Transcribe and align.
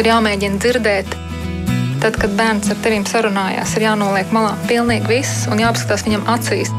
ir 0.00 0.10
jāmēģina 0.10 0.60
dzirdēt. 0.60 1.14
Tad, 2.02 2.18
kad 2.20 2.34
bērns 2.36 2.68
ar 2.72 2.78
tevīm 2.84 3.06
sarunājās, 3.08 3.72
ir 3.78 3.86
jānoliek 3.86 4.32
malā 4.34 4.52
pilnīgi 4.68 5.08
viss 5.08 5.46
un 5.50 5.62
jāapskatās 5.62 6.04
viņam 6.06 6.26
acīs. 6.36 6.72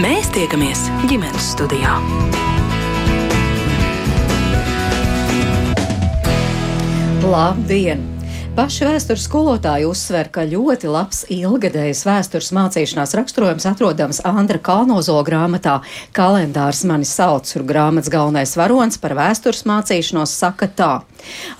Mēs 0.00 0.32
tiekamies 0.32 0.88
ģimenes 1.10 1.52
studijā. 1.54 2.00
Labdien! 7.26 8.15
Paši 8.56 8.86
vēstures 8.88 9.26
skolotāji 9.26 9.84
uzsver, 9.84 10.30
ka 10.32 10.46
ļoti 10.48 10.88
labs 10.88 11.18
ilgadējs 11.28 12.00
vēstures 12.08 12.46
mācīšanās 12.56 13.12
raksturojums 13.18 13.66
atrodams 13.68 14.22
Andra 14.24 14.56
Kalnozo 14.64 15.18
grāmatā 15.26 15.74
Kalendārs 16.16 16.80
mani 16.88 17.04
sauc, 17.04 17.52
kur 17.52 17.66
grāmatas 17.68 18.08
galvenais 18.08 18.56
varonis 18.56 18.96
par 19.02 19.12
vēstures 19.18 19.66
mācīšanos 19.68 20.32
saka 20.40 20.70
tā. 20.72 20.90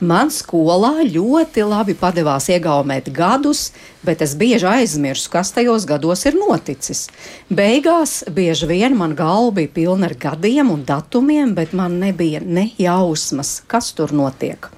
Man 0.00 0.32
skolā 0.34 1.06
ļoti 1.08 1.64
labi 1.66 1.96
padevās 1.98 2.48
iegaumēt 2.52 3.12
gadus, 3.14 3.70
bet 4.06 4.22
es 4.22 4.36
bieži 4.38 4.68
aizmirsu, 4.70 5.30
kas 5.32 5.52
tajos 5.56 5.86
gados 5.88 6.24
ir 6.28 6.38
noticis. 6.38 7.06
Beigās 7.50 8.20
bieži 8.30 8.68
vien 8.70 8.96
man 8.98 9.16
galva 9.18 9.56
bija 9.60 9.72
pilna 9.80 10.10
ar 10.10 10.16
gadiem 10.20 10.70
un 10.74 10.84
datumiem, 10.86 11.54
bet 11.56 11.74
man 11.76 11.98
nebija 12.02 12.42
ne 12.44 12.68
jausmas, 12.78 13.60
kas 13.66 13.92
tur 13.96 14.14
notiek. 14.14 14.70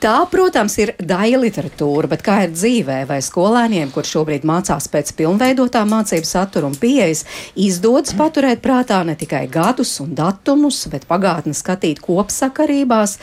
Tā, 0.00 0.18
protams, 0.28 0.74
ir 0.80 0.92
daļa 1.00 1.38
literatūra, 1.40 2.08
bet 2.12 2.22
kā 2.24 2.42
ir 2.44 2.52
dzīvē, 2.52 2.98
vai 3.08 3.20
skolēniem, 3.24 3.88
kur 3.92 4.04
šobrīd 4.08 4.44
mācās 4.48 4.88
pēc 4.92 5.14
pilnveidotā 5.16 5.84
mācību 5.88 6.28
satura 6.28 6.68
un 6.68 6.76
pieejas, 6.80 7.24
izdodas 7.56 8.16
paturēt 8.16 8.60
prātā 8.64 9.00
ne 9.04 9.16
tikai 9.20 9.46
gadus 9.52 9.94
un 10.04 10.12
datumus, 10.16 10.82
bet 10.92 11.06
pagātni 11.08 11.56
skatīt 11.56 12.02
kopsakarībās, 12.04 13.16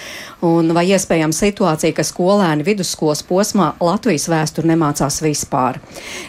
un 0.45 0.73
vai 0.77 0.87
iespējams 0.91 1.41
situācija, 1.43 1.95
ka 1.97 2.05
skolēni 2.05 2.65
vidusskolas 2.67 3.23
posmā 3.27 3.71
Latvijas 3.81 4.27
vēsturi 4.31 4.71
nemācās 4.73 5.21
vispār. 5.23 5.79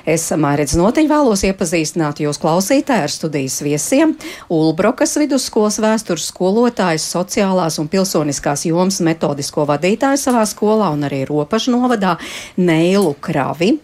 Es 0.09 0.29
Mairidz 0.33 0.77
Notiņ 0.79 1.11
vēlos 1.11 1.45
iepazīstināt 1.49 2.23
jūs 2.25 2.41
klausītāji 2.43 3.07
ar 3.07 3.13
studijas 3.13 3.61
viesiem 3.65 4.17
Ulbrokas 4.53 5.17
vidusskolas 5.21 5.79
vēstures 5.83 6.31
skolotājs 6.33 7.07
sociālās 7.13 7.79
un 7.83 7.91
pilsoniskās 7.93 8.67
jomas 8.71 9.03
metodisko 9.05 9.69
vadītāju 9.69 10.21
savā 10.25 10.45
skolā 10.49 10.93
un 10.97 11.09
arī 11.09 11.25
ropažu 11.29 11.77
novadā 11.77 12.17
Neilu 12.57 13.17
Kravi. 13.21 13.77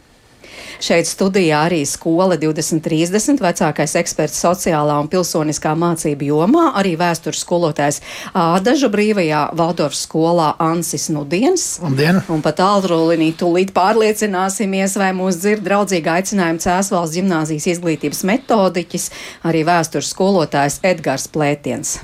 Šeit 0.78 1.08
studijā 1.10 1.64
arī 1.66 1.80
skola 1.90 2.36
2030, 2.38 3.40
vecākais 3.42 3.96
eksperts 3.98 4.38
sociālā 4.44 4.94
un 5.02 5.08
pilsoniskā 5.10 5.72
mācība 5.74 6.28
jomā, 6.28 6.68
arī 6.78 6.92
vēstures 7.00 7.40
skolotājs 7.42 7.98
Ādaža 8.30 8.86
brīvajā 8.92 9.40
Valdorfas 9.58 10.04
skolā 10.06 10.52
Ansis 10.62 11.08
Nudiens. 11.10 11.66
Labdien! 11.82 12.20
Un 12.30 12.46
pat 12.46 12.60
tālrulinī 12.62 13.32
tūlīt 13.34 13.74
pārliecināsimies, 13.74 14.94
vai 15.02 15.10
mūs 15.18 15.40
dzird 15.42 15.66
draudzīgi 15.66 16.14
aicinājumi 16.14 16.62
Cēsvalsts 16.62 17.18
ģimnāzijas 17.18 17.68
izglītības 17.74 18.22
metodiķis, 18.30 19.10
arī 19.50 19.66
vēstures 19.66 20.14
skolotājs 20.14 20.78
Edgars 20.86 21.26
Plētiens. 21.34 21.98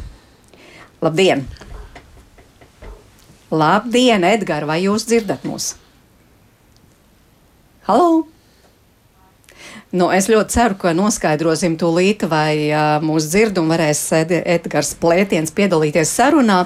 Labdien! 1.04 1.46
Labdien, 3.54 4.26
Edgars, 4.26 4.66
vai 4.66 4.82
jūs 4.82 5.06
dzirdat 5.06 5.46
mūs? 5.46 5.76
Halo! 7.86 8.33
Nu, 9.94 10.08
es 10.10 10.26
ļoti 10.26 10.50
ceru, 10.50 10.74
ka 10.74 10.90
noskaidrosim 10.96 11.76
tūlīt, 11.78 12.24
vai 12.26 12.66
uh, 12.66 12.96
mūs 13.04 13.28
dzird 13.30 13.60
un 13.62 13.68
varēs 13.70 14.00
Edgars 14.26 14.90
Plētiens 14.98 15.54
piedalīties 15.54 16.10
sarunā. 16.18 16.64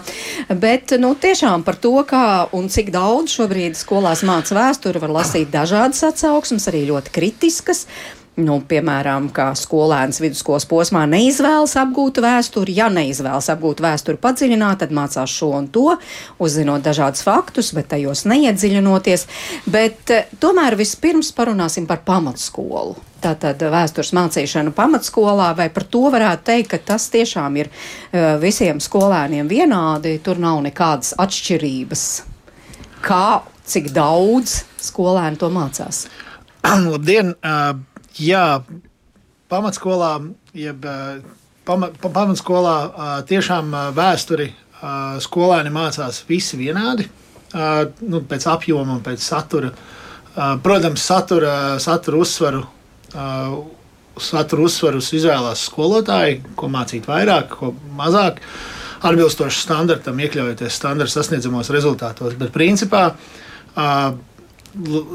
Bet, 0.48 0.94
nu, 0.96 1.12
tiešām 1.12 1.60
par 1.66 1.76
to, 1.76 1.92
kā 2.08 2.48
un 2.56 2.70
cik 2.72 2.88
daudz 2.94 3.34
šobrīd 3.36 3.76
skolās 3.76 4.24
māca 4.24 4.56
vēsturi, 4.56 5.02
var 5.04 5.12
lasīt 5.20 5.52
dažādas 5.52 6.00
atsauksmes, 6.08 6.70
arī 6.72 6.86
ļoti 6.88 7.12
kritiskas. 7.12 7.84
Nu, 8.38 8.60
piemēram, 8.62 9.32
kā 9.34 9.48
skolēns 9.58 10.20
vidusskolas 10.22 10.62
posmā 10.70 11.00
neizvēlas 11.10 11.72
apgūt 11.80 12.20
vēsturi. 12.22 12.76
Ja 12.76 12.86
neizvēlas 12.92 13.48
apgūt 13.50 13.82
vēsturi 13.82 14.20
padziļināt, 14.22 14.78
tad 14.84 14.94
mācās 14.94 15.32
šo 15.32 15.48
un 15.58 15.66
to, 15.74 15.96
uzzinot 16.38 16.84
dažādus 16.86 17.24
faktus, 17.26 17.72
bet 17.74 17.90
tajos 17.90 18.22
neiedziļinoties. 18.30 19.26
Bet 19.66 20.14
eh, 20.14 20.30
tomēr 20.38 20.78
vispirms 20.78 21.32
parunāsim 21.34 21.90
par 21.90 22.04
pamatskolu. 22.06 22.94
Tātad 23.18 23.58
vēstures 23.74 24.14
mācīšanu 24.14 24.70
pamatskolā, 24.76 25.50
vai 25.58 25.66
par 25.74 25.88
to 25.90 26.06
varētu 26.14 26.46
teikt, 26.52 26.70
ka 26.70 26.82
tas 26.92 27.08
tiešām 27.10 27.58
ir 27.58 27.72
uh, 27.72 28.36
visiem 28.38 28.78
skolēniem 28.78 29.50
vienādi, 29.50 30.14
tur 30.22 30.38
nav 30.38 30.62
nekādas 30.62 31.16
atšķirības. 31.18 32.04
Kā, 33.02 33.40
cik 33.66 33.90
daudz 33.90 34.60
skolēni 34.78 35.42
to 35.42 35.50
mācās? 35.50 36.04
Labdien! 36.92 37.34
Uh, 37.42 37.97
Jā, 38.18 38.60
pamatskolā, 39.50 40.12
jeb 40.58 40.86
pama, 41.68 41.90
pamatskolā 42.02 42.76
tiešām 43.28 43.70
vēsturi 43.94 44.48
skolēni 45.22 45.70
mācās 45.74 46.22
visi 46.28 46.58
vienādi. 46.58 47.06
Nu, 47.54 48.22
pēc 48.28 48.48
apjoma 48.50 48.98
un 48.98 49.04
pēc 49.04 49.22
satura. 49.22 49.70
Protams, 50.64 51.02
satura, 51.02 51.54
satura 51.82 52.20
uzsvaru. 52.22 52.64
Satura 54.18 54.66
uzsvarus 54.66 55.12
izvēlās 55.14 55.62
skolotāji, 55.68 56.40
ko 56.58 56.66
mācīt 56.74 57.06
vairāk, 57.06 57.54
ko 57.54 57.70
mazāk, 57.98 58.40
atbilstoši 59.06 59.62
standartam, 59.62 60.18
iekļaujoties 60.18 60.74
standarta 60.74 61.14
sasniedzamos 61.20 61.70
rezultātos. 61.70 62.34
Bet 62.38 62.50
principā 62.54 63.12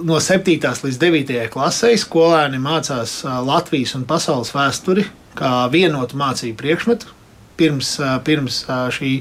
no 0.03 0.19
7. 0.19 0.59
līdz 0.83 0.99
9. 0.99 1.33
klasē 1.53 1.93
skolēni 1.99 2.59
mācās 2.61 3.21
Latvijas 3.23 3.95
un 3.95 4.03
pasaules 4.07 4.51
vēsturi 4.55 5.05
kā 5.37 5.67
vienotu 5.71 6.17
mācību 6.19 6.57
priekšmetu. 6.59 7.13
Pirms, 7.57 7.95
pirms 8.25 8.63
šī, 8.97 9.13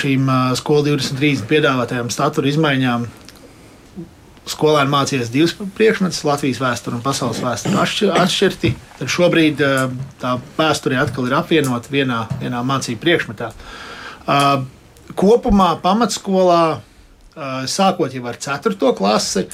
šīm 0.00 0.30
skolu 0.58 0.86
2030 0.92 1.48
piedāvātajām 1.50 2.10
statura 2.14 2.48
izmaiņām 2.48 3.06
skolēni 4.46 4.92
mācījās 4.92 5.30
divus 5.34 5.56
priekšmetus, 5.76 6.22
Latvijas 6.26 6.62
vēsturi 6.62 6.96
un 6.96 7.04
pasaules 7.04 7.42
vēsturi 7.42 8.12
atšķirti. 8.14 8.72
Tad 9.00 9.10
šobrīd 9.10 9.62
tā 10.22 10.36
vēsture 10.56 11.00
atkal 11.02 11.26
ir 11.28 11.36
apvienota 11.40 11.92
vienā, 11.92 12.24
vienā 12.40 12.62
mācību 12.66 13.02
priekšmetā. 13.02 13.50
Kopumā 15.18 15.72
pamatskolā 15.82 16.62
sākot 17.68 18.14
jau 18.14 18.24
ar 18.26 18.38
4. 18.40 18.94
klasi. 18.96 19.46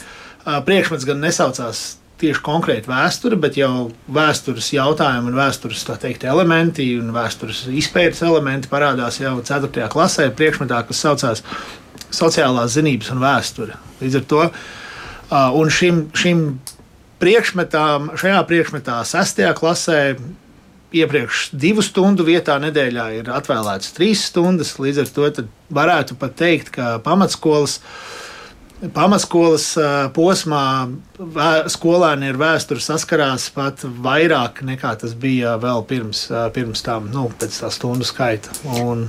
Priekšmets 0.42 1.06
gan 1.06 1.20
nesaucās 1.22 1.82
tieši 2.22 2.42
konkrēti 2.46 2.86
vēsture, 2.90 3.36
bet 3.42 3.56
jau 3.58 3.90
vēstures 4.14 4.68
jautājumi 4.74 5.32
un 5.32 5.38
vēstures 5.38 5.82
teikt, 5.90 6.22
elementi 6.30 6.86
un 6.98 7.10
vēstures 7.14 7.64
izpētes 7.74 8.22
elementi 8.26 8.70
parādās 8.70 9.18
jau 9.18 9.34
4. 9.42 9.88
klasē, 9.90 10.28
priekšmetā, 10.38 10.84
kas 10.86 11.02
saucās 11.02 11.42
sociālās 12.14 12.76
zinības 12.76 13.10
un 13.14 13.22
vēsture. 13.22 13.78
Līdz 14.02 14.20
ar 14.20 14.28
to 14.30 14.44
un 15.58 15.72
šim, 15.72 16.04
šim 16.14 16.44
priekšmetām, 17.22 18.12
šajā 18.18 18.42
priekšmetā, 18.50 19.00
6. 19.08 19.42
klasē, 19.58 19.98
iepriekš 20.92 21.50
divu 21.52 21.84
stundu 21.84 22.26
vietā 22.26 22.58
nedēļā 22.62 23.06
ir 23.18 23.30
atvēlētas 23.32 23.94
trīs 23.96 24.26
stundas. 24.30 24.74
Līdz 24.82 25.04
ar 25.04 25.12
to 25.14 25.46
varētu 25.72 26.18
pat 26.20 26.36
teikt, 26.40 26.74
ka 26.76 26.96
pamatskolas. 27.04 27.80
Pamatskolas 28.82 29.68
posmā 30.10 30.64
skolēni 31.70 32.32
ar 32.32 32.38
vēsturi 32.40 32.82
saskarās 32.82 33.44
pat 33.54 33.84
vairāk 33.86 34.64
nekā 34.66 34.96
tas 34.98 35.14
bija 35.14 35.54
vēl 35.62 35.84
pirms, 35.86 36.24
pirms 36.56 36.82
tam, 36.82 37.06
nu, 37.14 37.28
pēc 37.38 37.60
tā 37.62 37.70
stundu 37.70 38.08
skaita. 38.08 38.50
Un 38.82 39.06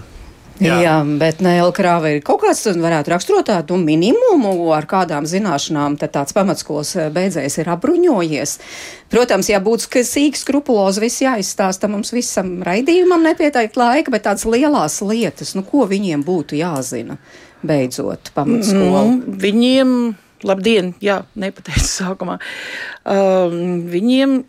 Jā. 0.61 0.75
Jā, 0.83 0.97
bet 1.17 1.39
Neilkrāva 1.41 2.11
ir 2.13 2.19
kaut 2.25 2.43
kāds, 2.43 2.61
varētu 2.77 3.09
raksturot 3.09 3.47
tādu 3.49 3.77
minimumu, 3.81 4.51
ar 4.75 4.85
kādām 4.89 5.25
zināšanām 5.25 5.95
tāds 5.97 6.35
pamatskolas 6.35 6.93
beidzējs 7.15 7.57
ir 7.63 7.71
apbruņojies. 7.73 8.53
Protams, 9.13 9.49
ja 9.49 9.61
būtu 9.63 10.03
sīk 10.05 10.37
skrupulozi 10.37 11.01
viss 11.01 11.23
jāizstāsta, 11.25 11.89
mums 11.89 12.13
visam 12.13 12.59
raidījumam 12.65 13.25
nepieteikt 13.25 13.79
laika, 13.81 14.13
bet 14.13 14.27
tādas 14.27 14.45
lielās 14.45 14.99
lietas, 15.01 15.55
nu, 15.57 15.65
ko 15.65 15.87
viņiem 15.89 16.21
būtu 16.27 16.59
jāzina 16.61 17.17
beidzot 17.65 18.29
pamatskolu. 18.37 19.03
Mm, 19.09 19.35
viņiem, 19.41 19.97
labdien, 20.45 20.93
jā, 21.01 21.23
nepateicu 21.39 21.89
sākumā, 21.89 22.37
um, 23.09 23.83
viņiem, 23.89 24.39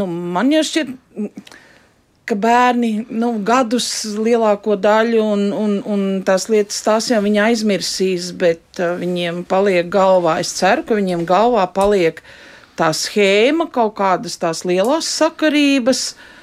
nu, 0.00 0.12
man 0.38 0.52
jau 0.54 0.64
šķiet, 0.64 0.96
ka 2.28 2.36
bērni 2.38 2.92
nu, 3.10 3.32
gadus 3.44 3.88
lielāko 4.18 4.76
daļu 4.80 5.22
un, 5.24 5.44
un, 5.56 5.76
un 5.88 6.06
tās 6.26 6.48
lietas 6.52 6.80
tās 6.86 7.10
jau 7.10 7.20
viņi 7.24 7.42
aizmirsīs, 7.48 8.32
bet 8.38 8.82
uh, 8.82 8.94
viņiem 9.00 9.42
paliek 9.48 9.88
galvā. 9.92 10.38
Es 10.44 10.54
ceru, 10.58 10.86
ka 10.86 10.98
viņiem 10.98 11.26
galvā 11.28 11.66
paliek 11.74 12.22
tā 12.78 12.92
schēma, 12.94 13.70
kaut 13.74 13.96
kādas 13.98 14.38
tās 14.40 14.64
lielās 14.68 15.10
sakarības. 15.20 16.10
uh, 16.14 16.34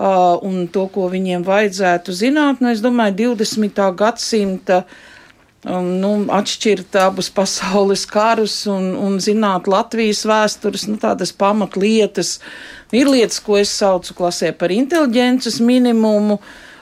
un 0.00 0.66
to, 0.72 0.86
ko 0.92 1.08
viņiem 1.12 1.44
vajadzētu 1.44 2.14
zināt. 2.16 2.60
Nu, 2.62 2.70
es 2.72 2.82
domāju, 2.84 3.34
20. 3.36 3.80
gadsimta 3.98 4.84
um, 5.68 5.88
nu, 6.02 6.12
atšķirt 6.32 6.98
abus 7.02 7.30
pasaules 7.34 8.06
karus 8.08 8.62
un, 8.70 8.92
un 8.96 9.18
zināt 9.22 9.68
Latvijas 9.70 10.24
vēstures, 10.28 10.86
nu, 10.90 10.98
tādas 11.00 11.32
pamatlietas. 11.32 12.38
Ir 12.96 13.10
lietas, 13.10 13.40
ko 13.44 13.58
es 13.60 13.72
saucu 13.72 14.16
klasē 14.18 14.52
par 14.56 14.72
inteliģences 14.74 15.60
minimumu. 15.64 16.40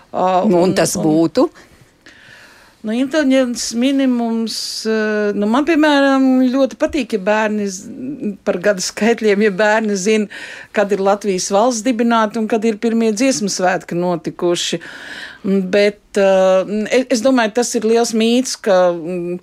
Uh, 0.08 0.44
un, 0.46 0.54
un 0.62 0.76
tas 0.76 0.94
būtu? 0.96 1.50
Nu, 2.78 2.92
inteliģents 2.94 3.72
minimums, 3.74 4.56
eh, 4.86 5.32
nu, 5.34 5.48
man, 5.50 5.64
piemēram, 5.66 6.28
ļoti 6.52 6.76
patīk, 6.78 7.16
ja 7.16 7.24
bērni 7.26 7.66
par 8.46 8.60
gada 8.62 8.84
skaitļiem, 8.84 9.42
ja 9.48 9.50
bērni 9.58 9.96
zina, 9.98 10.28
kad 10.72 10.94
ir 10.94 11.02
Latvijas 11.02 11.50
valsts 11.50 11.82
dibināta 11.82 12.38
un 12.38 12.46
kad 12.48 12.62
ir 12.64 12.78
pirmie 12.78 13.10
dziesmu 13.10 13.50
svētki 13.50 13.98
notikuši. 13.98 14.78
Bet 15.44 16.18
uh, 16.18 16.68
es 17.08 17.22
domāju, 17.22 17.56
tas 17.60 17.74
ir 17.78 17.88
liels 17.88 18.14
mīts, 18.16 18.56
ka. 18.60 18.88
Um, 18.92 19.38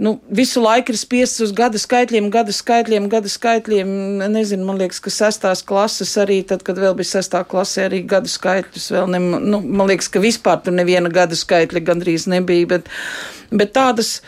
nu, 0.00 0.14
visu 0.32 0.62
laiku 0.64 0.94
ir 0.94 0.96
spiests 0.96 1.42
uz 1.44 1.50
gada 1.52 1.76
skaitļiem, 1.80 2.30
gada 2.32 2.54
skaitļiem, 2.56 3.08
gada 3.12 3.28
skaitļiem. 3.28 3.90
Nezinu, 4.32 4.64
man 4.68 4.80
liekas, 4.80 5.00
ka 5.04 5.12
sestās 5.12 5.60
klases 5.66 6.14
arī, 6.20 6.40
tad, 6.48 6.64
kad 6.64 6.80
vēl 6.80 6.96
bija 6.96 7.18
sestā 7.18 7.42
klasē, 7.44 7.84
arī 7.90 8.00
gada 8.08 8.30
skaitļus 8.30 8.90
vēl 8.96 9.12
ne, 9.12 9.20
nu, 9.20 9.60
man 9.60 9.90
liekas, 9.92 10.08
ka 10.12 10.22
vispār 10.24 10.62
tur 10.64 10.76
neviena 10.76 11.12
gada 11.12 11.36
skaitļa 11.36 11.84
gandrīz 11.84 12.24
nebija, 12.32 12.70
bet, 12.76 12.92
bet 13.52 13.76
tādas. 13.76 14.20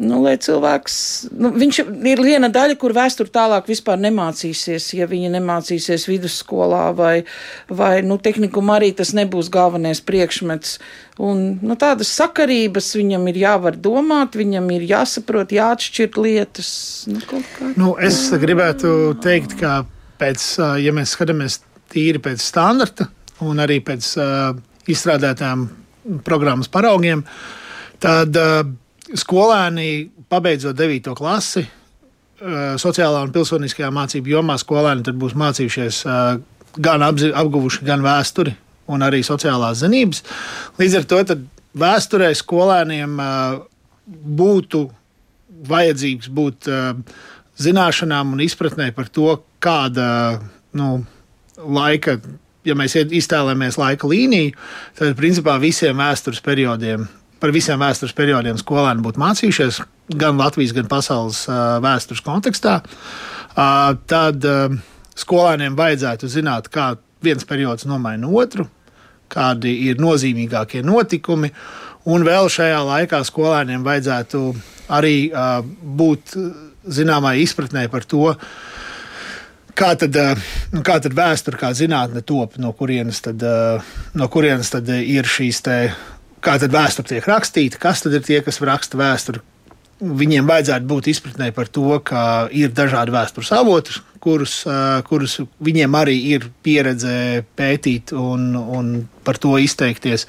Nu, 0.00 0.22
lai 0.24 0.38
cilvēks, 0.40 0.94
nu, 1.36 1.50
viņš 1.52 1.78
ir 2.08 2.20
viena 2.24 2.48
daļa, 2.48 2.78
kur 2.80 2.94
vēsture 2.96 3.28
tālāk 3.28 3.66
vispār 3.68 3.98
nemācīsies, 4.00 4.86
ja 4.96 5.04
viņi 5.10 5.28
nemācīsies 5.34 6.06
vidusskolā 6.08 6.86
vai, 6.96 7.26
vai 7.68 7.98
nu, 8.00 8.16
tehnikumā 8.16 8.78
arī 8.78 8.88
tas 8.96 9.12
nebūs 9.12 9.50
galvenais 9.52 10.00
priekšmets. 10.00 10.78
Un, 11.20 11.44
nu, 11.60 11.76
tādas 11.76 12.08
sakarības 12.16 12.88
viņam 12.96 13.28
ir 13.34 13.42
jāvar 13.42 13.76
domāt, 13.76 14.40
viņam 14.40 14.72
ir 14.78 14.88
jāsaprot, 14.94 15.52
jāatšķirt 15.52 16.16
lietas. 16.24 16.72
Nu, 17.12 17.44
nu, 17.76 17.92
es 18.00 18.24
gribētu 18.32 19.12
teikt, 19.20 19.58
ka 19.60 19.82
pēc, 20.22 20.54
ja 20.80 20.96
mēs 20.96 21.12
skatāmies 21.18 21.60
tīri 21.92 22.22
pēc 22.24 22.40
standarta 22.40 23.10
un 23.44 23.60
arī 23.60 23.82
pēc 23.84 24.14
uh, 24.16 24.54
izstrādātām 24.88 25.68
programmas 26.24 26.72
paraugiem, 26.72 27.26
tad 28.00 28.40
uh, 28.40 28.62
skolēni, 29.18 30.10
pabeidzot 30.28 30.76
9. 30.76 31.14
klasi, 31.16 31.64
eh, 31.64 32.74
sociālā 32.80 33.22
un 33.26 33.32
pilsoniskajā 33.32 33.90
mācību 33.92 34.34
jomā, 34.36 34.58
skolēni 34.60 35.14
būs 35.14 35.36
mācījušies 35.38 36.02
eh, 36.06 36.40
gan 36.78 37.02
apguvuši 37.02 37.84
gan 37.84 38.04
vēsturi, 38.04 38.54
gan 38.88 39.02
arī 39.02 39.22
sociālās 39.24 39.82
zinības. 39.82 40.22
Līdz 40.78 40.98
ar 40.98 41.04
to 41.04 41.22
vēsturē 41.78 42.32
skolēniem 42.34 43.20
eh, 43.20 43.58
būtu 44.42 44.90
vajadzīgs 45.62 46.26
būt 46.26 46.66
zināšanām 47.62 48.32
un 48.34 48.40
izpratnē 48.42 48.88
par 48.96 49.06
to, 49.14 49.36
kāda 49.62 50.40
nu, 50.74 51.04
laika 51.54 52.16
ja 52.66 52.74
mēs 52.74 52.96
iztēlojamies 52.98 53.78
laika 53.78 54.10
līniju, 54.10 54.56
tad 54.98 55.14
principā 55.18 55.60
visiem 55.62 56.02
vēstures 56.02 56.42
periodiem 56.42 57.06
par 57.42 57.52
visiem 57.54 57.82
vēstures 57.82 58.14
periodiem 58.16 58.60
skolēni 58.60 59.02
būtu 59.02 59.20
mācījušies, 59.22 59.82
gan 60.20 60.38
Latvijas, 60.38 60.74
gan 60.76 60.88
pasaules 60.90 61.44
vēstures 61.82 62.22
kontekstā, 62.24 62.78
tad 63.52 64.46
skolēniem 65.18 65.74
vajadzētu 65.78 66.30
zināt, 66.30 66.70
kā 66.72 66.92
viens 67.22 67.46
periods 67.48 67.86
nomaina 67.88 68.28
otru, 68.28 68.66
kādi 69.32 69.72
ir 69.88 70.00
nozīmīgākie 70.02 70.82
notikumi. 70.84 71.52
Un 72.12 72.26
vēl 72.26 72.50
šajā 72.50 72.80
laikā 72.82 73.22
skolēniem 73.26 73.84
vajadzētu 73.86 74.42
arī 74.92 75.16
uh, 75.30 75.60
būt 75.62 76.34
zināmai 76.82 77.36
izpratnē 77.44 77.86
par 77.92 78.06
to, 78.10 78.32
kā 79.78 79.92
tad, 80.00 80.18
uh, 80.18 80.48
kā 80.82 80.98
tad 81.04 81.14
vēsture, 81.16 81.60
kā 81.60 81.70
zinātne 81.78 82.24
top, 82.26 82.58
no 82.58 82.74
kurienes 82.76 83.22
tad, 83.22 83.44
uh, 83.46 83.94
no 84.18 84.28
kurienes 84.32 84.74
tad 84.74 84.90
ir 84.90 85.30
šīs 85.30 85.62
kā 86.42 86.58
tad 86.60 86.74
vēsture 86.74 87.14
tiek 87.14 87.26
rakstīta, 87.28 87.80
kas 87.82 88.04
tad 88.04 88.18
ir 88.18 88.24
tie, 88.26 88.40
kas 88.44 88.60
raksta 88.64 89.00
vēsturi. 89.00 89.42
Viņiem 90.02 90.48
vajadzētu 90.48 90.88
būt 90.90 91.08
izpratnē 91.12 91.52
par 91.54 91.68
to, 91.70 91.94
ka 92.02 92.48
ir 92.50 92.72
dažādi 92.74 93.14
vēstures 93.14 93.52
avoti, 93.54 94.00
kurus, 94.22 94.56
kurus 95.06 95.36
viņiem 95.62 95.94
arī 95.94 96.16
ir 96.34 96.48
pieredze 96.66 97.44
pētīt 97.58 98.10
un, 98.18 98.48
un 98.58 98.92
par 99.22 99.38
to 99.42 99.54
izteikties. 99.62 100.26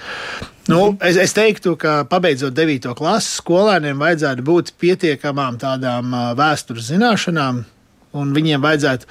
Nu, 0.70 0.94
es, 1.04 1.18
es 1.20 1.34
teiktu, 1.36 1.74
ka 1.80 2.04
pabeidzot 2.10 2.54
9. 2.56 2.94
klases, 2.96 3.40
skolēniem 3.42 4.00
vajadzētu 4.00 4.46
būt 4.48 4.72
pietiekamām 4.80 5.58
tādām 5.62 6.14
vēstures 6.38 6.88
zināšanām, 6.94 7.64
un 8.14 8.38
viņiem 8.38 8.64
vajadzētu 8.64 9.10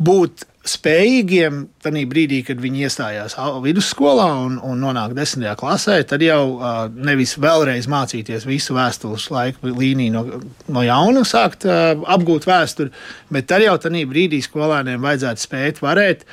būt 0.00 0.44
spējīgiem 0.70 1.62
tajā 1.82 2.04
brīdī, 2.10 2.40
kad 2.46 2.60
viņi 2.62 2.84
iestājās 2.86 3.36
vidusskolā 3.64 4.28
un, 4.44 4.58
un 4.66 4.80
nonāk 4.82 5.14
desmitajā 5.16 5.56
klasē, 5.60 5.98
tad 6.08 6.22
jau 6.24 6.42
uh, 6.52 6.84
nevis 6.92 7.36
vēlreiz 7.40 7.88
mācīties 7.90 8.46
visu 8.48 8.76
vēstures 8.76 9.28
laiku 9.34 9.72
līniju 9.74 10.14
no, 10.14 10.40
no 10.76 10.86
jauna, 10.86 11.24
sākt 11.28 11.66
uh, 11.68 11.92
apgūt 12.14 12.48
vēsturi, 12.50 12.94
bet 13.32 13.50
tad 13.50 13.66
jau 13.66 13.76
tajā 13.80 14.06
brīdī 14.10 14.42
skolēniem 14.46 15.02
vajadzētu 15.04 15.46
spēt 15.46 15.84
varēt. 15.84 16.26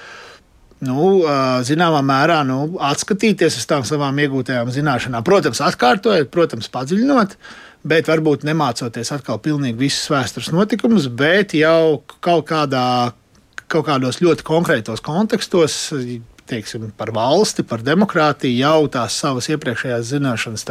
Nu, 0.78 1.24
zināmā 1.66 2.04
mērā 2.06 2.44
nu, 2.46 2.76
atskatīties 2.86 3.56
uz 3.58 3.64
tām 3.66 3.82
savām 3.88 4.20
iegūtajām 4.22 4.70
zināšanām. 4.76 5.24
Protams, 5.26 5.58
atkārtojot, 5.66 6.30
protams, 6.30 6.70
padziļinot, 6.70 7.34
bet 7.90 8.06
varbūt 8.06 8.46
nemācoties 8.46 9.10
atkal 9.16 9.40
pilnīgi 9.42 9.82
visus 9.88 10.06
vēstures 10.14 10.52
notikumus, 10.54 11.08
bet 11.10 11.58
jau 11.58 12.04
kaut 12.22 12.46
kādā 12.52 12.84
kaut 13.72 13.88
kādos 13.90 14.22
ļoti 14.24 14.46
konkrētos 14.48 15.04
kontekstos, 15.04 15.78
teiksim, 16.48 16.90
par 16.98 17.12
valsti, 17.16 17.66
par 17.68 17.84
demokrātiju, 17.84 18.60
jau 18.62 18.88
tās 18.92 19.18
savas 19.20 19.50
iepriekšējās 19.52 20.14
zināšanas 20.14 20.68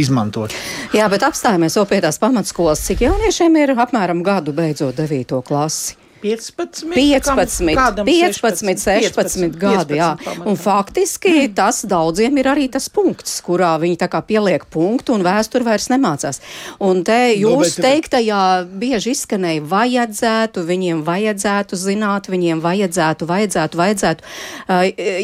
izmantot. 0.00 0.54
Jā, 0.96 1.08
bet 1.12 1.26
apstājamies 1.26 1.76
vēl 1.78 1.90
pie 1.90 2.00
tās 2.02 2.18
pamatskolas. 2.22 2.82
Cik 2.88 3.04
jauniešiem 3.06 3.60
ir 3.62 3.74
apmēram 3.76 4.24
gadu 4.26 4.54
beidzot 4.56 4.96
9. 4.98 5.38
klasi? 5.46 5.98
15, 6.24 6.86
15, 6.94 7.74
kādam 7.76 8.08
15, 8.08 8.64
16, 8.64 9.12
16 9.12 9.58
gadi. 9.60 9.98
15 9.98 9.98
jā. 9.98 10.10
Un 10.48 10.56
faktiski 10.56 11.32
mm. 11.34 11.52
tas 11.58 11.82
daudziem 11.88 12.40
ir 12.40 12.48
arī 12.48 12.64
tas 12.72 12.88
punkts, 12.92 13.36
kurā 13.44 13.74
viņi 13.82 14.08
pieliek 14.24 14.64
punktu 14.72 15.12
un 15.12 15.24
vēsturi 15.26 15.66
vairs 15.66 15.90
nemācās. 15.92 16.40
Un 16.80 17.02
te 17.04 17.18
nu, 17.34 17.42
jūs 17.44 17.76
no, 17.76 17.84
teiktajā 17.84 18.40
bieži 18.80 19.12
izskanēja 19.12 19.66
vajadzētu, 19.68 20.64
viņiem 20.64 21.04
vajadzētu 21.04 21.78
zināt, 21.78 22.32
viņiem 22.32 22.64
vajadzētu, 22.64 23.28
vajadzētu, 23.28 23.82
vajadzētu. 23.82 24.34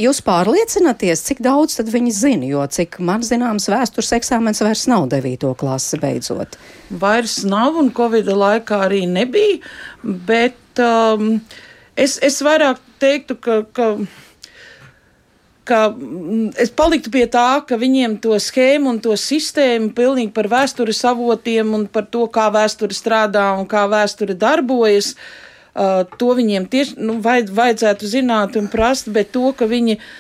Jūs 0.04 0.20
pārliecināties, 0.26 1.25
cik 1.30 1.40
daudz 1.48 1.80
tad 1.80 1.88
viņi 1.94 2.12
zina, 2.12 2.50
jo 2.50 2.66
cik 2.68 3.00
man 3.00 3.25
zināms 3.25 3.70
vēstures 3.72 4.12
eksāmens 4.20 4.60
vairs 4.64 4.84
nav 4.90 5.08
9. 5.16 5.54
klase 5.56 6.00
beidzot. 6.02 6.60
Vairs 6.90 7.40
nav 7.48 7.78
un 7.80 7.88
Covid 7.94 8.28
laikā 8.28 8.84
arī 8.90 9.06
nebija, 9.08 9.62
bet 10.02 10.59
um, 10.78 11.40
es, 11.96 12.18
es 12.22 12.40
vairāk 12.44 12.82
teiktu, 13.02 13.38
ka. 13.40 13.62
ka 13.72 13.94
ka 15.70 15.92
es 16.58 16.72
paliktu 16.74 17.12
pie 17.14 17.28
tā, 17.30 17.60
ka 17.62 17.76
viņiem 17.78 18.16
to 18.24 18.34
schēmu 18.42 18.88
un 18.90 18.96
to 18.98 19.12
sistēmu 19.14 19.92
pilnīgi 19.94 20.32
par 20.34 20.48
vēstures 20.50 21.04
avotiem 21.06 21.76
un 21.76 21.84
par 21.86 22.08
to, 22.10 22.24
kā 22.32 22.48
vēsture 22.50 22.96
strādā 22.96 23.44
un 23.54 23.68
kā 23.70 23.84
vēsture 23.86 24.34
darbojas, 24.34 25.12
uh, 25.14 26.02
to 26.18 26.32
viņiem 26.34 26.66
tieši 26.72 26.98
nu, 26.98 27.20
vajad, 27.22 27.52
vajadzētu 27.54 28.10
zināt 28.10 28.58
un 28.58 28.66
prast, 28.72 29.12
bet 29.14 29.30
to, 29.36 29.52
ka 29.54 29.68
viņi 29.70 30.00
uh, 30.00 30.10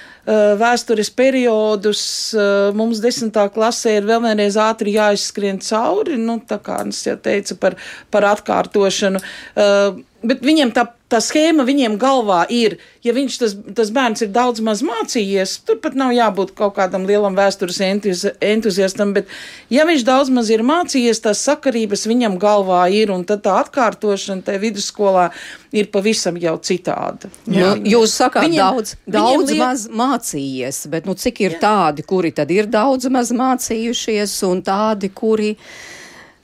vēstures 0.60 1.10
periodus 1.16 2.02
uh, 2.36 2.70
mums 2.76 3.02
desmitā 3.02 3.48
klasē 3.52 3.96
ir 3.98 4.06
vēl 4.08 4.22
vienreiz 4.28 4.58
ātri 4.60 4.94
jāizskrien 4.98 5.58
cauri, 5.64 6.18
nu, 6.20 6.38
tā 6.46 6.60
kā 6.62 6.82
es 6.88 7.02
jau 7.06 7.16
teicu 7.20 7.58
par, 7.60 7.78
par 8.10 8.28
atkārtošanu. 8.34 9.22
Uh, 9.56 10.00
Bet 10.20 10.42
viņiem 10.44 10.72
tā, 10.76 10.84
tā 11.10 11.18
schēma 11.24 11.64
viņiem 11.66 11.96
galvā 12.00 12.44
ir, 12.54 12.78
ja 13.04 13.14
viņš 13.16 13.38
tas, 13.42 13.54
tas 13.76 13.90
bērns 13.94 14.24
ir 14.24 14.30
daudz 14.34 14.62
maz 14.64 14.82
mācījies, 14.86 15.56
turpat 15.66 15.96
nav 15.98 16.12
jābūt 16.14 16.54
kaut 16.58 16.76
kādam 16.78 17.06
lielam 17.08 17.36
vēstures 17.38 17.80
entuzi, 17.84 18.32
entuziastam, 18.44 19.14
bet 19.16 19.30
ja 19.72 19.86
viņš 19.88 20.06
daudz 20.06 20.32
maz 20.34 20.52
ir 20.54 20.64
mācījies, 20.66 21.22
tās 21.24 21.42
sakarības 21.48 22.06
viņam 22.10 22.38
galvā 22.40 22.84
ir, 22.94 23.12
un 23.14 23.26
tad 23.28 23.44
tā 23.46 23.58
atkārtošana 23.64 24.46
tajā 24.46 24.62
vidusskolā 24.62 25.28
ir 25.76 25.90
pavisam 25.92 26.38
jau 26.40 26.56
citāda. 26.62 27.30
Jā. 27.46 27.74
Nu, 27.74 27.90
jūs 27.90 28.16
sakāt, 28.20 28.46
viņiem, 28.46 28.62
daudz, 28.62 28.96
daudz 29.06 29.54
liek... 29.54 29.62
maz 29.62 29.86
mācījies, 29.90 30.84
bet 30.92 31.08
nu, 31.10 31.16
cik 31.18 31.44
ir 31.46 31.56
Jā. 31.58 31.62
tādi, 31.66 32.06
kuri 32.06 32.34
tad 32.34 32.50
ir 32.54 32.70
daudz 32.70 33.10
maz 33.12 33.34
mācījušies, 33.34 34.36
un 34.50 34.62
tādi, 34.66 35.12
kuri. 35.14 35.54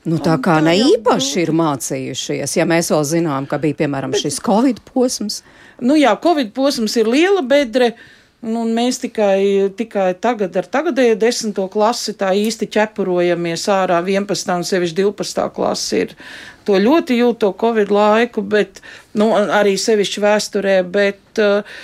Nu, 0.07 0.21
tā 0.23 0.37
kā 0.39 0.61
ne 0.63 0.77
īpaši 0.79 1.41
ir 1.43 1.51
mācījušies, 1.57 2.53
ja 2.61 2.67
mēs 2.69 2.93
vēl 2.95 3.03
zinām, 3.09 3.47
ka 3.51 3.59
bija 3.63 3.81
piemēram 3.83 4.15
šis 4.15 4.39
Covid 4.45 4.79
posms. 4.93 5.41
Nu 5.83 5.97
jā, 5.99 6.13
Covid 6.23 6.53
posms 6.55 6.95
ir 7.01 7.11
liela 7.11 7.43
bedre. 7.43 7.97
Nu, 8.47 8.63
mēs 8.71 9.01
tikai, 9.03 9.73
tikai 9.75 10.11
tagad 10.23 10.55
ar 10.61 10.69
tagadēju 10.71 11.17
desmito 11.19 11.65
klasi 11.73 12.15
tā 12.15 12.31
īsti 12.37 12.69
ķepurojamies 12.77 13.65
ārā. 13.73 13.99
11. 14.05 14.53
un 14.55 14.67
sevišķi 14.69 15.01
12. 15.01 15.47
klasi 15.57 16.03
ir 16.05 16.13
to 16.69 16.79
ļoti 16.79 17.17
jūt 17.19 17.41
to 17.43 17.51
Covid 17.59 17.91
laiku, 17.91 18.45
bet 18.47 18.79
nu, 19.19 19.33
arī 19.35 19.75
sevišķi 19.81 20.23
vēsturē, 20.23 20.77
bet 20.87 21.43
uh, 21.43 21.81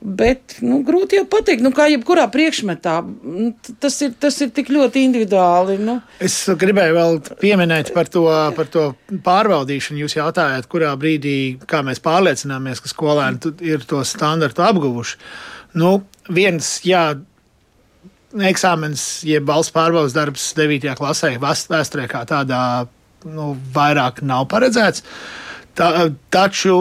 Bet 0.00 0.56
nu, 0.64 0.78
grūti 0.80 1.18
jau 1.18 1.26
pateikt, 1.28 1.60
nu, 1.60 1.74
kā 1.76 1.84
jebkurā 1.92 2.24
priekšmetā. 2.32 2.94
Nu, 3.04 3.50
tas 3.82 3.98
ir, 4.00 4.14
tas 4.16 4.38
ir 4.40 4.48
tik 4.56 4.70
ļoti 4.72 5.02
individuāli. 5.04 5.76
Nu. 5.84 5.98
Es 6.24 6.38
gribēju 6.48 6.96
vēl 6.96 7.18
pieminēt 7.42 7.92
par 7.92 8.08
to, 8.08 8.24
par 8.56 8.70
to 8.72 8.86
pārbaudīšanu. 9.26 10.00
Jūs 10.00 10.16
jautājāt, 10.16 10.70
kurā 10.72 10.94
brīdī 11.00 11.34
mēs 11.84 12.00
pārliecināmies, 12.04 12.80
ka 12.80 12.92
skolēni 12.92 13.52
ir 13.68 13.84
to 13.88 14.00
standartu 14.08 14.64
apguvuši. 14.64 15.20
Nu, 15.80 15.92
viens, 16.32 16.78
jā, 16.88 17.04
eksāmenis, 18.32 19.04
jeb 19.28 19.44
valsts 19.52 19.74
pārbaudas 19.76 20.16
darbs 20.16 20.48
9. 20.56 20.96
klasē, 20.96 21.34
vēsturē 21.42 22.08
kā 22.08 22.24
tādā 22.28 22.62
nu, 23.28 23.52
vairāk 23.76 24.24
nav 24.24 24.48
paredzēts. 24.48 25.04
Tā, 25.76 26.08
taču 26.32 26.76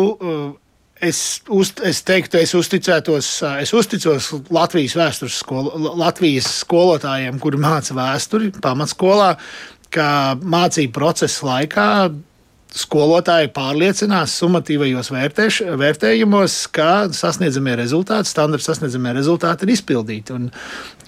es, 1.02 1.42
uz, 1.50 1.74
es 1.86 2.02
teiktu, 2.08 2.40
es 2.42 2.54
uzticētos, 2.58 3.32
es 3.64 3.74
uzticos 3.76 4.32
Latvijas 4.54 4.96
vēstures 5.00 5.42
skolo, 5.44 5.74
Latvijas 6.00 6.50
skolotājiem, 6.64 7.40
kuri 7.42 7.60
māca 7.62 7.96
vēsturi 7.98 8.52
pamatskolā, 8.62 9.34
ka 9.94 10.10
mācību 10.40 10.94
procesa 10.96 11.48
laikā 11.48 11.90
skolotāji 12.76 13.50
pārliecinās 13.56 14.36
summatīvajos 14.38 15.10
vērtēš, 15.14 15.62
vērtējumos, 15.80 16.60
ka 16.76 17.08
sasniedzamie 17.16 17.74
rezultāti, 17.80 18.30
standarta 18.30 18.70
sasniedzamie 18.70 19.16
rezultāti 19.18 19.66
ir 19.66 19.74
izpildīti. 19.74 20.36
Un, 20.36 20.52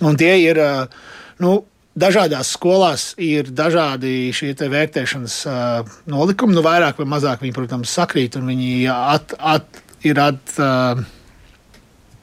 un 0.02 0.18
tie 0.18 0.34
ir 0.42 0.62
nu, 1.44 1.60
Dažādās 1.92 2.54
skolās 2.56 3.10
ir 3.20 3.50
dažādi 3.52 4.32
šie 4.32 4.54
vērtēšanas 4.56 5.34
uh, 5.50 5.96
nolikumi. 6.08 6.56
Nu, 6.56 6.64
vairāk 6.64 7.02
vai 7.02 7.08
mazāk 7.18 7.44
viņi, 7.44 7.56
protams, 7.58 7.92
sakrīt 7.92 8.38
un 8.40 8.48
viņi 8.48 8.86
at, 8.92 9.36
at, 9.36 9.82
ir 10.08 10.22
at, 10.24 10.54
uh, 10.56 11.02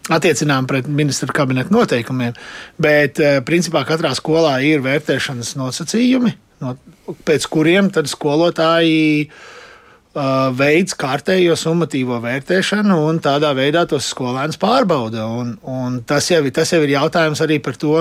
attiecinām 0.09 0.67
pret 0.69 0.89
ministra 0.89 1.33
kabineta 1.35 1.73
noteikumiem. 1.75 2.37
Bet, 2.81 3.21
principā, 3.47 3.85
katrā 3.89 4.15
skolā 4.17 4.59
ir 4.65 4.83
vērtēšanas 4.85 5.55
nosacījumi, 5.61 6.33
no, 6.65 6.75
pēc 7.29 7.47
kuriem 7.53 7.91
skolotāji 7.93 9.27
uh, 9.29 10.49
veids 10.57 10.97
kārtējo 10.99 11.57
summatīvo 11.59 12.21
vērtēšanu 12.25 12.97
un 13.09 13.21
tādā 13.25 13.53
veidā 13.57 13.85
tos 13.91 14.09
skolēnus 14.15 14.61
pārbauda. 14.61 15.27
Un, 15.29 15.59
un 15.61 16.01
tas, 16.09 16.31
jau, 16.33 16.41
tas 16.55 16.73
jau 16.73 16.81
ir 16.87 16.97
jautājums 16.97 17.45
arī 17.45 17.61
par 17.61 17.77
to. 17.81 18.01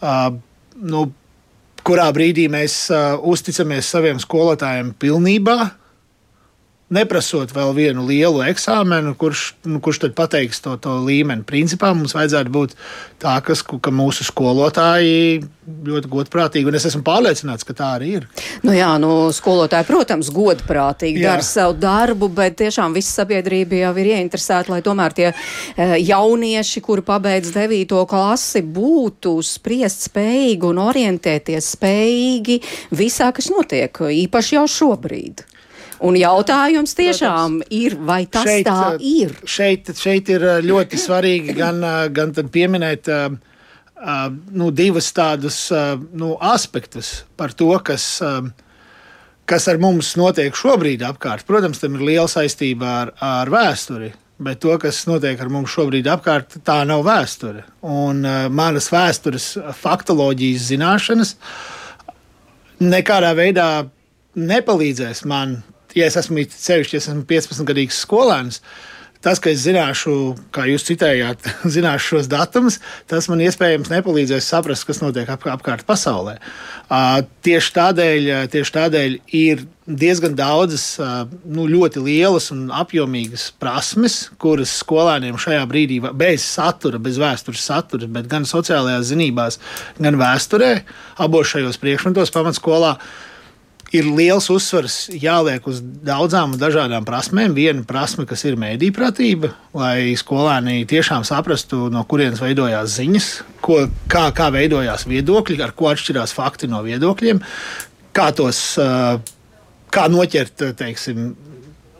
Uh, 0.00 0.26
nu, 0.82 1.06
kurā 1.84 2.08
brīdī 2.16 2.48
mēs 2.52 2.76
uh, 2.92 3.14
uzticamies 3.20 3.90
saviem 3.92 4.20
skolotājiem 4.22 4.94
pilnībā, 5.00 5.58
neprasot 6.92 7.52
vēl 7.54 7.72
vienu 7.76 8.04
lielu 8.06 8.42
eksāmenu, 8.50 9.14
kurš, 9.16 9.54
nu, 9.68 9.80
kurš 9.84 10.02
tad 10.04 10.14
pateiks 10.18 10.60
to, 10.64 10.74
to 10.80 10.98
līmeni. 11.04 11.44
Principā 11.48 11.94
mums 11.96 12.12
vajadzētu 12.16 12.52
būt 12.52 12.74
tā, 13.22 13.38
kas, 13.44 13.62
ka 13.64 13.92
mūsu 13.94 14.26
skolotāji 14.28 15.44
ļoti 15.64 16.10
godprātīgi, 16.12 16.68
un 16.68 16.76
es 16.76 16.84
esmu 16.90 17.00
pārliecināts, 17.06 17.64
ka 17.64 17.76
tā 17.76 17.88
arī 17.96 18.10
ir. 18.18 18.26
Nu 18.66 18.74
jā, 18.76 18.90
nu, 19.00 19.30
skolotāji, 19.32 19.88
protams, 19.88 20.28
godprātīgi 20.34 21.22
jā. 21.22 21.32
dara 21.32 21.46
savu 21.46 21.78
darbu, 21.80 22.28
bet 22.36 22.58
tiešām 22.60 22.96
visa 22.96 23.22
sabiedrība 23.22 23.80
jau 23.80 23.94
ir 24.02 24.12
ieinteresēta, 24.12 24.74
lai 24.74 24.82
tomēr 24.84 25.16
tie 25.16 25.30
e, 25.30 25.88
jaunieši, 26.04 26.84
kuri 26.84 27.06
pabeidz 27.06 27.54
9. 27.56 27.96
klasi, 28.10 28.64
būtu 28.76 29.38
spriest 29.46 30.10
spējīgi 30.10 30.68
un 30.68 30.84
orientēties 30.84 31.72
spējīgi 31.78 32.60
visā, 33.00 33.32
kas 33.32 33.48
notiek, 33.54 34.04
īpaši 34.20 34.60
jau 34.60 34.68
šobrīd. 34.68 35.46
Un 36.04 36.18
jautājums 36.20 36.92
tiešām 36.98 37.60
Protams, 37.62 37.72
ir, 37.72 37.96
vai 38.04 38.24
tas 38.28 38.44
šeit, 38.44 38.66
tā 38.68 38.94
uh, 38.94 39.00
ir? 39.00 39.32
Šeit, 39.48 39.88
šeit 39.96 40.28
ir 40.34 40.44
uh, 40.44 40.58
ļoti 40.64 41.00
svarīgi 41.00 41.54
gan, 41.56 41.80
uh, 41.80 42.02
gan 42.12 42.34
pieminēt 42.34 43.08
uh, 43.08 43.30
nu, 44.52 44.68
divas 44.74 45.08
tādas 45.16 45.58
uh, 45.72 45.94
nu, 46.12 46.34
aspektus 46.44 47.22
par 47.40 47.54
to, 47.56 47.70
kas, 47.86 48.04
uh, 48.24 48.42
kas 49.48 49.68
ar 49.72 49.80
mums 49.80 50.12
notiek 50.20 50.56
šobrīd 50.56 51.06
apkārt. 51.08 51.46
Protams, 51.48 51.80
tam 51.80 51.96
ir 51.96 52.04
liela 52.10 52.28
saistība 52.28 52.92
ar, 53.04 53.14
ar 53.24 53.52
vēsturi. 53.54 54.12
Bet 54.44 54.60
to, 54.64 54.74
kas 54.82 55.04
notiek 55.06 55.40
ar 55.40 55.48
mums 55.48 55.72
šobrīd 55.72 56.08
apkārt, 56.10 56.58
tā 56.66 56.82
nav 56.88 57.06
vēsture. 57.06 57.64
Un 57.86 58.24
uh, 58.28 58.46
manas 58.52 58.90
vēstures 58.92 59.54
faktoloģijas 59.80 60.68
zināšanas 60.74 61.36
nekādā 62.84 63.30
veidā 63.38 63.68
nepalīdzēs 64.34 65.22
man 65.30 65.62
ja 65.94 66.08
es 66.08 66.18
esmu 66.20 66.44
sevišķi, 66.50 66.96
ja 66.98 67.04
esmu 67.04 67.24
15 67.30 67.70
gadīgs 67.70 68.02
skolēns, 68.04 68.60
tas, 69.24 69.40
ka 69.40 69.48
es 69.52 69.62
zināšu, 69.64 70.34
kā 70.54 70.66
jūs 70.68 70.84
citējāt, 70.88 71.46
zināšu 71.76 72.14
šos 72.14 72.28
datumus, 72.30 72.80
tas 73.10 73.28
man 73.32 73.42
iespējams 73.44 73.92
nepalīdzēs 73.92 74.50
saprast, 74.52 74.86
kas 74.88 75.00
notiek 75.00 75.30
ap, 75.32 75.46
apkārt 75.54 75.86
pasaulē. 75.88 76.36
Uh, 76.84 77.22
tieši, 77.46 77.72
tādēļ, 77.78 78.28
tieši 78.52 78.74
tādēļ 78.76 79.16
ir 79.38 79.64
diezgan 79.84 80.36
daudzas 80.36 80.84
uh, 81.00 81.24
nu, 81.44 81.66
ļoti 81.68 82.04
lielas 82.04 82.50
un 82.54 82.66
apjomīgas 82.72 83.50
prasmes, 83.60 84.18
kuras 84.40 84.72
skolēniem 84.82 85.40
šajā 85.40 85.64
brīdī 85.68 86.00
bez 86.16 86.44
satura, 86.44 87.00
bez 87.02 87.20
vēstures 87.20 87.64
satura, 87.64 88.08
bet 88.12 88.28
gan 88.32 88.48
sociālajās 88.48 89.12
zinībās, 89.12 89.60
gan 90.00 90.20
vēsturē, 90.20 90.74
abos 91.24 91.52
šajos 91.52 91.80
priekšmetos 91.80 92.32
pamatskolā 92.34 92.98
ir 93.94 94.08
liels 94.10 94.48
uzsvars 94.50 94.96
jāliek 95.10 95.64
uz 95.70 95.78
daudzām 95.82 96.56
dažādām 96.58 97.06
prasmēm. 97.06 97.54
Viena 97.56 97.84
prasme, 97.86 98.26
kas 98.28 98.42
ir 98.48 98.58
mēdīpratība, 98.60 99.52
lai 99.76 100.14
skolēni 100.18 100.82
tiešām 100.90 101.26
saprastu, 101.26 101.86
no 101.94 102.02
kurienes 102.10 102.42
veidojās 102.42 102.96
ziņas, 102.98 103.30
ko, 103.64 103.84
kā, 104.10 104.26
kā 104.36 104.50
veidojās 104.54 105.06
viedokļi, 105.10 105.60
ar 105.64 105.74
ko 105.78 105.92
atšķirās 105.92 106.34
fakti 106.34 106.70
no 106.70 106.82
viedokļiem, 106.86 107.42
kā 108.14 108.28
tos 108.36 108.64
kā 109.94 110.08
noķert, 110.10 110.66
teiksim, 110.78 111.30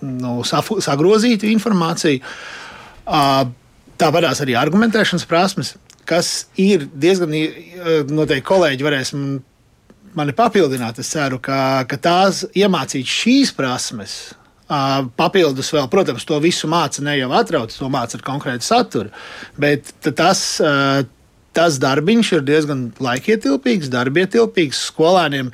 nu, 0.02 0.36
sagrozītu 0.44 1.48
informāciju. 1.52 2.34
Tāpatās 3.94 4.40
arī 4.42 4.56
argumentēšanas 4.58 5.26
prasmes, 5.30 5.74
kas 6.08 6.48
ir 6.60 6.88
diezgan 6.90 7.30
noteikti 8.10 8.48
kolēģi 8.50 8.86
varēs 8.86 9.14
mani 10.18 10.34
papildināt. 10.36 10.98
Es 11.02 11.12
ceru, 11.14 11.40
ka, 11.42 11.84
ka 11.90 11.98
tās 12.00 12.44
iemācīt 12.56 13.08
šīs 13.10 13.54
prasmes. 13.56 14.16
Papildus 15.18 15.68
vēl, 15.74 15.88
protams, 15.92 16.24
to 16.24 16.38
visu 16.42 16.70
māca 16.70 17.02
ne 17.04 17.18
jau 17.18 17.30
atrauc, 17.36 17.74
to 17.74 17.90
māca 17.92 18.16
ar 18.18 18.24
konkrētu 18.24 18.64
saturu. 18.64 19.10
Bet 19.60 19.92
tas, 20.16 20.44
tas 21.54 21.80
darbiņš 21.82 22.36
ir 22.38 22.46
diezgan 22.48 22.86
laikietilpīgs, 23.04 23.92
darbietilpīgs 23.92 24.86
skolēniem. 24.90 25.52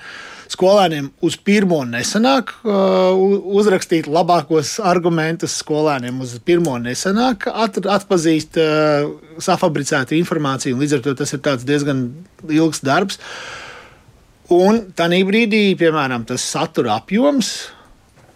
Skolēniem 0.50 1.12
uz 1.22 1.36
pirmo 1.46 1.78
nesanāk 1.86 2.48
uh, 2.66 3.14
uzrakstīt 3.54 4.08
labākos 4.10 4.80
argumentus. 4.82 5.54
Skolēniem 5.62 6.18
uz 6.24 6.32
pirmo 6.42 6.74
nesanāk 6.82 7.46
at, 7.50 7.78
atpazīt 7.78 8.58
safabricētu 9.38 10.18
informāciju. 10.18 10.80
Līdz 10.80 10.96
ar 10.96 11.04
to 11.06 11.14
tas 11.22 11.34
ir 11.36 11.42
diezgan 11.62 12.02
ilgs 12.50 12.82
darbs. 12.82 13.22
Un 14.50 14.88
tajā 14.98 15.20
brīdī, 15.28 15.76
piemēram, 15.78 16.24
tas 16.26 16.42
satura 16.42 16.96
apjoms 16.98 17.52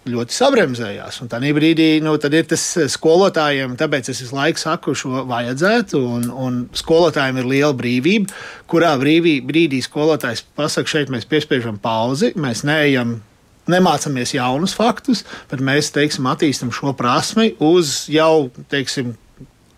ļoti 0.06 0.36
sabremzējās. 0.36 1.18
Un 1.24 1.30
tajā 1.32 1.50
brīdī 1.56 1.88
nu, 2.04 2.14
ir 2.14 2.48
tas 2.48 2.64
skolotājiem, 2.94 3.74
tāpēc 3.80 4.10
es 4.12 4.20
visu 4.22 4.36
laiku 4.36 4.60
saku, 4.60 4.94
šo 4.98 5.24
vajadzētu. 5.30 6.00
Un, 6.16 6.28
un 6.30 6.60
skolotājiem 6.76 7.40
ir 7.40 7.50
liela 7.50 7.72
brīvība, 7.76 8.30
kurā 8.70 8.92
brīvī, 9.00 9.38
brīdī 9.46 9.80
skolotājs 9.84 10.44
pasakā, 10.54 10.92
šeit 10.92 11.12
mēs 11.14 11.26
piespiežam 11.30 11.80
pauzi, 11.82 12.34
mēs 12.38 12.66
neejam. 12.68 13.20
Nemācāmies 13.64 14.34
jaunus 14.34 14.74
faktus, 14.76 15.22
bet 15.48 15.62
mēs 15.64 15.88
teiksim, 15.94 16.26
attīstām 16.28 16.68
šo 16.68 16.92
prasmi 16.98 17.54
uz 17.64 18.02
jau 18.12 18.50
teiksim, 18.68 19.14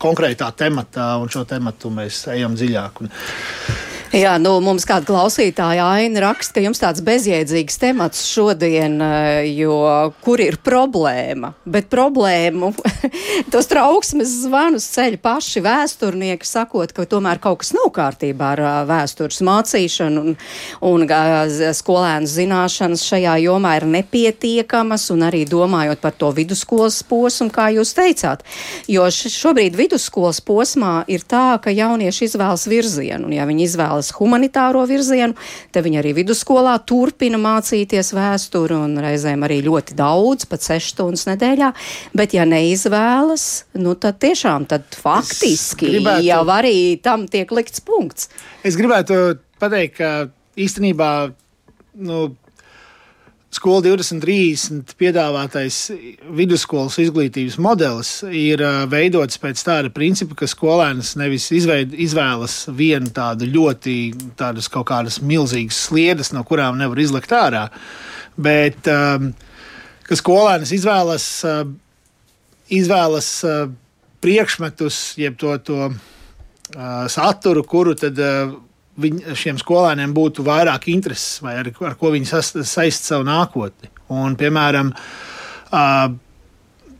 konkrētā 0.02 0.48
tematā, 0.58 1.12
un 1.22 1.30
šo 1.30 1.44
tematu 1.46 1.92
mēs 1.94 2.24
ejam 2.34 2.58
dziļāk. 2.58 3.04
Un, 3.04 3.12
Jā, 4.16 4.38
nu, 4.40 4.54
mums 4.64 4.86
kāda 4.88 5.04
klausītāja 5.10 5.84
aina 5.92 6.22
raksta, 6.24 6.54
ka 6.56 6.62
jums 6.64 6.78
tāds 6.80 7.02
bezjēdzīgs 7.04 7.74
temats 7.76 8.22
šodien, 8.24 8.94
eh, 9.04 9.48
jo 9.58 9.76
kur 10.24 10.40
ir 10.40 10.56
problēma? 10.64 11.50
Bet 11.68 11.90
problēmu, 11.92 12.70
tos 13.52 13.68
trauksmes 13.68 14.32
zvanus 14.46 14.86
ceļ 14.94 15.18
paši 15.20 15.60
vēsturnieki, 15.66 16.48
sakot, 16.48 16.94
ka 16.96 17.04
tomēr 17.04 17.42
kaut 17.44 17.60
kas 17.60 17.74
nav 17.76 17.90
kārtībā 17.92 18.54
ar 18.54 18.62
eh, 18.64 18.78
vēstures 18.88 19.42
mācīšanu 19.44 20.24
un, 20.24 20.38
un 20.88 21.04
skolēnu 21.76 22.32
zināšanas 22.32 23.04
šajā 23.04 23.36
jomā 23.44 23.74
ir 23.82 23.88
nepietiekamas 23.98 25.10
un 25.12 25.26
arī 25.28 25.44
domājot 25.44 26.00
par 26.00 26.16
to 26.16 26.32
vidusskolas 26.40 27.02
posmu, 27.04 27.50
kā 27.52 27.68
jūs 27.76 27.92
teicāt. 28.00 28.48
Jo 28.88 29.10
šobrīd 29.12 29.76
vidusskolas 29.76 30.40
posmā 30.40 31.02
ir 31.04 31.28
tā, 31.28 31.60
ka 31.60 31.68
jaunieši 31.68 32.30
izvēlas 32.30 32.64
virzienu, 32.72 33.28
un 33.28 33.36
ja 33.36 33.44
viņi 33.44 33.68
izvēlas 33.68 34.05
izvēlas 34.06 34.14
humanitāro 34.16 34.86
virzienu, 34.86 35.34
te 35.72 35.82
viņi 35.82 36.00
arī 36.00 36.14
vidusskolā 36.16 36.76
turpina 36.86 37.38
mācīties 37.38 38.12
vēsturi 38.14 38.74
un 38.74 38.98
reizēm 39.00 39.42
arī 39.44 39.62
ļoti 39.64 39.96
daudz, 39.96 40.46
pat 40.46 40.60
6 40.62 40.94
stundas 40.94 41.26
nedēļā, 41.26 41.72
bet 42.14 42.34
ja 42.34 42.44
neizvēlas, 42.44 43.66
nu 43.74 43.94
tad 43.94 44.18
tiešām 44.20 44.66
tad 44.66 44.84
faktiski 44.94 45.90
gribētu, 45.90 46.26
jau 46.26 46.44
arī 46.50 47.00
tam 47.02 47.26
tiek 47.26 47.50
likts 47.50 47.80
punkts. 47.80 48.28
Es 48.64 48.76
gribētu 48.76 49.38
pateikt, 49.58 49.96
ka 49.98 50.28
īstenībā 50.56 51.32
nu, 51.96 52.36
Skola 53.54 53.78
2030 53.84 54.96
piedāvātais 54.98 55.76
vidusskolas 56.34 56.96
izglītības 56.98 57.56
modelis 57.62 58.10
ir 58.26 58.60
veidots 58.90 59.38
pēc 59.38 59.62
tāda 59.68 59.92
principa, 59.94 60.34
ka 60.40 60.48
skolēns 60.50 61.12
nevis 61.16 61.46
izveid, 61.54 61.94
izvēlas 61.94 62.64
vienu 62.74 63.12
tādu 63.14 63.46
ļoti 63.46 63.94
tādas 64.36 64.66
kaut 64.72 64.88
kādas 64.90 65.20
milzīgas 65.22 65.78
sliedes, 65.86 66.32
no 66.34 66.42
kurām 66.48 66.80
nevar 66.80 66.98
izlikt 67.00 67.32
ārā, 67.38 67.68
bet 68.34 68.82
ka 68.82 70.18
skolēns 70.18 70.74
izvēlas, 70.74 71.30
izvēlas 72.66 73.30
priekšmetus, 74.26 75.02
jeb 75.22 75.38
to, 75.38 75.54
to 75.62 75.92
saturu, 77.14 77.62
kuru 77.62 77.94
tad. 77.94 78.26
Viņ, 78.96 79.18
šiem 79.36 79.58
skolēniem 79.60 80.14
būtu 80.16 80.44
vairāk 80.46 80.86
intereses 80.88 81.42
vai 81.44 81.58
ar, 81.60 81.68
ar 81.84 81.96
ko 82.00 82.14
viņi 82.14 82.30
saist 82.64 83.04
savu 83.04 83.26
nākotni. 83.28 83.90
Un, 84.12 84.36
piemēram, 84.40 84.92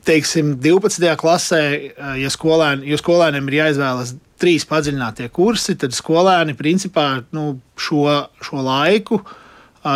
teiksim, 0.07 0.55
12. 0.61 1.09
klasē, 1.21 1.63
ja, 2.21 2.33
skolēni, 2.33 2.91
ja 2.93 3.01
skolēniem 3.01 3.49
ir 3.49 3.59
jāizvēlas 3.63 4.15
trīs 4.41 4.67
padziļinātie 4.69 5.31
kursi, 5.33 5.77
tad 5.81 5.97
skolēni 5.97 6.57
principā 6.59 7.09
nu, 7.35 7.57
šo, 7.81 8.05
šo 8.45 8.63
laiku 8.67 9.23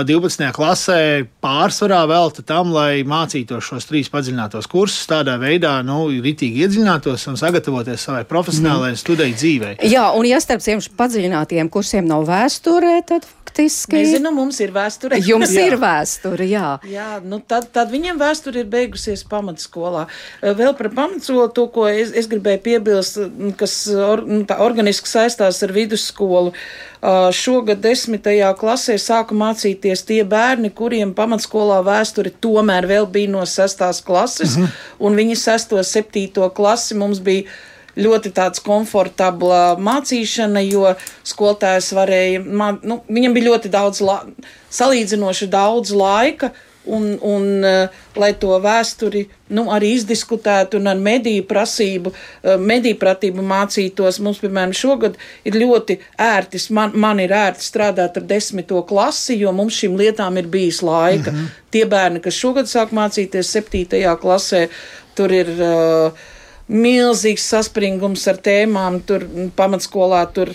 12. 0.06 0.50
klasē 0.54 1.00
pārsvarā 1.42 2.04
velta 2.10 2.44
tam, 2.46 2.70
lai 2.74 3.02
mācītos 3.08 3.66
šos 3.72 3.88
trīs 3.88 4.10
padziļinātos 4.12 4.68
kursus, 4.70 5.08
tādā 5.10 5.34
veidā, 5.40 5.80
nu, 5.86 6.04
ritīgi 6.22 6.64
iedziļinātos 6.64 7.26
un 7.32 7.40
sagatavoties 7.40 8.06
savai 8.06 8.22
profesionālajai 8.28 8.94
mm. 8.94 9.02
studiju 9.02 9.38
dzīvei. 9.40 9.74
Jā, 9.90 10.06
un 10.16 10.28
ja 10.30 10.40
starp 10.42 10.64
šiem 10.64 10.84
padziļinātiem 11.00 11.72
kursiem 11.72 12.08
nav 12.08 12.28
vēsturē, 12.30 13.00
tad 13.08 13.26
faktiski. 13.50 13.98
Nezinu, 13.98 14.30
mums 14.34 14.60
ir 14.62 14.70
vēsture. 14.74 15.18
Jums 15.30 15.54
ir 15.58 15.76
vēsture, 15.80 16.46
jā. 16.46 16.78
Jā, 16.88 17.08
nu 17.24 17.40
tad, 17.42 17.70
tad 17.74 17.90
viņiem 17.90 18.20
vēsture 18.20 18.62
ir 18.62 18.70
beigusies 18.70 19.24
pamatskolā. 19.28 20.06
Vēl 20.42 20.76
par 20.78 20.90
pamatskolu 20.94 21.50
to, 21.56 21.66
ko 21.74 21.88
es, 21.90 22.14
es 22.14 22.30
gribēju 22.30 22.62
piebilst, 22.62 23.18
kas 23.58 23.74
or, 23.90 24.24
nu, 24.26 24.44
tā 24.48 24.60
organiski 24.62 25.10
saistās 25.10 25.62
ar 25.66 25.74
vidusskolu. 25.74 26.54
Uh, 26.54 26.89
Šogad 27.00 27.80
desmitajā 27.80 28.50
klasē 28.60 28.98
sāka 29.00 29.32
mācīties 29.32 30.02
tie 30.04 30.20
bērni, 30.28 30.68
kuriem 30.76 31.14
pamatskolā 31.16 31.78
vēsture 31.86 32.32
tomēr 32.44 32.84
vēl 32.90 33.08
bija 33.08 33.30
no 33.32 33.46
sestās 33.48 34.02
klases, 34.04 34.56
mm 34.56 34.64
-hmm. 34.64 34.86
un 34.98 35.16
viņi 35.16 35.36
sesto, 35.36 35.80
septīto 35.82 36.50
klasi 36.52 36.94
mums 36.94 37.18
bija 37.18 37.48
ļoti 37.96 38.32
tāds 38.36 38.60
komfortabla 38.60 39.76
mācīšana, 39.80 40.60
jo 40.68 40.94
skolotājs 41.24 41.92
varēja, 41.96 42.42
nu, 42.82 43.00
viņam 43.08 43.34
bija 43.34 43.48
ļoti 43.48 43.72
daudz, 43.72 44.00
la, 44.00 44.20
salīdzinoši 44.70 45.46
daudz 45.46 45.90
laika, 45.90 46.52
un, 46.96 47.06
un 47.26 47.66
uh, 47.66 48.00
lai 48.20 48.30
to 48.40 48.56
vēsturi 48.62 49.24
nu, 49.56 49.66
arī 49.74 49.92
izdiskutētu 49.96 50.78
un 50.80 50.90
ar 50.92 51.00
mediju 51.00 51.44
prasību, 51.50 52.12
uh, 52.12 52.56
mediju 52.60 52.98
pratību 53.00 53.44
mācītos. 53.46 54.20
Mums, 54.24 54.42
piemēram, 54.42 54.74
šogad 54.76 55.18
ir 55.48 55.58
ļoti 55.60 55.98
ērti, 56.20 56.62
man, 56.76 56.94
man 56.94 57.22
ir 57.22 57.34
ērti 57.36 57.66
strādāt 57.66 58.18
ar 58.20 58.26
desmito 58.30 58.82
klasi, 58.88 59.38
jo 59.40 59.54
mums 59.56 59.78
šīm 59.80 59.96
lietām 60.00 60.38
ir 60.40 60.50
bijis 60.50 60.82
laika. 60.86 61.30
-hmm. 61.30 61.56
Tie 61.70 61.86
bērni, 61.86 62.20
kas 62.20 62.34
šogad 62.34 62.70
sāk 62.70 62.94
mācīties 62.96 63.54
septītajā 63.56 64.18
klasē, 64.20 64.68
tur 65.14 65.32
ir. 65.32 65.56
Uh, 65.58 66.28
Milzīgs 66.70 67.48
saspringums 67.50 68.28
ar 68.30 68.36
tēmām, 68.38 69.00
tur 69.02 69.24
pamatskolā 69.58 70.20
tur 70.30 70.52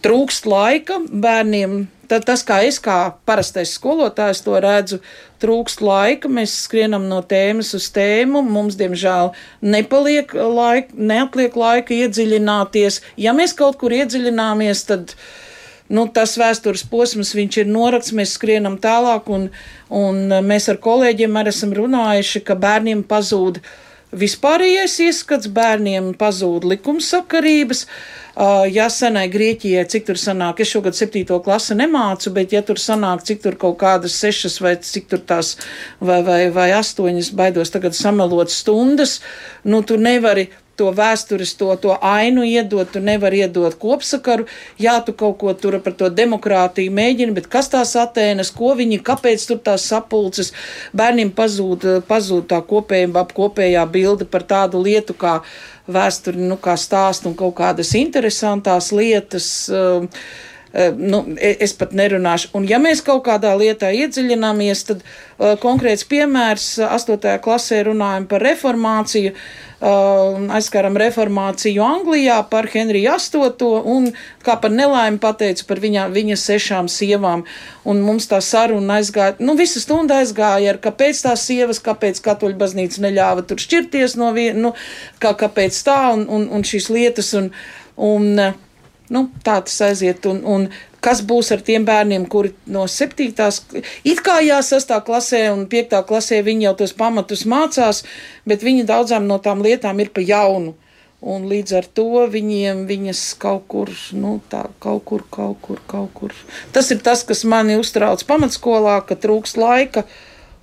trūkst 0.00 0.46
laika 0.48 0.96
bērniem 1.04 1.82
tad 2.12 2.26
tas, 2.28 2.42
kā 2.44 2.60
es 2.68 2.76
kā 2.82 2.96
parastais 3.28 3.72
skolotājs 3.78 4.42
to 4.44 4.58
redzu, 4.60 4.98
trūkst 5.42 5.80
laika, 5.84 6.28
mēs 6.28 6.54
skrienam 6.66 7.08
no 7.10 7.22
tēmas 7.24 7.72
uz 7.78 7.88
tēmu, 7.94 8.42
mums, 8.44 8.76
diemžēl, 8.80 9.32
nepaliek 9.64 10.34
laika, 10.36 10.92
neatliek 10.92 11.56
laika 11.56 11.96
iedziļināties. 11.96 13.00
Ja 13.20 13.32
mēs 13.36 13.56
kaut 13.58 13.80
kur 13.80 13.94
iedziļināmies, 13.96 14.84
tad 14.90 15.14
nu, 15.92 16.04
tas 16.12 16.36
vēstures 16.40 16.84
posms 16.90 17.32
ir 17.34 17.70
norakts, 17.70 18.12
mēs 18.16 18.36
skrienam 18.36 18.76
tālāk, 18.82 19.32
un, 19.32 19.48
un 19.88 20.20
mēs 20.44 20.68
ar 20.68 20.80
kolēģiem 20.84 21.40
arī 21.40 21.54
esam 21.54 21.72
runājuši, 21.76 22.44
ka 22.44 22.58
bērniem 22.60 23.02
pazūd 23.08 23.62
vispārējais 24.12 24.98
ieskats, 25.06 25.50
bērniem 25.52 26.12
pazūd 26.18 26.66
likumsakarības. 26.68 27.86
Ja 28.72 28.86
senai 28.88 29.26
Grieķijai, 29.28 29.82
cik 29.92 30.06
tur 30.08 30.16
sanāk, 30.16 30.62
es 30.64 30.70
šogad 30.72 30.96
septīto 30.96 31.36
klasi 31.44 31.76
nemācu, 31.76 32.30
bet 32.32 32.54
ja 32.54 32.62
tur 32.64 32.80
sanāk, 32.80 33.26
cik 33.28 33.42
tur 33.44 33.58
kaut 33.60 33.76
kādas 33.82 34.16
sešas 34.16 34.56
vai 34.64 34.78
cik 34.80 35.10
tur 35.10 35.20
tās 35.20 35.58
vai, 36.00 36.22
vai, 36.24 36.46
vai 36.54 36.70
astoņas, 36.78 37.28
baidos 37.36 37.74
tagad 37.74 37.92
samelot 37.96 38.52
stundas, 38.52 39.18
nu 39.68 39.82
tu 39.84 40.00
nevari 40.00 40.48
to 40.82 40.90
vēstures, 40.96 41.54
to, 41.58 41.70
to 41.78 41.94
ainu 42.02 42.44
iedot, 42.46 42.90
tu 42.90 43.02
nevari 43.02 43.44
iedot 43.44 43.76
kopsakaru. 43.78 44.48
Jā, 44.82 44.98
tu 45.06 45.14
kaut 45.14 45.38
ko 45.42 45.54
tur 45.54 45.78
par 45.84 45.94
to 45.98 46.10
demokrātiju 46.10 46.92
mēģini, 46.94 47.36
bet 47.36 47.48
kas 47.52 47.70
tās 47.72 47.94
Atēnas, 47.98 48.50
ko 48.56 48.74
viņi, 48.78 49.02
kāpēc 49.06 49.46
tur 49.46 49.62
tās 49.62 49.86
sapulces, 49.92 50.50
bērniem 50.96 51.30
pazūd, 51.36 51.86
pazūd 52.08 52.48
tā 52.50 52.62
kopējā, 52.66 53.26
kopējā 53.36 53.84
bilde 53.94 54.26
par 54.26 54.46
tādu 54.48 54.82
lietu 54.82 55.14
kā 55.18 55.40
vēsturi, 55.92 56.42
nu, 56.50 56.58
kā 56.62 56.74
stāstu 56.78 57.30
un 57.30 57.38
kaut 57.38 57.54
kādas 57.60 57.94
interesantas 57.98 58.90
lietas. 58.94 59.52
Uh, 59.70 60.08
nu, 60.96 61.18
e, 61.36 61.50
es 61.60 61.74
pat 61.76 61.90
nerunāšu. 61.92 62.48
Un, 62.56 62.64
ja 62.64 62.78
mēs 62.80 63.02
kaut 63.04 63.26
kādā 63.26 63.50
lietā 63.60 63.90
iedziļināmies, 63.92 64.86
tad 64.88 65.02
uh, 65.02 65.52
konkrēts 65.60 66.06
piemērs 66.08 66.78
8. 66.86 67.34
klasē 67.44 67.82
runājam 67.90 68.24
par 68.30 68.46
reformāciju. 68.46 69.34
Uh, 69.34 69.71
aizskaram 69.82 70.94
reformāciju 71.00 71.82
Anglijā 71.82 72.36
par 72.50 72.68
Henriju 72.70 73.16
VIII 73.18 73.80
un 73.90 74.10
kā 74.46 74.54
par 74.62 74.70
nelaimi 74.70 75.18
pateicu 75.18 75.66
par 75.66 75.80
viņa, 75.82 76.06
viņa 76.14 76.36
sešām 76.38 76.88
sievām. 76.88 77.42
Un 77.84 78.02
mums 78.06 78.28
tā 78.30 78.38
saruna 78.40 79.00
aizgāja, 79.00 79.34
nu 79.42 79.56
visa 79.58 79.82
stunda 79.82 80.20
aizgāja 80.22 80.74
ar, 80.74 80.78
kāpēc 80.82 81.24
tās 81.26 81.46
sievas, 81.48 81.82
kāpēc 81.82 82.22
katoļu 82.22 82.58
baznīca 82.60 83.02
neļāva 83.02 83.46
tur 83.46 83.58
šķirties 83.58 84.16
no 84.20 84.30
viena, 84.36 84.68
nu, 84.68 84.74
kā, 85.18 85.34
kāpēc 85.34 85.82
tā 85.86 85.98
un, 86.14 86.28
un, 86.30 86.46
un 86.54 86.62
šīs 86.66 86.88
lietas. 86.92 87.34
Un, 87.38 87.50
un, 87.96 88.30
nu, 89.10 89.26
tā 89.42 89.58
tas 89.66 89.80
aiziet. 89.90 90.26
Un, 90.30 90.44
un 90.46 90.70
kas 91.02 91.22
būs 91.26 91.50
ar 91.54 91.62
tiem 91.66 91.84
bērniem, 91.88 92.26
kuri 92.30 92.52
no 92.70 92.86
7. 92.88 93.26
it 94.04 94.22
kā 94.24 94.38
jā, 94.44 94.60
6. 94.62 94.94
klasē 95.06 95.42
un 95.52 95.66
5. 95.70 95.98
klasē 96.08 96.42
viņi 96.46 96.68
jau 96.68 96.76
tos 96.82 96.94
pamatus 96.96 97.44
mācās, 97.48 98.04
bet 98.46 98.62
viņi 98.62 98.86
daudzām 98.88 99.26
no 99.26 99.40
tām 99.42 99.64
lietām 99.66 100.00
ir 100.00 100.12
pa 100.14 100.24
jaunu. 100.24 100.76
Un 101.22 101.44
līdz 101.46 101.74
ar 101.78 101.86
to 101.86 102.24
viņiem 102.26 102.80
viņas 102.88 103.20
kaut 103.38 103.68
kur, 103.70 103.90
nu, 104.18 104.40
tā, 104.50 104.64
kaut 104.82 105.04
kur, 105.06 105.22
kaut 105.30 105.60
kur, 105.62 105.78
kaut 105.86 106.10
kur. 106.18 106.34
Tas 106.74 106.90
ir 106.90 106.98
tas, 106.98 107.22
kas 107.22 107.44
mani 107.46 107.76
uztrauc 107.78 108.24
pamatskolā, 108.26 108.96
ka 109.06 109.14
trūks 109.14 109.54
laika 109.54 110.02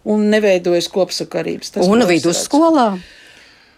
un 0.04 0.28
neveidojas 0.34 0.92
kopsakarības. 0.92 1.78
Tas 1.78 1.88
un 1.88 2.04
vidusskolā? 2.10 2.90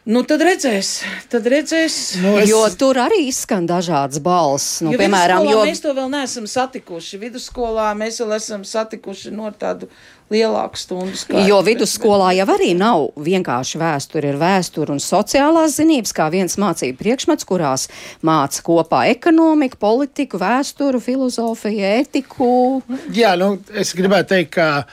Nu, 0.02 0.24
tad 0.26 0.42
redzēs, 0.42 1.04
tad 1.30 1.46
redzēs. 1.46 1.96
Nu, 2.24 2.32
es- 2.42 2.50
Jo 2.50 2.64
tur 2.74 2.98
arī 2.98 3.28
izskan 3.28 3.68
dažādas 3.70 4.18
balss. 4.20 4.82
Nu, 4.82 4.92
Jo 4.92 4.98
piemēram, 4.98 5.46
jo 5.46 5.60
mēs 5.64 5.82
to 5.84 5.94
vēl 5.94 6.10
neesam 6.10 6.48
satikuši. 6.50 7.20
Vidusskolā 7.22 7.92
mēs 7.94 8.18
vēl 8.18 8.34
esam 8.36 8.64
satikuši 8.66 9.30
no 9.32 9.52
tādu 9.52 9.86
lielāku 10.32 10.76
stundu 10.82 11.14
skaitu. 11.14 11.46
Jo 11.48 11.62
vidusskolā 11.62 12.32
jau 12.34 12.48
arī 12.50 12.72
nav 12.76 13.12
vienkārši 13.16 13.78
vēsture, 13.78 14.32
ir 14.34 14.40
vēsture 14.42 14.90
un 14.90 14.98
sociālās 14.98 15.78
zinības, 15.78 16.14
kā 16.18 16.32
viens 16.32 16.58
mācību 16.58 16.98
priekšmets, 16.98 17.46
kurās 17.46 17.88
māca 18.24 18.62
kopā 18.66 19.04
ekonomiku, 19.14 19.78
politiku, 19.78 20.40
vēsturu, 20.42 20.98
filozofiju, 21.00 21.78
ētiku. 22.02 22.82
Jā, 23.14 23.36
nu, 23.38 23.60
es 23.76 23.94
gribētu 23.94 24.34
teikt, 24.34 24.52
ka 24.58 24.86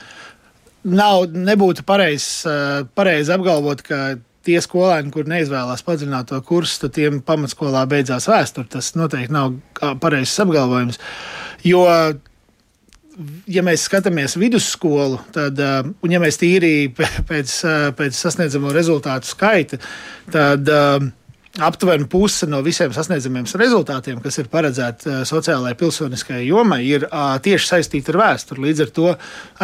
nav, 0.84 1.30
nebūtu 1.32 1.80
pareizi 1.86 2.44
pareiz 2.94 3.30
apgalvot, 3.32 3.80
ka 3.82 4.16
tie 4.48 4.62
skolēni, 4.64 5.12
kur 5.14 5.28
neizvēlās 5.28 5.84
padziļināto 5.86 6.40
kursu, 6.48 6.86
tad 6.86 6.96
tiem 6.96 7.20
pamatskolā 7.26 7.84
beidzās 7.90 8.28
vēsture. 8.30 8.70
Tas 8.72 8.94
noteikti 8.98 9.34
nav 9.34 9.54
pareizs 10.02 10.38
apgalvojums. 10.44 11.00
Jo, 11.66 11.84
ja 13.50 13.64
mēs 13.66 13.84
skatāmies 13.88 14.38
vidusskolu, 14.40 15.20
tad, 15.34 15.60
un 16.02 16.14
ja 16.14 16.22
mēs 16.22 16.40
tīri 16.40 16.90
pēc, 17.30 17.54
pēc 17.98 18.18
sasniedzamo 18.24 18.72
rezultātu 18.74 19.28
skaita, 19.28 19.80
tad 20.32 20.72
aptuveni 21.64 22.06
puse 22.10 22.46
no 22.48 22.60
visiem 22.64 22.92
sasniedzamiem 22.94 23.46
rezultātiem, 23.58 24.20
kas 24.22 24.38
ir 24.40 24.50
paredzēti 24.52 25.10
uh, 25.10 25.22
sociālajai 25.28 25.78
pilsoniskajai 25.78 26.46
jomai, 26.46 26.80
ir 26.86 27.06
uh, 27.08 27.36
tieši 27.42 27.72
saistīti 27.72 28.12
ar 28.14 28.20
vēsturi. 28.22 28.64
Līdz 28.68 28.84
ar 28.84 28.92
to 28.94 29.08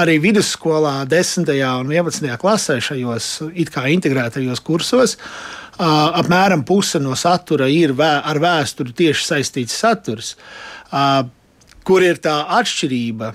arī 0.02 0.16
vidusskolā, 0.22 0.96
10. 1.10 1.52
un 1.84 1.92
11. 1.94 2.30
klasē 2.40 2.80
šajos 2.82 3.30
it 3.54 3.70
kā 3.74 3.86
integrētajos 3.94 4.64
kursos. 4.64 5.16
Uh, 5.74 6.18
apmēram 6.20 6.64
puse 6.66 7.00
no 7.02 7.16
satura 7.18 7.68
ir 7.70 7.94
vē, 7.98 8.12
ar 8.22 8.42
vēsturi 8.42 8.94
tieši 8.94 9.30
saistīts 9.30 9.78
saturs. 9.78 10.34
Kur 11.84 12.04
ir 12.06 12.20
tā 12.22 12.36
atšķirība, 12.60 13.32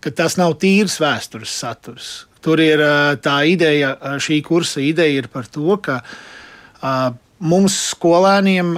ka 0.00 0.12
tas 0.16 0.38
nav 0.40 0.56
tīrs 0.62 0.96
vēstures 1.02 1.52
saturs? 1.52 2.14
Tur 2.44 2.60
ir 2.60 2.80
tā 3.24 3.34
ideja, 3.48 3.94
šī 4.20 4.40
kursa 4.44 4.80
ideja 4.80 5.20
ir 5.20 5.28
par 5.32 5.46
to, 5.48 5.76
ka 5.84 6.00
mums 7.44 7.76
skolēniem. 7.92 8.74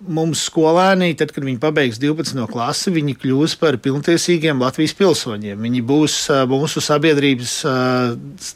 Mums 0.00 0.46
skolēni, 0.48 1.10
tad, 1.12 1.28
kad 1.36 1.44
viņi 1.44 1.58
pabeigs 1.60 1.98
12. 2.00 2.46
klasi, 2.48 2.88
viņi 2.94 3.18
kļūs 3.20 3.58
par 3.60 3.76
pilntiesīgiem 3.84 4.62
Latvijas 4.64 4.94
pilsoņiem. 4.96 5.58
Viņi 5.60 5.82
būs 5.84 6.14
mūsu 6.48 6.80
sabiedrības 6.80 7.58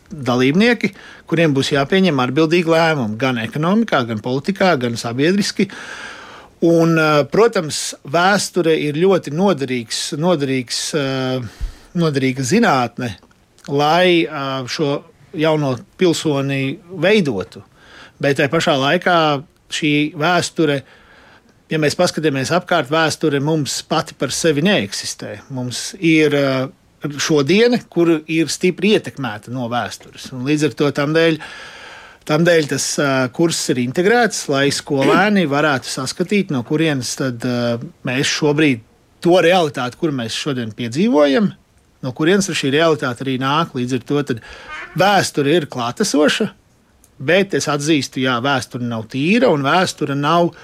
dalībnieki, 0.09 0.89
kuriem 1.29 1.53
būs 1.53 1.75
jāpieņem 1.75 2.23
atbildīgi 2.25 2.73
lēmumi 2.73 3.21
gan 3.21 3.43
ekonomikā, 3.43 4.01
gan 4.09 4.23
politikā, 4.25 4.71
gan 4.81 4.97
sabiedriski. 4.97 5.69
Un, 6.65 6.97
protams, 7.29 7.83
vēsture 8.09 8.79
ir 8.81 8.97
ļoti 9.05 9.37
noderīgs, 9.37 10.01
noderīgs, 10.17 10.81
noderīga 11.93 12.49
zinātne, 12.55 13.13
lai 13.69 14.25
šo 14.65 14.97
jauno 15.37 15.77
pilsoni 16.01 16.79
veidotu. 17.05 17.67
Bet 18.23 18.39
tajā 18.39 18.51
pašā 18.53 18.77
laikā 18.79 19.17
šī 19.75 19.93
vēsture, 20.19 20.79
ja 21.73 21.81
mēs 21.83 21.97
paskatāmies 21.99 22.53
apkārt, 22.55 22.93
vēsture 22.93 23.41
mums 23.43 23.81
pati 23.89 24.17
par 24.19 24.33
sevi 24.35 24.63
neeksistē. 24.65 25.39
Mums 25.55 25.93
ir 25.99 26.37
uh, 26.39 26.69
šodiena, 27.21 27.81
kur 27.91 28.21
ir 28.31 28.53
stipri 28.53 28.95
ietekmēta 28.99 29.53
no 29.55 29.69
vēstures. 29.73 30.31
Un 30.37 30.47
līdz 30.49 30.69
ar 30.71 30.79
to 30.79 30.93
tam 30.97 31.17
dēļ. 31.17 31.41
Tam 32.25 32.41
dēļ 32.41 32.71
tas 32.71 32.87
uh, 32.97 33.27
kurs 33.37 33.59
ir 33.75 33.83
integrēts, 33.83 34.47
lai 34.49 34.71
skolēni 34.73 35.45
varētu 35.57 35.91
saskatīt, 35.93 36.55
no 36.55 36.63
kurienes 36.65 37.13
tad, 37.21 37.45
uh, 37.45 37.83
mēs 38.09 38.31
šobrīd 38.39 38.81
to 39.25 39.41
realitāti, 39.45 39.99
kur 40.01 40.13
mēs 40.13 40.37
šodien 40.37 40.73
piedzīvojam, 40.77 41.51
no 42.05 42.13
kurienes 42.17 42.49
šī 42.49 42.73
realitāte 42.73 43.25
arī 43.27 43.37
nāk. 43.43 43.77
Līdz 43.77 43.99
ar 43.99 44.07
to 44.09 44.25
vēsture 45.01 45.59
ir 45.59 45.69
klātesoša, 45.69 46.49
bet 47.19 47.55
es 47.55 47.69
atzīstu, 47.71 48.25
ka 48.25 48.41
vēsture 48.45 48.87
nav 48.87 49.07
tīra 49.13 49.53
un 49.55 49.67
vēsture 49.67 50.17
nav 50.19 50.55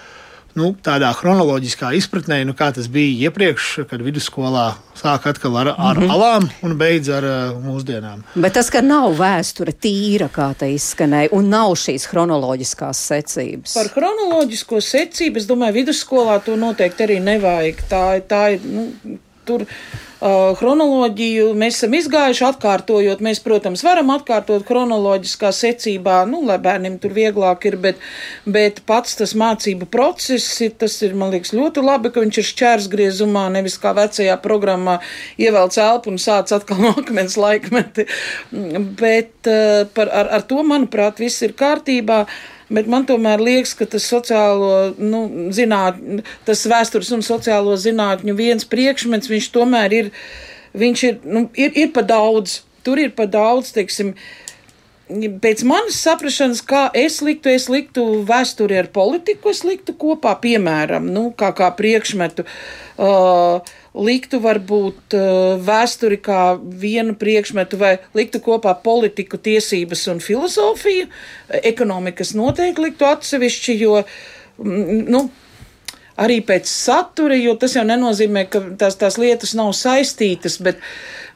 nu, 0.58 0.72
tādā 0.82 1.10
chronoloģiskā 1.14 1.92
izpratnē, 1.98 2.40
nu, 2.46 2.54
kā 2.58 2.70
tas 2.74 2.88
bija 2.90 3.28
iepriekš, 3.28 3.68
kad 3.90 4.02
vidusskolā 4.02 4.64
sāka 4.98 5.30
atkal 5.30 5.56
ar, 5.60 5.70
ar 5.76 6.00
mm 6.00 6.02
-hmm. 6.02 6.10
alām 6.14 6.48
un 6.66 6.76
beidz 6.78 7.08
ar 7.08 7.24
uh, 7.24 7.60
mūsdienām. 7.62 8.24
Bet 8.34 8.52
tas, 8.58 8.70
ka 8.70 8.82
nav 8.82 9.14
vēsture 9.18 9.72
tīra, 9.72 10.28
kā 10.28 10.50
tā 10.58 10.68
izskanēja, 10.74 11.28
un 11.32 11.48
nav 11.48 11.74
šīs 11.78 12.08
chronoloģiskās 12.10 12.98
secības. 13.12 13.74
Par 13.74 13.88
chronoloģisko 13.94 14.80
secību, 14.80 15.36
es 15.38 15.46
domāju, 15.46 15.72
vidusskolā 15.80 16.40
to 16.44 16.56
noteikti 16.56 17.02
arī 17.06 17.20
nevajag. 17.20 17.76
Tā, 17.88 18.20
tā 18.26 18.42
ir. 18.54 18.60
Nu, 18.64 18.90
tur 19.50 19.64
uh, 19.66 20.52
chronoloģiju 20.58 21.50
mēs 21.58 21.78
esam 21.80 21.96
izgājuši, 21.98 22.44
atkārtojot. 22.50 23.22
Mēs, 23.24 23.42
protams, 23.44 23.82
varam 23.86 24.12
atkārtot 24.14 24.66
chronoloģiskā 24.68 25.50
secībā, 25.56 26.20
nu, 26.30 26.42
lai 26.46 26.58
bērniem 26.62 26.98
tur 27.02 27.14
vieglāk 27.16 27.66
ir, 27.70 27.78
bet, 27.82 28.04
bet 28.46 28.82
pats 28.88 29.18
tas 29.20 29.34
mācību 29.38 29.88
process, 29.90 30.60
ir, 30.64 30.76
tas 30.80 30.98
ir, 31.06 31.16
man 31.18 31.32
liekas, 31.34 31.54
ļoti 31.56 31.84
labi, 31.84 32.12
ka 32.14 32.24
viņš 32.24 32.40
ir 32.42 32.48
šķērsgriezumā, 32.52 33.48
nevis 33.56 33.78
kā 33.80 33.94
vecajā 33.96 34.38
programmā 34.44 35.00
ievelc 35.40 35.80
elpu 35.80 36.14
un 36.14 36.22
sāc 36.22 36.54
atkal 36.56 36.80
no 36.84 36.94
akmens 37.02 37.38
laikmeti. 37.40 38.06
Bet 39.00 39.50
uh, 39.50 39.84
par, 39.96 40.12
ar, 40.22 40.32
ar 40.38 40.48
to, 40.48 40.62
manuprāt, 40.66 41.22
viss 41.22 41.42
ir 41.46 41.56
kārtībā. 41.58 42.24
Bet 42.70 42.86
man 42.90 43.06
tomēr 43.06 43.42
liekas, 43.42 43.72
ka 43.74 43.86
tas 43.90 44.06
sociālo, 44.06 44.92
nu, 45.02 45.24
zināt, 45.54 45.98
tas 46.46 46.62
vēstures 46.70 47.10
un 47.16 47.24
sociālo 47.26 47.74
zinātņu 47.74 48.36
viens 48.38 48.68
priekšmets, 48.70 49.30
viņš 49.30 49.48
tomēr 49.56 49.96
ir, 49.96 50.10
viņš 50.78 51.02
ir, 51.08 51.18
nu, 51.26 51.48
ir, 51.58 51.74
ir 51.74 51.90
pa 51.96 52.06
daudz. 52.06 52.60
Tur 52.86 53.00
ir 53.02 53.10
pa 53.12 53.26
daudz, 53.28 53.74
teiksim, 53.74 54.14
pēc 55.42 55.64
manas 55.66 55.98
saprašanas, 56.04 56.62
kā 56.66 56.86
es 56.96 57.20
liktu, 57.24 57.50
es 57.52 57.68
liktu 57.72 58.04
vēsturi 58.28 58.78
ar 58.78 58.88
politiku, 58.94 59.50
es 59.50 59.64
liktu 59.66 59.94
kopā, 59.98 60.36
piemēram, 60.42 61.10
nu, 61.12 61.30
kā, 61.36 61.50
kā 61.56 61.70
priekšmetu. 61.76 62.46
Uh, 63.00 63.60
liktu 63.96 64.38
varbūt 64.44 65.16
uh, 65.18 65.58
vēsturi 65.66 66.20
kā 66.22 66.54
vienu 66.60 67.16
priekšmetu, 67.18 67.78
vai 67.80 67.96
liktu 68.14 68.42
kopā 68.44 68.76
politiku, 68.84 69.40
tiesības 69.40 70.06
un 70.12 70.22
filozofiju. 70.22 71.08
Ekonomikas 71.62 72.34
noteikti 72.38 72.86
liktu 72.86 73.08
atsevišķi, 73.08 73.76
jo, 73.82 74.02
mm, 74.62 75.04
nu, 75.10 75.24
arī 76.20 76.40
pēc 76.46 76.70
satura, 76.70 77.38
jo 77.40 77.56
tas 77.58 77.74
jau 77.78 77.86
nenozīmē, 77.88 78.46
ka 78.52 78.62
tās, 78.78 78.98
tās 79.00 79.18
lietas 79.20 79.56
nav 79.58 79.72
saistītas, 79.76 80.60
bet, 80.62 80.82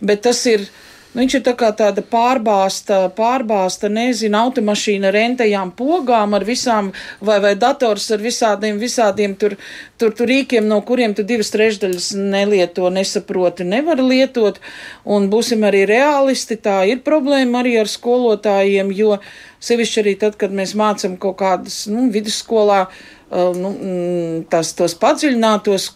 bet 0.04 0.26
tas 0.28 0.46
ir. 0.50 0.68
Viņš 1.14 1.36
ir 1.38 1.42
tā 1.46 1.52
kā 1.54 1.68
tāda 1.78 2.02
pārbāzta, 2.02 3.04
pārbāzta 3.14 3.86
nezinu, 3.92 4.34
automašīna 4.34 5.12
ar 5.12 5.14
rentajām 5.14 5.70
pogām, 5.78 6.34
ar 6.34 6.42
visām, 6.46 6.90
vai, 7.22 7.38
vai 7.44 7.52
dators 7.54 8.08
ar 8.16 8.24
visādiem, 8.24 8.80
visādiem 8.82 9.36
tur, 9.38 9.54
tur, 10.00 10.10
tur 10.10 10.30
rīkiem, 10.30 10.66
no 10.66 10.80
kuriem 10.82 11.14
tu 11.14 11.22
divas 11.22 11.54
trešdaļas 11.54 12.10
nelieto, 12.18 12.90
nesaproti, 12.90 13.62
nevar 13.68 14.02
lietot. 14.02 14.58
Un 15.06 15.30
būsim 15.30 15.62
arī 15.68 15.84
realisti, 15.86 16.58
tā 16.58 16.80
ir 16.90 17.04
problēma 17.06 17.62
arī 17.62 17.78
ar 17.84 17.90
skolotājiem, 17.90 18.90
jo 18.98 19.20
sevišķi 19.64 20.02
arī 20.02 20.18
tad, 20.18 20.34
kad 20.40 20.50
mēs 20.50 20.74
mācam 20.74 21.14
kaut 21.20 21.38
kādas, 21.38 21.84
nu, 21.86 22.08
vidusskolā, 22.12 22.88
uh, 22.88 23.14
nu, 23.34 23.70
mm, 23.72 24.44
tas, 24.52 24.70
tos 24.78 24.94
padziļinātos, 25.00 25.88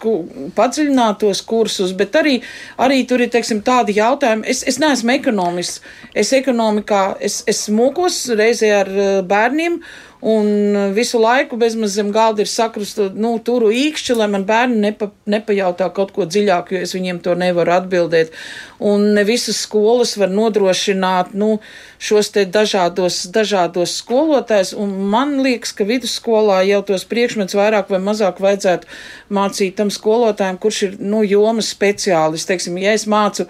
padziļinātos 0.57 1.43
kursus, 1.47 1.95
bet 1.99 2.19
arī, 2.19 2.39
arī 2.83 3.05
tur 3.09 3.23
ir 3.23 3.31
teiksim, 3.35 3.63
tādi 3.67 3.99
jautājumi. 3.99 4.47
Es, 4.51 4.65
es 4.67 4.81
neesmu 4.83 5.15
ekonomists. 5.15 5.83
Es 6.19 6.33
ekonomikā 6.35 7.03
es, 7.25 7.43
es 7.51 7.67
mokos 7.71 8.25
reizē 8.39 8.73
ar 8.81 8.93
uh, 8.95 9.09
bērniem. 9.29 9.81
Un 10.21 10.75
visu 10.97 11.21
laiku 11.23 11.57
bezmaz 11.57 11.93
zem 11.95 12.09
galda 12.11 12.43
ir 12.43 12.49
sakrusta, 12.51 13.05
nu, 13.15 13.37
turu 13.39 13.69
īkšķi, 13.71 14.17
lai 14.19 14.27
man 14.33 14.43
bērni 14.49 14.81
nepa, 14.83 15.13
nepajautā 15.31 15.87
kaut 15.95 16.11
ko 16.17 16.27
dziļāku, 16.27 16.75
jo 16.75 16.81
es 16.83 16.95
viņiem 16.97 17.21
to 17.23 17.37
nevaru 17.39 17.77
atbildēt. 17.77 18.35
Un 18.83 19.13
ne 19.15 19.23
visas 19.29 19.61
skolas 19.63 20.17
var 20.19 20.33
nodrošināt, 20.35 21.37
nu, 21.39 21.61
šos 22.03 22.33
te 22.35 22.43
dažādos, 22.51 23.21
dažādos 23.31 23.95
skolotājus, 24.03 24.75
man 25.15 25.37
liekas, 25.47 25.77
ka 25.79 25.87
vidusskolā 25.87 26.65
jau 26.67 26.83
tos 26.91 27.07
priekšmets 27.07 27.55
vairāk 27.55 27.95
vai 27.95 28.03
mazāk 28.03 28.43
vajadzētu 28.43 28.91
mācīt 29.39 29.79
tam 29.79 29.95
skolotājiem, 29.95 30.59
kurš 30.59 30.83
ir, 30.89 30.99
nu, 30.99 31.23
jomas 31.23 31.71
speciālists. 31.71 32.51
Teiksim, 32.51 32.83
ja 32.83 32.99
es 32.99 33.07
mācu 33.07 33.47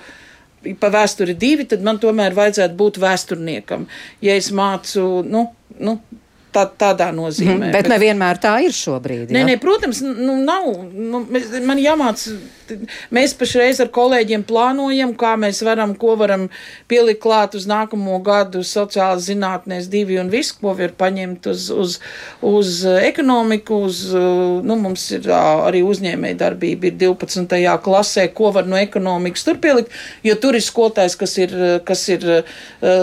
pa 0.77 0.93
vēsturi 0.93 1.33
divi, 1.39 1.65
tad 1.65 1.81
man 1.87 1.97
tomēr 2.03 2.37
vajadzētu 2.37 2.77
būt 2.77 3.01
vēsturniekam. 3.01 3.89
Ja 4.21 4.37
es 4.37 4.53
mācu, 4.53 5.23
nu, 5.25 5.49
nu 5.81 6.01
tā, 6.55 6.65
tādā 6.81 7.09
nozīmē. 7.15 7.57
Mm, 7.57 7.65
bet, 7.73 7.77
bet 7.77 7.93
nevienmēr 7.93 8.41
tā 8.43 8.55
ir 8.65 8.75
šobrīd. 8.77 9.33
Nē, 9.35 9.45
nē, 9.49 9.57
protams, 9.63 10.03
nu, 10.05 10.39
nav. 10.45 10.69
Nu, 10.93 11.23
man 11.67 11.81
jāmāc, 11.81 12.25
mēs 13.15 13.35
pašreiz 13.39 13.81
ar 13.83 13.91
kolēģiem 13.95 14.45
plānojam, 14.49 15.15
kā 15.19 15.35
mēs 15.41 15.61
varam, 15.67 15.95
ko 15.99 16.15
varam 16.21 16.47
pielikt 16.91 17.23
klāt 17.23 17.57
uz 17.59 17.67
nākamo 17.69 18.19
gadu 18.25 18.63
sociālās 18.67 19.27
zinātnēs 19.29 19.89
divi 19.93 20.19
un 20.21 20.31
visu, 20.33 20.57
ko 20.61 20.75
var 20.79 20.95
paņemt 20.99 21.49
uz, 21.53 21.69
uz, 21.75 21.99
uz 22.45 22.75
ekonomiku, 23.03 23.83
uz, 23.89 24.03
nu, 24.15 24.79
mums 24.81 25.07
ir 25.17 25.29
arī 25.33 25.83
uzņēmēja 25.87 26.41
darbība 26.45 26.91
ir 26.91 26.99
12. 27.01 27.59
klasē, 27.85 28.29
ko 28.35 28.53
var 28.57 28.69
no 28.69 28.79
ekonomikas 28.81 29.47
tur 29.47 29.61
pielikt, 29.63 29.95
jo 30.27 30.37
tur 30.41 30.59
ir 30.59 30.65
skolotājs, 30.65 31.17
kas 31.19 31.37
ir, 31.41 31.55
kas 31.89 32.05
ir, 32.13 32.27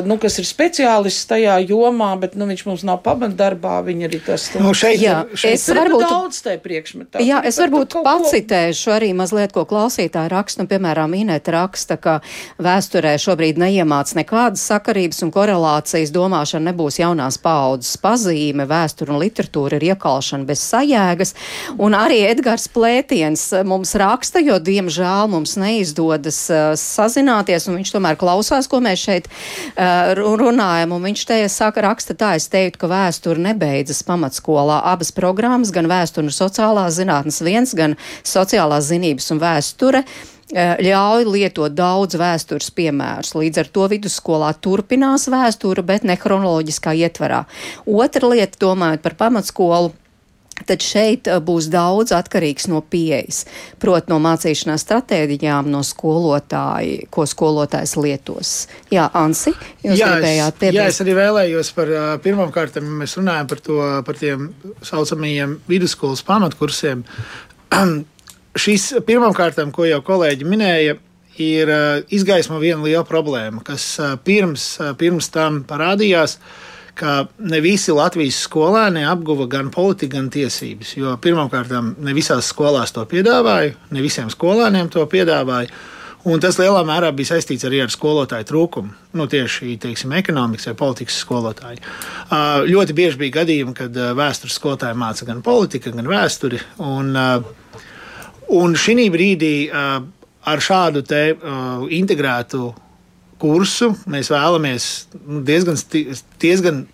nu, 0.05 0.19
kas 0.21 0.39
ir 0.41 0.49
speciālists 0.49 1.29
tajā 1.29 1.57
jomā, 1.69 2.13
bet, 2.21 2.37
nu, 2.39 2.47
viņš 2.49 2.65
mums 2.69 2.85
nav 2.87 3.01
pamatdarbā, 3.35 3.83
viņi 3.85 4.07
arī 4.07 4.19
tas. 4.23 4.47
Nu, 4.55 4.73
šeit, 4.73 4.99
jā, 5.01 5.25
šeit 5.35 5.57
es 5.57 5.67
varbūt 5.69 6.03
daudz 6.05 6.41
tajā 6.45 6.59
priekšmetā. 6.63 7.21
Jā, 7.23 7.41
es 7.45 7.57
varbūt 7.59 7.97
pacitēšu 8.05 8.93
arī 8.95 9.11
mazliet, 9.13 9.53
ko 9.53 9.65
klausītāji 9.67 10.31
raksta, 10.31 10.63
nu, 10.63 10.69
piemēram, 10.71 11.13
Inēta 11.15 11.53
raksta, 11.55 11.97
ka 11.97 12.19
vēsturē 12.61 13.15
šobrīd 13.21 13.59
neiemāc 13.59 14.13
nekādas 14.17 14.63
sakarības 14.65 15.23
un 15.25 15.31
korelācijas 15.35 16.13
domāšana 16.15 16.71
nebūs 16.71 16.99
jaunās 16.99 17.37
paaudzes 17.41 17.97
pazīme, 18.01 18.67
vēsture 18.69 19.13
un 19.13 19.21
literatūra 19.21 19.79
ir 19.79 19.87
iekalšana 19.91 20.47
bez 20.47 20.63
sajēgas, 20.65 21.35
un 21.77 21.95
arī 21.97 22.21
Edgars 22.29 22.67
Plētiens 22.71 23.47
mums 23.67 23.95
raksta, 23.99 24.43
jo, 24.43 24.59
diemžēl, 24.59 25.29
mums 25.31 25.55
neizdodas 25.59 26.41
uh, 26.51 26.73
sazināties, 26.79 27.67
un 27.69 27.79
viņš 27.79 27.95
tomēr 27.95 28.19
klausās, 28.19 28.69
ko 28.71 28.81
mēs 28.83 29.05
šeit 29.05 29.29
uh, 29.29 30.13
runājam, 30.15 30.95
un 30.95 31.09
viņš 31.09 31.25
te 31.29 31.41
saka, 31.51 31.85
raksta 31.85 32.15
tā, 32.17 32.35
es 32.39 32.49
teiktu, 32.51 32.83
ka 32.83 32.91
vēsture 32.91 33.24
nebeidzas 33.33 34.03
pamatskolā. 34.05 34.77
Abas 34.85 35.09
programmas, 35.15 35.73
gan 35.73 35.89
vēsture 35.89 36.27
un 36.27 36.35
sociālās 36.35 36.99
zinātnes 36.99 37.41
viens, 37.41 37.73
gan 37.73 37.97
sociālās 38.21 38.91
zinības 38.91 39.31
un 39.33 39.41
vēsture 39.41 40.03
eh, 40.05 40.77
ļauj 40.85 41.25
lietot 41.25 41.73
daudz 41.73 42.19
vēstures 42.21 42.69
piemērus. 42.77 43.33
Līdz 43.33 43.63
ar 43.63 43.73
to 43.73 43.89
vidusskolā 43.95 44.53
turpinās 44.61 45.25
vēsture, 45.33 45.81
bet 45.81 46.05
ne 46.05 46.15
chronoloģiskā 46.21 46.93
ietvarā. 47.01 47.47
Otra 47.89 48.29
lieta, 48.35 48.61
domājot 48.61 49.01
par 49.01 49.17
pamatskolu. 49.25 49.95
Tad 50.65 50.81
šeit 50.81 51.29
eh, 51.29 51.37
būs 51.45 51.69
daudz 51.73 52.13
atkarīgs 52.15 52.67
no 52.71 52.81
pieejas, 52.81 53.43
proti, 53.81 54.09
no 54.13 54.17
mācīšanās 54.23 54.85
stratēģijām, 54.85 55.69
no 55.71 55.83
skolotāja, 55.85 57.05
ko 57.13 57.27
skolotājs 57.29 57.95
lietos. 58.01 58.55
Jā, 58.93 59.07
Ansi, 59.17 59.53
jūs 59.85 60.01
jā, 60.01 60.09
gribējāt 60.15 60.59
piebilst? 60.61 60.81
Jā, 60.81 60.89
es 60.93 61.01
arī 61.05 61.17
vēlējos 61.19 61.71
par 61.77 61.93
pirmām 62.25 62.53
kārtām, 62.55 62.89
mēs 63.03 63.17
runājam 63.19 63.49
par 63.51 63.63
to, 63.69 63.79
par 64.07 64.19
tiem 64.19 64.49
saucamajiem 64.85 65.59
vidusskolas 65.69 66.25
pamatkursiem. 66.25 67.05
Šis 68.65 68.93
pirmkārt, 69.05 69.59
ko 69.75 69.85
jau 69.85 69.99
kolēģi 70.05 70.47
minēja, 70.47 70.95
ir 71.43 71.71
izgaismo 72.15 72.57
viena 72.61 72.79
liela 72.85 73.03
problēma, 73.07 73.59
kas 73.67 73.97
pirms, 74.23 74.69
pirms 74.95 75.27
tam 75.33 75.59
parādījās, 75.67 76.37
ka 76.95 77.25
ne 77.39 77.59
visi 77.63 77.93
Latvijas 77.95 78.39
skolēni 78.47 79.05
apguva 79.07 79.49
gan 79.51 79.71
politiku, 79.73 80.15
gan 80.17 80.29
tiesības. 80.33 80.95
Jo 80.99 81.17
pirmkārt, 81.21 81.73
ne 81.99 82.15
visās 82.15 82.51
skolās 82.51 82.95
to 82.95 83.03
piedāvāja, 83.09 83.75
ne 83.91 84.05
visiem 84.05 84.31
skolēniem 84.33 84.89
to 84.93 85.03
piedāvāja. 85.11 85.71
Un 86.25 86.41
tas 86.41 86.57
lielā 86.57 86.79
mērā 86.87 87.11
bija 87.13 87.35
saistīts 87.35 87.67
arī 87.67 87.83
ar 87.83 87.91
skolotāju 87.93 88.47
trūkumu. 88.49 88.95
Nu, 89.13 89.27
tieši 89.29 89.75
teiksim, 89.83 90.15
ekonomikas 90.17 90.71
vai 90.71 90.73
politikas 90.79 91.19
skolotāji. 91.21 91.83
Uh, 91.83 92.63
ļoti 92.65 92.95
bieži 92.97 93.19
bija 93.19 93.35
gadījumi, 93.43 93.75
kad 93.77 93.99
vēstures 94.17 94.57
skolotāji 94.57 94.97
māca 94.97 95.27
gan 95.27 95.43
politiku, 95.45 95.93
gan 95.93 96.09
vēsturi. 96.09 96.63
Un, 96.81 97.13
Un 98.53 98.75
šī 98.77 99.07
brīdī 99.09 99.69
ar 99.73 100.61
šādu 100.61 101.01
te, 101.05 101.21
integrētu 101.97 102.67
kursu 103.41 103.91
mēs 104.11 104.31
vēlamies 104.33 104.89
nu, 105.25 105.41
diezgan, 105.45 105.79
diezgan 106.41 106.85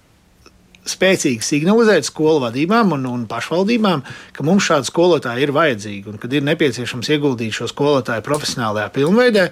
spēcīgi 0.88 1.46
signalizēt 1.46 2.08
skolu 2.08 2.42
vadībām 2.48 2.96
un, 2.96 3.06
un 3.10 3.28
pašvaldībām, 3.30 4.02
ka 4.34 4.46
mums 4.46 4.66
šādi 4.70 4.90
skolotāji 4.90 5.46
ir 5.46 5.54
vajadzīgi 5.56 6.10
un 6.10 6.20
kad 6.22 6.34
ir 6.34 6.46
nepieciešams 6.48 7.12
ieguldīt 7.14 7.56
šo 7.56 7.70
skolotāju 7.70 8.26
profesionālajā 8.26 8.90
pilnveidē. 8.96 9.48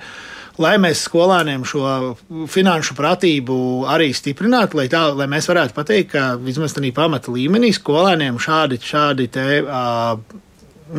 Lai 0.60 0.74
mēs 0.82 1.06
skolēniem 1.08 1.62
šo 1.64 2.16
finanšu 2.52 2.98
pratību 2.98 3.56
arī 3.88 4.10
stiprinātu, 4.12 4.82
lai, 4.82 4.90
tā, 4.92 5.06
lai 5.16 5.30
mēs 5.32 5.48
varētu 5.48 5.78
pateikt, 5.78 6.10
ka 6.12 6.24
vismaz 6.42 6.76
tādā 6.76 6.90
pamata 6.98 7.32
līmenī 7.32 7.70
skolēniem 7.78 8.42
šādi, 8.44 8.82
šādi 8.84 9.30
te, 9.32 9.46
uh, 9.62 10.20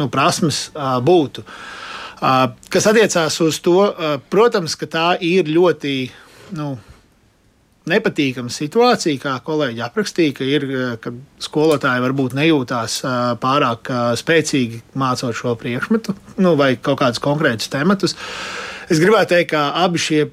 nu, 0.00 0.08
prasmes 0.08 0.70
būtu. 1.04 1.44
Kas 2.20 2.86
attiecās 2.90 3.40
uz 3.40 3.58
to, 3.64 3.78
protams, 4.32 4.76
ka 4.76 4.88
tā 4.90 5.08
ir 5.24 5.48
ļoti 5.48 5.94
nu, 6.58 6.74
nepatīkama 7.88 8.52
situācija, 8.52 9.20
kā 9.22 9.36
kolēģi 9.44 9.84
aprakstīja, 9.86 10.34
ka, 10.36 10.44
ir, 10.44 10.66
ka 11.00 11.14
skolotāji 11.42 12.04
varbūt 12.04 12.36
nejūtās 12.36 12.98
pārāk 13.40 13.88
spēcīgi 14.20 14.82
mācot 15.00 15.36
šo 15.36 15.54
priekšmetu 15.60 16.16
nu, 16.44 16.54
vai 16.60 16.74
kaut 16.76 17.00
kādus 17.00 17.22
konkrētus 17.24 17.72
tematus. 17.72 18.16
Es 18.90 19.00
gribētu 19.00 19.36
teikt, 19.36 19.54
ka 19.54 19.70
abi 19.84 20.02
šie 20.02 20.26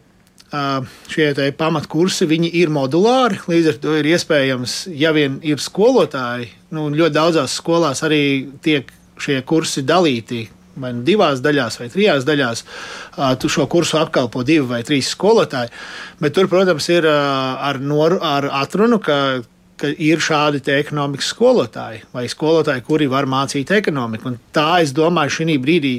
šie 1.12 1.52
pamatkursi 1.58 2.24
ir 2.56 2.70
modulāri. 2.72 3.40
Līdz 3.48 3.68
ar 3.68 3.80
to 3.84 3.96
ir 4.00 4.06
iespējams, 4.14 4.88
ja 4.96 5.12
vien 5.12 5.40
ir 5.44 5.60
skolotāji, 5.60 6.48
nu, 6.72 6.88
ļoti 6.90 7.14
daudzās 7.14 7.58
skolās 7.60 8.04
arī 8.04 8.48
tiek 8.64 8.88
šie 9.20 9.42
kursi 9.44 9.84
dalīti 9.84 10.48
vai 10.82 10.94
nu 10.96 11.04
divās 11.08 11.42
daļās, 11.44 11.80
vai 11.82 11.90
trijās 11.94 12.26
daļās. 12.28 12.64
Tu 13.42 13.52
šo 13.52 13.68
kursu 13.72 14.00
apkalpo 14.02 14.44
divi 14.48 14.66
vai 14.70 14.82
trīs 14.88 15.12
skolotāji. 15.16 15.74
Bet 16.22 16.36
tur, 16.38 16.50
protams, 16.52 16.90
ir 16.94 17.08
ar, 17.10 17.82
noru, 17.82 18.20
ar 18.24 18.50
atrunu, 18.62 19.00
ka, 19.04 19.20
ka 19.78 19.92
ir 19.92 20.24
šādi 20.24 20.62
ekonomikas 20.78 21.32
skolotāji 21.34 22.04
vai 22.16 22.28
skolotāji, 22.32 22.86
kuri 22.88 23.10
var 23.12 23.30
mācīt 23.30 23.74
ekonomiku. 23.78 24.34
Un 24.34 24.42
tā, 24.56 24.82
es 24.86 24.96
domāju, 24.96 25.40
šī 25.40 25.60
brīdī 25.64 25.96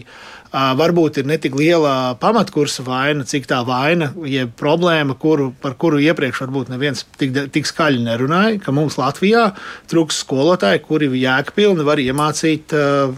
varbūt 0.52 1.20
ir 1.20 1.28
ne 1.28 1.36
tik 1.40 1.56
liela 1.58 2.14
pamatkursa 2.20 2.84
vaina, 2.86 3.24
cik 3.28 3.48
tā 3.50 3.60
vaina, 3.66 4.10
jeb 4.28 4.54
problēma, 4.58 5.16
kuru, 5.20 5.50
par 5.60 5.76
kuru 5.80 6.00
iepriekš 6.02 6.40
varbūt 6.44 6.72
neviens 6.72 7.04
tik, 7.20 7.34
tik 7.52 7.68
skaļi 7.68 8.00
nerunāja, 8.06 8.56
ka 8.62 8.72
mums 8.74 8.96
Latvijā 9.00 9.50
trūks 9.90 10.22
skolotāji, 10.24 10.80
kuri 10.86 11.10
jēgpilni 11.20 11.84
var 11.86 12.00
iemācīt 12.00 12.74
uh, 12.76 13.12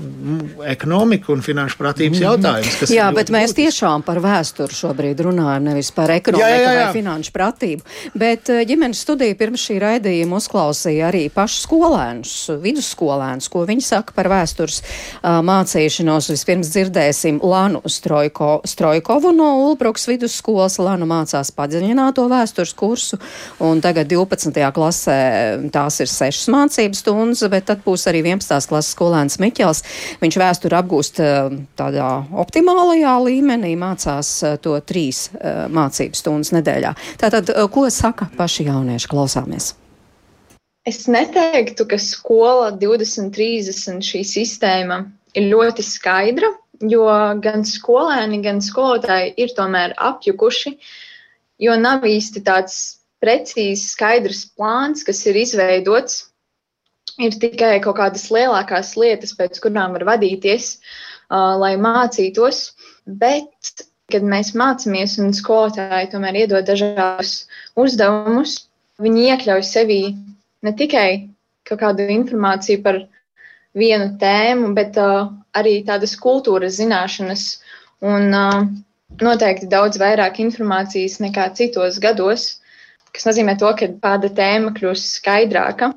ekonomiku 0.71 1.35
un 1.37 1.45
finanšu 1.47 1.79
pratības 1.81 2.19
mm. 2.19 2.27
jautājumus. 2.27 2.95
Jā, 2.95 3.11
bet 3.15 3.31
mēs 3.35 3.53
būtis. 3.53 3.59
tiešām 3.61 4.05
par 4.07 4.21
vēsturi 4.25 4.77
šobrīd 4.81 5.23
runājam, 5.29 5.71
nevis 5.71 5.93
par 5.95 6.11
ekonomiku 6.17 6.51
jā, 6.51 6.65
jā, 6.65 6.75
jā. 6.75 6.89
vai 6.89 6.99
finanšu 6.99 7.35
pratību. 7.37 7.87
Bet 8.19 8.51
ģimenes 8.51 9.05
studija 9.07 9.39
pirms 9.39 9.69
šī 9.69 9.79
raidījuma 9.83 10.41
uzklausīja 10.41 11.09
arī 11.13 11.25
pašu 11.35 11.63
skolēnus, 11.67 12.35
vidusskolēnus, 12.65 13.51
ko 13.53 13.65
viņi 13.69 13.87
saka 13.87 14.17
par 14.17 14.31
vēstures 14.33 14.83
uh, 14.83 15.39
mācīšanos. 15.47 16.31
Vispirms 16.35 16.71
dzirdēs 16.75 17.20
dzirdēsim 17.21 17.41
Lanu 17.43 17.83
Strojko, 17.85 18.61
Strojkovu 18.65 19.33
no 19.33 19.67
Ulbruks 19.67 20.07
vidusskolas. 20.09 20.79
Lana 20.79 21.05
mācās 21.05 21.51
padziļināto 21.53 22.27
vēstures 22.29 22.73
kursu, 22.75 23.19
un 23.61 23.81
tagad 23.81 24.09
12. 24.09 24.73
klasē 24.73 25.71
tās 25.73 26.01
ir 26.01 26.09
sešas 26.09 26.49
mācības 26.49 27.03
stundas, 27.03 27.43
bet 27.51 27.67
tad 27.67 27.83
būs 27.85 28.07
arī 28.09 28.23
11. 28.25 28.69
klases 28.69 28.95
skolēns 28.95 29.39
Miķels. 29.41 29.83
Viņš 30.21 30.39
vēsturi 30.41 30.79
apgūst 30.79 31.21
eh, 31.21 31.51
tādā 31.77 32.25
optimālajā 32.33 33.19
līmenī, 33.27 33.77
mācās 33.77 34.43
eh, 34.43 34.57
to 34.63 34.79
trīs 34.81 35.29
eh, 35.35 35.67
mācības 35.69 36.25
stundas 36.25 36.55
nedēļā. 36.57 36.95
Tātad, 37.21 37.53
ko 37.73 37.89
saka 37.91 38.31
paši 38.37 38.71
jaunieši? 38.71 39.11
Klausāmies! 39.11 39.75
Es 40.89 41.05
neteiktu, 41.11 41.85
ka 41.85 41.99
skola 42.01 42.71
2030 42.73 44.01
šī 44.01 44.25
sistēma 44.25 45.03
ir 45.37 45.51
ļoti 45.53 45.85
skaidra 45.85 46.49
jo 46.81 47.05
gan 47.45 47.65
skolēni, 47.67 48.41
gan 48.45 48.61
skolotāji 48.65 49.35
ir 49.43 49.53
tomēr 49.57 49.95
apjukuši, 49.99 50.75
jo 51.61 51.77
nav 51.77 52.07
īsti 52.09 52.43
tāds 52.47 52.79
precīzi 53.21 53.91
skaidrs 53.93 54.47
plāns, 54.57 55.05
kas 55.05 55.21
ir 55.29 55.37
izveidots. 55.43 56.27
Ir 57.21 57.37
tikai 57.37 57.81
kaut 57.85 57.99
kādas 57.99 58.31
lielākās 58.33 58.95
lietas, 58.97 59.35
pēc 59.37 59.59
kurām 59.61 59.93
var 59.99 60.07
vadīties, 60.09 60.77
uh, 61.29 61.59
lai 61.61 61.75
mācītos. 61.77 62.71
Bet, 63.05 63.85
kad 64.13 64.25
mēs 64.25 64.55
mācāmies 64.57 65.19
un 65.21 65.35
skolotāji 65.37 66.13
tomēr 66.15 66.45
iedod 66.45 66.65
dažādus 66.65 67.45
uzdevumus, 67.77 68.57
viņi 69.03 69.27
iekļauj 69.35 69.67
sevī 69.69 70.03
ne 70.65 70.73
tikai 70.77 71.11
kaut 71.69 71.83
kādu 71.83 72.09
informāciju 72.09 72.83
par 72.85 73.03
vienu 73.77 74.13
tēmu, 74.21 74.73
bet 74.77 74.99
uh, 75.01 75.31
arī 75.57 75.81
tādas 75.87 76.17
kultūras 76.21 76.79
zināšanas 76.81 77.45
un 78.07 78.35
uh, 78.35 78.63
noteikti 79.23 79.69
daudz 79.71 80.01
vairāk 80.01 80.41
informācijas 80.43 81.21
nekā 81.23 81.51
citos 81.59 82.01
gados, 82.03 82.51
kas 83.15 83.27
nozīmē 83.29 83.57
to, 83.61 83.73
ka 83.79 83.91
kāda 84.03 84.31
tēma 84.35 84.75
kļūst 84.77 85.19
skaidrāka. 85.21 85.93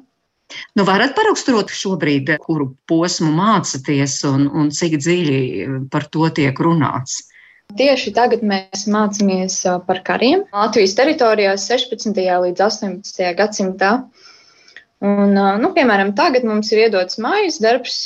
Nu, 0.78 0.86
varat 0.86 1.16
paraksturot 1.18 1.72
šobrīd, 1.74 2.36
kuru 2.44 2.74
posmu 2.90 3.32
mācāties 3.34 4.20
un, 4.30 4.48
un 4.54 4.70
cik 4.74 5.00
dziļi 5.02 5.40
par 5.94 6.06
to 6.14 6.28
tiek 6.36 6.60
runāts? 6.62 7.24
Tieši 7.74 8.12
tagad 8.14 8.44
mēs 8.46 8.84
mācāmies 8.92 9.56
par 9.88 10.04
kariem 10.06 10.44
Latvijas 10.54 10.94
teritorijā 11.00 11.56
16. 11.58 12.14
līdz 12.14 12.66
18. 12.68 13.24
gadsimtā. 13.40 13.96
Un, 15.04 15.34
nu, 15.36 15.72
piemēram, 15.76 16.14
tagad 16.16 16.46
mums 16.48 16.72
ir 16.72 16.86
iedots 16.86 17.20
mājas 17.20 17.60
darbs 17.64 17.98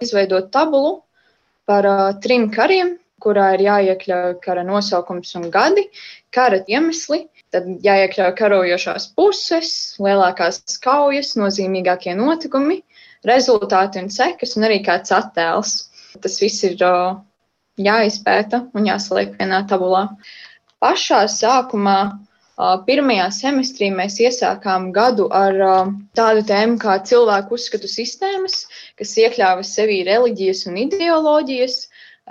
izveidot 0.00 0.48
tabulu 0.54 1.02
par 1.68 1.88
trim 2.24 2.48
kariem, 2.54 2.94
kurā 3.20 3.50
ir 3.56 3.66
jāiekļauj 3.66 4.38
kara 4.44 4.62
nosaukums 4.64 5.34
un 5.36 5.50
gadi, 5.52 5.84
kara 6.32 6.62
iemesli, 6.64 7.26
Tad 7.54 7.68
jāiekļauj 7.86 8.32
karojošās 8.36 9.06
puses, 9.16 9.68
lielākās 10.02 10.58
kaujas, 10.82 11.30
nozīmīgākie 11.38 12.12
notikumi, 12.18 12.80
rezultāti 13.26 14.02
un 14.02 14.10
sekas, 14.12 14.56
un 14.58 14.66
arī 14.66 14.80
kāds 14.84 15.14
attēls. 15.14 15.76
Tas 16.20 16.36
viss 16.42 16.64
ir 16.66 16.74
jāizpēta 17.86 18.64
un 18.74 18.90
jāsaliek 18.90 19.36
vienā 19.38 19.62
tabulā. 19.70 20.02
Pašā 20.82 21.22
sākumā, 21.32 21.96
pirmajā 22.56 23.26
semestrī, 23.34 23.90
mēs 23.92 24.16
iesākām 24.22 24.90
gadu 24.96 25.28
ar 25.34 25.60
tādu 26.16 26.44
tēmu 26.48 26.80
kā 26.80 26.98
cilvēku 27.04 27.58
uzskatu 27.58 27.90
sistēmas, 27.90 28.64
kas 28.96 29.12
iekļāva 29.20 29.66
sevī 29.66 30.02
reliģijas 30.08 30.64
un 30.70 30.80
ideoloģijas, 30.86 31.78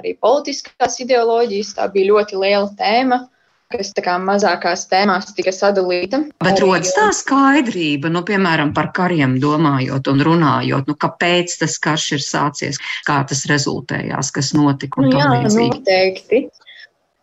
arī 0.02 0.16
politiskās 0.18 1.00
ideoloģijas. 1.06 1.76
Tā 1.78 1.88
bija 1.94 2.14
ļoti 2.14 2.42
liela 2.42 2.70
tēma 2.80 3.26
kas 3.74 3.92
tā 3.98 4.04
kā 4.06 4.16
mazākās 4.22 4.86
tēmās 4.92 5.32
tika 5.36 5.52
sadalīta. 5.56 6.22
Bet 6.44 6.62
rodas 6.64 6.94
tā 6.96 7.08
skaidrība, 7.16 8.12
nu, 8.14 8.22
piemēram, 8.28 8.72
par 8.78 8.92
kariem 8.96 9.40
domājot 9.42 10.10
un 10.12 10.22
runājot, 10.28 10.90
nu, 10.90 10.96
kāpēc 11.02 11.58
tas 11.64 11.80
karš 11.82 12.06
ir 12.18 12.24
sācies, 12.24 12.80
kā 13.08 13.18
tas 13.28 13.46
rezultējās, 13.50 14.32
kas 14.36 14.54
notika 14.58 15.02
un 15.02 15.10
nu, 15.10 15.18
jā, 15.18 15.32
līdzīgi. 15.34 15.82
Noteikti. 15.82 16.44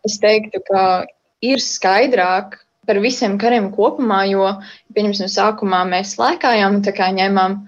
Es 0.03 0.19
teiktu, 0.19 0.59
ka 0.67 0.83
ir 1.43 1.63
skaidrāk 1.63 2.59
par 2.87 2.99
visiem 3.03 3.37
kariem 3.41 3.69
kopumā, 3.75 4.23
jo, 4.31 4.49
pieņemsim, 4.95 5.29
sākumā 5.31 5.83
mēs 5.89 6.17
lēkājām, 6.19 6.81
tā 6.85 6.95
kā 6.95 7.11
ņēmām 7.15 7.61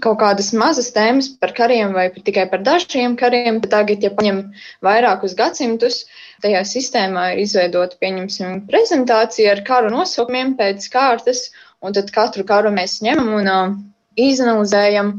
kaut 0.00 0.18
kādas 0.22 0.52
mazas 0.56 0.88
tēmas 0.94 1.28
par 1.40 1.52
kariem 1.56 1.92
vai 1.92 2.06
tikai 2.14 2.46
par 2.48 2.62
dažiem 2.64 3.16
kariem. 3.20 3.60
Tagad, 3.60 4.04
ja 4.04 4.10
paņem 4.14 4.40
vairākus 4.84 5.36
gadsimtus, 5.36 6.06
tajā 6.44 6.62
sistēmā 6.68 7.32
ir 7.34 7.42
izveidota, 7.44 7.98
pieņemsim, 8.00 8.64
prezentācija 8.70 9.52
ar 9.52 9.62
karu 9.66 9.92
nosaukumiem 9.92 10.56
pēc 10.56 10.88
kārtas, 10.92 11.50
un 11.84 11.92
tad 11.92 12.10
katru 12.14 12.46
karu 12.48 12.72
mēs 12.72 13.00
ņemam 13.04 13.34
un 13.42 13.52
uh, 13.52 13.76
izanalizējam, 14.16 15.18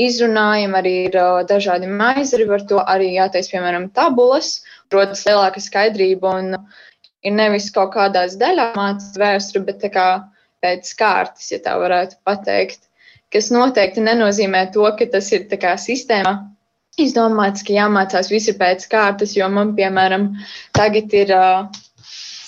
izrunājam, 0.00 0.76
arī 0.76 0.94
ir 1.08 1.16
uh, 1.16 1.40
dažādi 1.48 1.88
maizari 1.88 2.46
par 2.50 2.66
to, 2.68 2.84
arī 2.84 3.14
jātais, 3.16 3.48
piemēram, 3.52 3.88
tabulas, 3.96 4.60
rodas 4.92 5.24
lielāka 5.24 5.62
skaidrība 5.64 6.36
un 6.42 6.54
ir 7.24 7.34
nevis 7.36 7.70
kaut 7.74 7.94
kādās 7.96 8.36
daļās 8.40 8.76
mācīt 8.76 9.18
vēsturi, 9.20 9.64
bet 9.70 9.88
kā 9.94 10.06
pēc 10.60 10.94
kārtas, 10.98 11.50
ja 11.52 11.60
tā 11.64 11.76
varētu 11.80 12.20
pateikt 12.24 12.90
kas 13.32 13.50
noteikti 13.54 14.02
nenozīmē 14.04 14.66
to, 14.74 14.86
ka 14.98 15.06
tas 15.12 15.30
ir 15.34 15.46
kā 15.50 15.76
sistēmā. 15.78 16.34
Izdomāts, 17.00 17.62
ka 17.64 17.72
jāmācās 17.72 18.28
visi 18.32 18.52
pēc 18.58 18.84
kārtas, 18.90 19.36
jo 19.38 19.46
man, 19.48 19.72
piemēram, 19.76 20.26
tagad 20.76 21.14
ir 21.16 21.30
uh, 21.32 21.68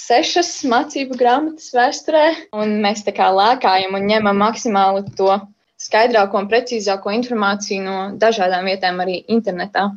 sešas 0.02 0.50
mācību 0.68 1.16
grāmatas 1.20 1.70
vēsturē, 1.76 2.24
un 2.58 2.80
mēs 2.82 3.06
tā 3.06 3.14
kā 3.16 3.30
lēkājam 3.32 3.94
un 3.96 4.08
ņemam 4.10 4.42
maksimāli 4.42 5.06
to 5.16 5.38
skaidrāko 5.80 6.42
un 6.42 6.50
precīzāko 6.50 7.14
informāciju 7.14 7.86
no 7.86 7.96
dažādām 8.18 8.66
vietām, 8.68 9.00
arī 9.02 9.22
internetā. 9.30 9.88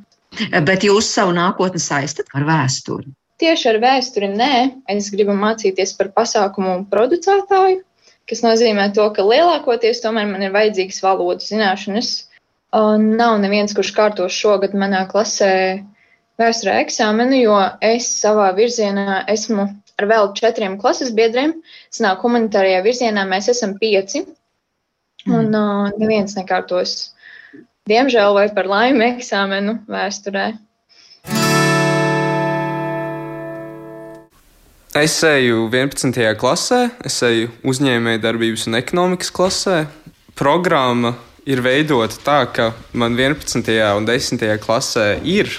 Bet 0.68 0.86
jūs 0.86 1.10
savu 1.10 1.34
nākotni 1.36 1.82
saistat 1.82 2.30
ar 2.38 2.46
vēsturi? 2.48 3.10
Tieši 3.42 3.68
ar 3.74 3.82
vēsturi 3.84 4.30
nē. 4.32 4.54
Es 4.92 5.10
gribu 5.12 5.36
mācīties 5.36 5.96
par 5.98 6.12
pasākumu 6.16 6.86
producētāju, 6.92 7.82
kas 8.30 8.44
nozīmē 8.46 8.92
to, 8.96 9.10
ka 9.16 9.26
lielākoties 9.28 10.00
tomēr 10.04 10.30
man 10.30 10.46
ir 10.46 10.56
vajadzīgas 10.56 11.02
valodu 11.04 11.44
zināšanas. 11.44 12.14
Nav 12.76 13.38
neviens, 13.44 13.76
kurš 13.76 13.92
kārtos 13.96 14.36
šogad 14.36 14.76
manā 14.76 15.06
klasē 15.12 15.52
vēsturē 16.40 16.80
eksāmenu, 16.84 17.38
jo 17.40 17.60
es 17.84 18.08
savā 18.22 18.50
virzienā 18.56 19.24
esmu 19.32 19.68
ar 20.00 20.08
vēl 20.12 20.32
četriem 20.36 20.80
klases 20.80 21.12
biedriem. 21.16 21.56
Sanāk, 21.94 22.24
humanitārajā 22.24 22.82
virzienā 22.88 23.24
mēs 23.30 23.48
esam 23.52 23.78
pieci, 23.80 24.26
un 25.28 25.52
mm. 25.52 25.96
neviens 26.02 26.36
nekārtos, 26.40 26.98
diemžēl 27.90 28.36
vai 28.36 28.48
par 28.56 28.68
laimi, 28.72 29.14
eksāmenu 29.16 29.80
vēsturē. 29.92 30.52
Es 34.96 35.18
eju 35.28 35.66
11. 35.68 36.16
klasē, 36.40 36.78
es 37.04 37.18
eju 37.28 37.50
uzņēmējdarbības 37.68 38.62
un 38.70 38.78
ekonomikas 38.80 39.34
klasē. 39.36 39.82
Programma 40.40 41.12
ir 41.44 41.60
veidota 41.66 42.22
tā, 42.24 42.38
ka 42.48 42.70
man 42.96 43.18
11. 43.20 43.74
un 43.92 44.08
10. 44.08 44.46
klasē 44.64 45.10
ir 45.28 45.52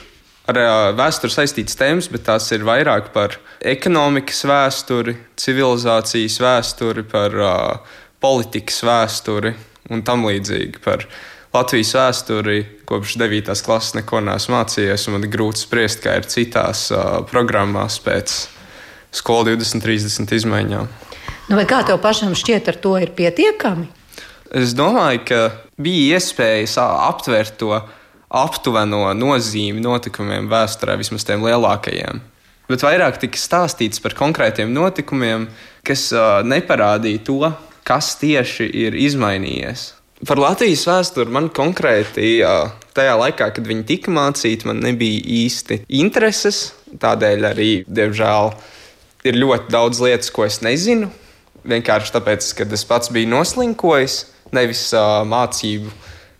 ar 0.48 0.62
vēsturi 0.96 1.36
saistītas 1.36 1.76
tēmas, 1.76 2.08
bet 2.08 2.24
tās 2.30 2.48
ir 2.56 2.64
vairāk 2.64 3.12
par 3.12 3.36
ekonomikas 3.60 4.40
vēsturi, 4.48 5.18
civilizācijas 5.36 6.40
vēsturi, 6.40 7.04
par 7.04 7.36
uh, 7.36 7.94
politikas 8.24 8.80
vēsturi 8.88 9.52
un 9.92 10.00
tam 10.00 10.24
līdzīgi. 10.30 10.80
Par 10.80 11.04
Latvijas 11.52 11.92
vēsturi 12.00 12.58
kopš 12.88 13.20
9. 13.20 13.52
klases 13.68 14.00
neko 14.00 14.24
neesmu 14.32 14.56
mācījies, 14.56 15.08
un 15.10 15.20
man 15.20 15.28
ir 15.28 15.36
grūti 15.36 15.68
spriest, 15.68 16.00
kā 16.08 16.22
ir 16.22 16.32
citās 16.32 16.88
uh, 16.88 17.18
programmās 17.28 18.00
pēc 18.00 18.46
skolu 19.16 19.56
2030 19.56 20.36
izmaiņām. 20.40 20.88
Nu, 21.46 21.58
kā 21.68 21.82
tev 21.86 22.00
pašam 22.02 22.34
šķiet, 22.34 22.72
ar 22.72 22.80
to 22.82 22.96
ir 22.98 23.12
pietiekami? 23.16 23.86
Es 24.54 24.74
domāju, 24.78 25.22
ka 25.26 25.40
bija 25.82 26.16
iespējas 26.16 26.76
aptvert 26.82 27.56
to 27.60 27.74
aptuveno 28.26 29.08
nozīmi 29.14 29.82
notikumiem 29.82 30.48
vēsturē, 30.50 30.96
vismaz 30.98 31.26
tiem 31.26 31.44
lielākajiem. 31.46 32.22
Bet 32.66 32.82
vairāk 32.82 33.20
tika 33.22 33.38
stāstīts 33.38 34.02
par 34.02 34.16
konkrētiem 34.18 34.72
notikumiem, 34.74 35.46
kas 35.86 36.08
uh, 36.14 36.42
neparādīja 36.42 37.22
to, 37.26 37.52
kas 37.86 38.16
tieši 38.18 38.66
ir 38.86 38.96
izmainījies. 38.98 39.92
Par 40.26 40.40
Latvijas 40.40 40.86
vēsturi 40.88 41.30
man 41.30 41.50
konkrēti 41.54 42.40
uh, 42.42 42.72
tajā 42.96 43.14
laikā, 43.20 43.52
kad 43.54 43.68
viņi 43.68 43.86
tika 43.86 44.14
mācīti, 44.14 44.66
man 44.66 44.82
nebija 44.82 45.22
īsti 45.44 45.84
intereses. 46.00 46.72
Tādēļ 47.02 47.46
arī, 47.52 47.70
diemžēl, 47.86 48.50
uh, 48.50 48.72
ir 49.26 49.38
ļoti 49.40 49.72
daudz 49.72 50.00
lietas, 50.04 50.30
ko 50.34 50.46
es 50.46 50.60
nezinu. 50.64 51.10
Vienkārši 51.66 52.14
tāpēc, 52.14 52.46
ka 52.58 52.66
es 52.76 52.84
pats 52.86 53.10
biju 53.12 53.30
noslinkojis, 53.32 54.20
nevis 54.54 54.86
uh, 54.94 55.22
mācību 55.26 55.90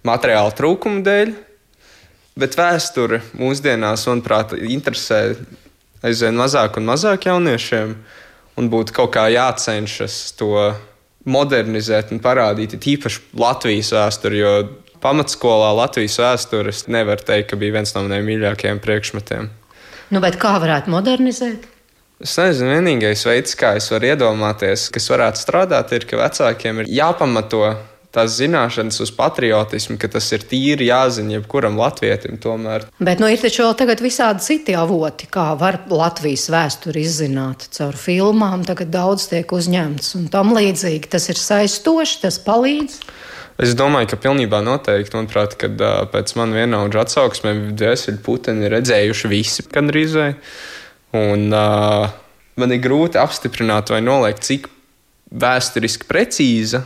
materiālu 0.07 0.55
trūkumu 0.57 1.03
dēļ. 1.07 1.35
Bet 2.37 2.57
vēsture 2.59 3.23
mūsdienās, 3.41 4.05
manuprāt, 4.11 4.53
interesē 4.61 5.21
aizvien 6.05 6.37
mazāk 6.37 6.77
un 6.79 6.89
mazāk 6.91 7.31
jauniešiem. 7.31 7.97
Un 8.57 8.69
būtu 8.73 8.95
kaut 8.97 9.13
kā 9.17 9.27
jācenšas 9.33 10.33
to 10.39 10.53
modernizēt 11.29 12.13
un 12.15 12.23
parādīt 12.25 12.77
īpaši 12.79 13.37
Latvijas 13.37 13.93
vēsturi. 13.93 14.41
Jo 14.41 14.53
pamatskolā 15.03 15.75
Latvijas 15.77 16.19
vēstures 16.23 16.87
nevar 16.93 17.21
teikt, 17.21 17.51
ka 17.51 17.61
bija 17.61 17.79
viens 17.79 17.93
no 17.97 18.05
maniem 18.07 18.29
mīļākajiem 18.31 18.81
priekšmetiem. 18.85 19.51
Nu, 20.15 20.23
kā 20.23 20.55
varētu 20.63 20.93
modernizēt? 20.93 21.67
Es 22.17 22.39
nezinu, 22.41 22.71
vienīgais 22.73 23.27
veids, 23.29 23.53
kā 23.61 23.75
es 23.77 23.91
varu 23.93 24.09
iedomāties, 24.09 24.87
kas 24.95 25.11
varētu 25.13 25.43
strādāt, 25.43 25.93
ir, 25.93 26.07
ka 26.09 26.17
vecākiem 26.23 26.81
ir 26.81 26.89
jāpamato 27.03 27.75
tās 28.17 28.39
zināšanas 28.39 29.03
uz 29.05 29.11
patriotismu, 29.13 29.99
ka 30.01 30.09
tas 30.15 30.31
ir 30.33 30.47
tīri 30.49 30.89
jāzina 30.89 31.37
jebkuram 31.37 31.77
latvietim. 31.77 32.39
Tomēr. 32.41 32.87
Bet 32.97 33.21
nu, 33.21 33.29
ir 33.29 33.43
taču 33.43 33.67
vēl 33.67 33.77
tagad 33.77 34.01
visādi 34.05 34.45
citi 34.47 34.77
avoti, 34.79 35.29
kā 35.33 35.51
var 35.61 35.83
Latvijas 35.93 36.49
vēsturi 36.53 37.05
izzināt 37.05 37.69
caur 37.77 37.99
filmām. 38.01 38.65
Tagad 38.65 38.95
daudz 38.95 39.29
tiek 39.33 39.53
uzņemts 39.53 40.15
un 40.17 40.31
tam 40.33 40.55
līdzīgi. 40.57 41.13
Tas 41.13 41.29
ir 41.33 41.41
saistoši, 41.41 42.23
tas 42.25 42.41
palīdz. 42.47 43.01
Es 43.61 43.73
domāju, 43.77 44.11
ka 44.13 44.21
pilnībā 44.21 44.63
noteikti. 44.65 45.17
Manuprāt, 45.17 45.57
kad 45.61 45.81
uh, 45.81 46.03
pēc 46.13 46.33
man 46.41 46.57
vienaudžu 46.57 47.01
atsauksmēm 47.05 47.71
Dēsļu 47.77 48.19
Putini 48.25 48.73
redzējuši 48.73 49.33
visi 49.33 49.65
gandrīz 49.73 50.17
vai. 50.17 50.31
Un, 51.15 51.47
uh, 51.55 52.09
man 52.59 52.75
ir 52.75 52.83
grūti 52.83 53.21
apstiprināt 53.21 53.93
vai 53.93 54.03
noliegt, 54.05 54.43
cik 54.47 54.71
vēsturiski 55.31 56.09
precīza 56.09 56.83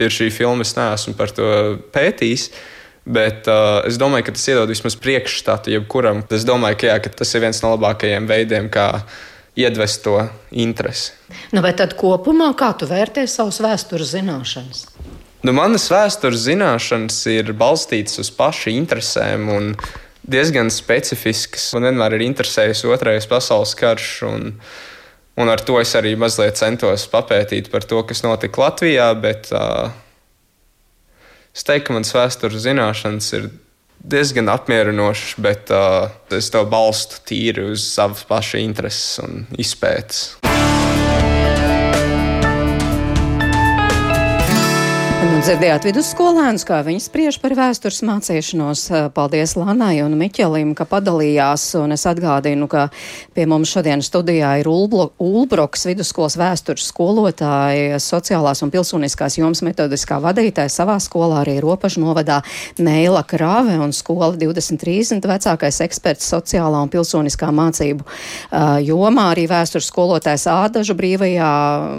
ir 0.00 0.14
šī 0.14 0.30
filma. 0.34 0.66
Es 0.66 0.74
neesmu 0.78 1.14
par 1.18 1.34
to 1.34 1.50
pētījis. 1.94 2.48
Bet 3.04 3.48
uh, 3.52 3.82
es 3.84 3.98
domāju, 4.00 4.26
ka 4.26 4.34
tas 4.36 4.46
iedod 4.48 4.70
vismaz 4.72 4.96
priekšstatu 4.96 5.74
jebkuram. 5.74 6.22
Es 6.32 6.46
domāju, 6.48 6.80
ka, 6.80 6.88
jā, 6.88 6.98
ka 7.04 7.12
tas 7.20 7.34
ir 7.36 7.44
viens 7.44 7.60
no 7.60 7.74
labākajiem 7.74 8.28
veidiem, 8.30 8.70
kā 8.72 8.88
iedvest 9.60 10.02
to 10.06 10.16
interesi. 10.50 11.12
Nu, 11.52 11.62
bet 11.62 11.78
tad 11.82 11.94
kopumā 12.00 12.50
kā 12.58 12.72
tu 12.78 12.88
vērtē 12.90 13.26
savus 13.30 13.60
vēstures 13.62 14.14
zināšanas? 14.16 14.86
Nu, 15.44 15.52
manas 15.52 15.84
vēstures 15.92 16.46
zināšanas 16.46 17.18
ir 17.28 17.52
balstītas 17.52 18.16
uz 18.22 18.32
pašu 18.32 18.72
interesēm 18.72 19.50
un 19.52 19.74
diezgan 20.30 20.70
specifiskas. 20.72 21.70
Man 21.76 21.88
vienmēr 21.88 22.16
ir 22.16 22.26
interesējis 22.28 22.84
otrais 22.88 23.28
pasaules 23.30 23.74
karš. 23.78 24.10
Un, 24.28 24.54
un 25.40 25.52
ar 25.52 25.62
to 25.64 25.78
es 25.82 25.94
arī 25.98 26.14
mazliet 26.20 26.60
centos 26.60 27.06
papētīt 27.12 27.70
par 27.72 27.86
to, 27.88 28.02
kas 28.08 28.24
notika 28.26 28.66
Latvijā. 28.66 29.10
Bet 29.20 29.50
uh, 29.54 29.92
es 31.54 31.66
teiktu, 31.66 31.90
ka 31.90 31.98
manas 31.98 32.14
vēstures 32.16 32.64
zināšanas 32.64 33.30
ir 33.40 33.50
diezgan 34.04 34.50
apmierinošas, 34.52 35.36
bet 35.44 35.72
uh, 35.72 36.10
es 36.36 36.50
to 36.52 36.64
balstu 36.68 37.22
tīri 37.28 37.70
uz 37.72 37.86
savas 37.88 38.26
paša 38.28 38.60
intereses 38.64 39.22
un 39.24 39.46
izpētes. 39.60 40.53
Dzirdējāt 45.44 45.84
vidusskolēnus, 45.84 46.62
kā 46.64 46.78
viņi 46.86 47.02
spriež 47.04 47.36
par 47.42 47.52
vēstures 47.52 47.98
mācīšanos. 48.08 48.82
Paldies 49.12 49.52
Lanai 49.58 49.98
un 50.00 50.14
Miķelim, 50.16 50.70
ka 50.72 50.86
padalījās. 50.88 51.66
Un 51.76 51.92
es 51.92 52.06
atgādinu, 52.08 52.64
ka 52.70 52.86
pie 53.36 53.44
mums 53.50 53.68
šodien 53.74 54.00
studijā 54.00 54.54
ir 54.62 54.70
Ulbroks 54.70 55.84
vidusskolas 55.90 56.38
vēstures 56.40 56.86
skolotāja, 56.88 57.98
sociālās 58.00 58.64
un 58.64 58.72
pilsoniskās 58.72 59.36
jomas 59.36 59.60
metodiskā 59.66 60.16
vadītāja 60.24 60.72
savā 60.72 60.96
skolā 61.04 61.42
arī 61.42 61.58
Ropažu 61.60 62.00
novadā 62.06 62.40
Neila 62.80 63.20
Krāve 63.28 63.76
un 63.84 63.92
skola 63.92 64.30
2030 64.40 65.28
vecākais 65.28 65.82
eksperts 65.84 66.32
sociālā 66.32 66.80
un 66.86 66.92
pilsoniskā 66.94 67.50
mācību 67.52 68.08
uh, 68.08 68.80
jomā. 68.80 69.28
Arī 69.34 69.44
vēstures 69.52 69.92
skolotājs 69.92 70.48
Ādažu 70.54 70.96
brīvajā 70.96 71.52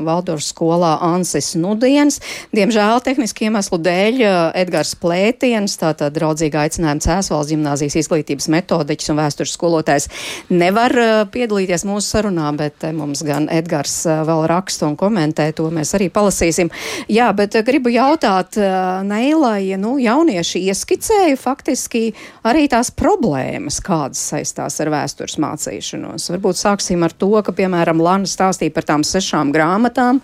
Valdorfu 0.10 0.50
skolā 0.50 0.96
Ansis 1.12 1.54
Nudiens. 1.62 2.18
Diemžēl 2.56 3.06
tehniski 3.06 3.35
iemeslu 3.42 3.80
dēļ 3.82 4.20
eh, 4.22 4.36
Edgars 4.62 4.94
Plētiens, 5.00 5.76
tātad 5.80 6.14
draudzīgi 6.16 6.60
aicinājums 6.60 7.06
Cēsvalsts 7.08 7.54
gimnāzijas 7.54 7.98
izglītības 8.02 8.48
metodiķis 8.54 9.12
un 9.14 9.20
vēstures 9.20 9.56
skolotājs, 9.58 10.08
nevar 10.52 10.96
eh, 11.00 11.14
piedalīties 11.32 11.86
mūsu 11.88 12.16
sarunā, 12.16 12.52
bet 12.58 12.86
mums 12.96 13.24
gan 13.26 13.48
Edgars 13.54 13.98
eh, 14.06 14.22
vēl 14.28 14.46
raksta 14.52 14.90
un 14.90 14.98
komentē, 15.00 15.50
to 15.58 15.70
mēs 15.74 15.96
arī 15.98 16.10
palasīsim. 16.14 16.72
Jā, 17.12 17.32
bet 17.36 17.58
gribu 17.66 17.92
jautāt 17.94 18.56
Neilai, 18.56 19.76
nu, 19.80 19.96
jaunieši 20.02 20.62
ieskicēja 20.70 21.38
faktiski 21.40 22.04
arī 22.48 22.66
tās 22.72 22.92
problēmas, 22.96 23.82
kādas 23.84 24.22
saistās 24.32 24.80
ar 24.84 24.92
vēstures 24.94 25.38
mācīšanos. 25.42 26.30
Varbūt 26.34 26.60
sāksim 26.60 27.04
ar 27.06 27.14
to, 27.16 27.32
ka, 27.46 27.54
piemēram, 27.56 28.02
Lana 28.04 28.30
stāstīja 28.30 28.74
par 28.76 28.88
tām 28.88 29.06
sešām 29.08 29.52
grāmatām, 29.56 30.22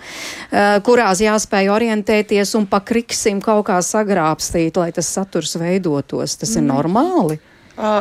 kurās 0.85 1.21
jāspēj 1.23 1.71
orientēties 1.73 2.55
un 2.59 2.67
pa 2.71 2.81
kriksim 3.01 3.41
kaut 3.41 3.65
kā 3.69 3.79
sagrābstīt, 3.81 4.77
lai 4.77 4.91
tas 4.93 5.09
saturs 5.09 5.55
veidotos. 5.59 6.37
Tas 6.37 6.53
ir 6.55 6.61
mm. 6.63 6.69
normāli. 6.69 7.39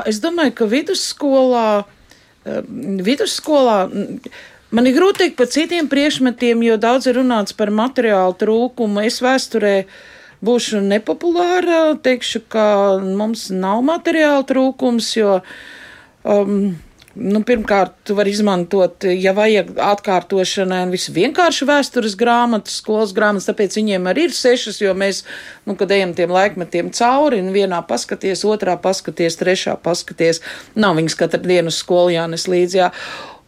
Es 0.09 0.21
domāju, 0.21 0.53
ka 0.59 0.69
vidusskolā, 0.69 1.85
vidusskolā 3.07 3.79
man 4.71 4.89
ir 4.89 4.97
grūti 4.99 5.25
teikt 5.25 5.39
par 5.39 5.49
citiem 5.51 5.89
priekšmetiem, 5.89 6.65
jo 6.67 6.77
daudz 6.81 7.09
ir 7.09 7.17
runāts 7.21 7.57
par 7.57 7.73
materiālu 7.73 8.37
trūkumu. 8.41 9.05
Es 9.07 9.21
vēsturē 9.25 9.75
būšu 10.45 10.83
nepopulāra, 10.85 11.97
teikšu, 12.03 12.45
ka 12.53 12.67
mums 13.01 13.49
nav 13.53 13.81
materiāla 13.87 14.45
trūkums, 14.49 15.15
jo 15.17 15.41
um, 16.25 16.77
Nu, 17.19 17.41
pirmkārt, 17.43 17.97
tu 18.07 18.15
vari 18.15 18.31
izmantot, 18.31 19.03
ja 19.19 19.33
vajag 19.35 19.73
atkārtošanai, 19.83 20.85
un 20.87 20.93
visvienkārši 20.95 21.67
vēstures 21.67 22.15
grāmatas, 22.19 22.77
skolas 22.79 23.11
grāmatas, 23.17 23.49
tāpēc 23.49 23.75
viņiem 23.81 24.07
arī 24.07 24.29
ir 24.29 24.37
sešas, 24.37 24.79
jo 24.79 24.93
mēs, 24.95 25.25
nu, 25.67 25.75
kad 25.79 25.91
ejam 25.91 26.13
tiem 26.15 26.31
laikmetiem 26.31 26.93
cauri, 26.95 27.41
un 27.43 27.51
vienā 27.57 27.81
paskaties, 27.89 28.45
otrā 28.47 28.77
paskaties, 28.79 29.41
trešā 29.41 29.75
paskaties, 29.83 30.39
nav 30.79 30.95
viņas 31.01 31.19
katru 31.19 31.43
dienu 31.51 31.75
skolu 31.75 32.15
jānes 32.15 32.47
līdzi. 32.51 32.79
Jā. 32.79 32.93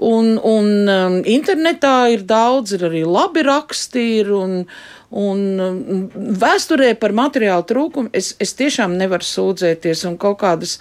Un, 0.03 0.35
un 0.43 0.91
um, 0.91 1.21
internetā 1.23 2.11
ir 2.11 2.27
daudz, 2.27 2.75
ir 2.75 2.83
arī 2.89 3.05
labi 3.07 3.47
raksti, 3.47 4.05
ir, 4.25 4.35
un, 4.35 4.59
un 5.15 5.47
um, 5.63 6.03
vēsturē 6.43 6.97
par 6.99 7.15
materiālu 7.15 7.69
trūkumu 7.71 8.11
es, 8.11 8.35
es 8.43 8.57
tiešām 8.59 8.99
nevaru 8.99 9.29
sūdzēties 9.29 10.03
un 10.11 10.19
kaut 10.19 10.41
kādas 10.43 10.81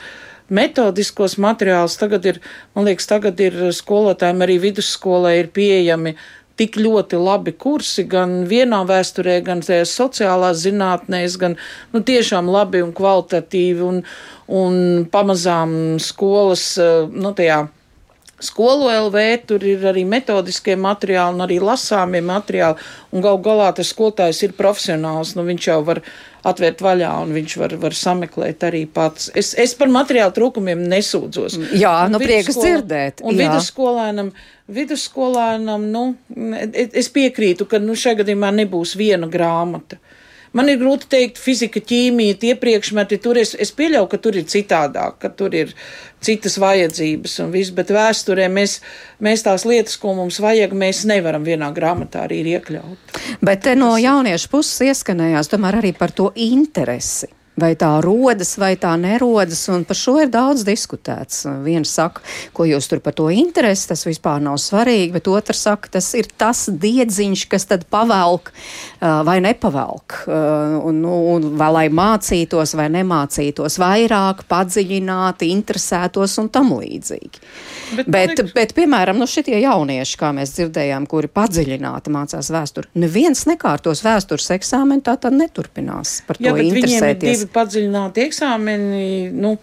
metodiskos 0.52 1.38
materiālus. 1.42 1.98
Tagad 2.02 2.28
ir, 2.28 2.42
man 2.76 2.88
liekas, 2.90 3.10
tagad 3.10 3.40
ir 3.44 3.58
skolotājiem 3.76 4.46
arī 4.46 4.60
vidusskolē 4.68 5.38
ir 5.40 5.52
pieejami 5.56 6.16
tik 6.60 6.78
ļoti 6.78 7.18
labi 7.18 7.56
kursi 7.58 8.04
gan 8.06 8.44
vienā 8.50 8.84
vēsturē, 8.86 9.40
gan 9.46 9.64
sociālās 9.66 10.62
zinātnēs, 10.62 11.40
gan 11.42 11.58
nu, 11.94 12.04
tiešām 12.06 12.52
labi 12.52 12.84
un 12.86 12.92
kvalitatīvi 12.94 13.86
un, 13.88 14.02
un 14.46 14.76
pamazām 15.12 15.98
skolas, 16.04 16.76
nu, 16.78 17.34
tajā 17.38 17.64
skolu 18.44 18.90
LV, 18.90 19.24
tur 19.50 19.64
ir 19.66 19.86
arī 19.92 20.04
metodiskie 20.08 20.76
materiāli 20.80 21.38
un 21.38 21.46
arī 21.46 21.60
lasāmie 21.64 22.22
materiāli, 22.26 22.82
un 23.14 23.24
gal 23.24 23.40
galā 23.44 23.70
tas 23.78 23.92
skolotājs 23.94 24.42
ir 24.48 24.56
profesionāls, 24.58 25.36
nu 25.38 25.46
viņš 25.48 25.68
jau 25.70 25.80
var 25.88 26.02
atvērt 26.48 26.82
vaļā 26.82 27.12
un 27.22 27.34
viņš 27.36 27.58
var, 27.62 27.76
var 27.82 27.96
sameklēt 27.98 28.66
arī 28.66 28.86
pats. 28.90 29.30
Es, 29.38 29.54
es 29.54 29.76
par 29.78 29.92
materiālu 29.94 30.34
trūkumiem 30.38 30.82
nesūdzos. 30.90 31.60
Jā, 31.78 31.94
un 32.08 32.16
nu 32.16 32.22
prieks 32.22 32.58
dzirdēt. 32.58 33.22
Un 33.26 33.38
vidusskolēnam, 33.38 34.32
vidusskolēnam, 34.72 35.86
nu, 35.94 36.06
es 36.74 37.12
piekrītu, 37.14 37.70
ka 37.70 37.82
nu, 37.84 37.98
šajā 37.98 38.24
gadījumā 38.24 38.54
nebūs 38.64 38.96
viena 39.00 39.30
grāmata. 39.32 40.02
Man 40.58 40.68
ir 40.68 40.82
grūti 40.82 41.08
teikt, 41.12 41.40
fizika, 41.40 41.80
ķīmija, 41.80 42.36
tie 42.42 42.56
priekšmeti, 42.60 43.22
tur 43.24 43.40
es, 43.40 43.54
es 43.56 43.72
pieļauju, 43.76 44.10
ka 44.12 44.20
tur 44.20 44.40
ir 44.42 44.48
citādāk, 44.52 45.16
ka 45.24 45.32
tur 45.32 45.56
ir 45.56 45.72
citas 46.20 46.58
vajadzības 46.60 47.38
un 47.46 47.54
viss, 47.56 47.72
bet 47.76 47.94
vēsturē 47.96 48.50
mēs, 48.52 48.80
mēs 49.24 49.46
tās 49.48 49.64
lietas, 49.70 49.96
ko 50.02 50.12
mums 50.18 50.42
vajag, 50.44 50.76
mēs 50.76 51.06
nevaram 51.08 51.48
vienā 51.48 51.72
grāmatā 51.76 52.26
arī 52.28 52.44
iekļaut. 52.58 53.20
Bet 53.40 53.72
no 53.80 53.94
jauniešu 53.96 54.52
puses 54.52 54.92
ieskanējās 54.92 55.54
tomēr 55.56 55.80
arī 55.80 55.96
par 55.96 56.12
to 56.16 56.34
interesi. 56.36 57.32
Vai 57.60 57.74
tā 57.76 57.90
rodas, 58.00 58.54
vai 58.56 58.78
tā 58.80 58.94
nerodas, 58.96 59.66
un 59.74 59.84
par 59.84 59.98
šo 60.00 60.14
ir 60.24 60.30
daudz 60.32 60.64
diskutēts. 60.64 61.44
Viens 61.66 61.92
saka, 61.92 62.24
ko 62.56 62.64
jūs 62.64 62.88
tur 62.88 63.02
par 63.04 63.12
to 63.18 63.26
interesi, 63.28 63.90
tas 63.90 64.06
vispār 64.08 64.40
nav 64.40 64.56
svarīgi, 64.64 65.12
bet 65.18 65.28
otrs 65.28 65.66
saka, 65.68 65.92
tas 65.98 66.08
ir 66.16 66.30
tas 66.40 66.70
diedziņš, 66.72 67.44
kas 67.52 67.68
tad 67.68 67.84
pavelk 67.92 68.54
vai 69.02 69.42
nepavelk, 69.44 70.22
un, 70.32 71.02
nu, 71.04 71.18
un 71.34 71.50
vai 71.60 71.68
lai 71.76 71.84
mācītos 71.92 72.72
vai 72.80 72.88
nemācītos 72.94 73.76
vairāk, 73.84 74.46
padziļināti, 74.48 75.52
interesētos 75.52 76.38
un 76.40 76.48
tam 76.56 76.72
līdzīgi. 76.78 77.44
Bet, 77.98 78.08
bet, 78.08 78.32
liekas... 78.32 78.56
bet 78.56 78.74
piemēram, 78.80 79.20
nu 79.20 79.28
šitie 79.28 79.60
jaunieši, 79.60 80.18
kā 80.24 80.32
mēs 80.40 80.56
dzirdējām, 80.56 81.10
kuri 81.12 81.28
padziļināti 81.28 82.16
mācās 82.16 82.52
vēsturi, 82.56 82.94
neviens 83.04 83.44
nekārtos 83.50 84.06
vēstures 84.08 84.48
eksāmenu, 84.56 85.04
tā 85.04 85.18
tad 85.20 85.36
neturpinās 85.36 86.22
par 86.30 86.40
Jā, 86.40 86.56
to 86.56 86.64
interesēties 86.64 87.41
divi 87.42 87.56
padziļināti 87.56 88.28
eksāmeni. 88.30 89.06
Nu, 89.36 89.56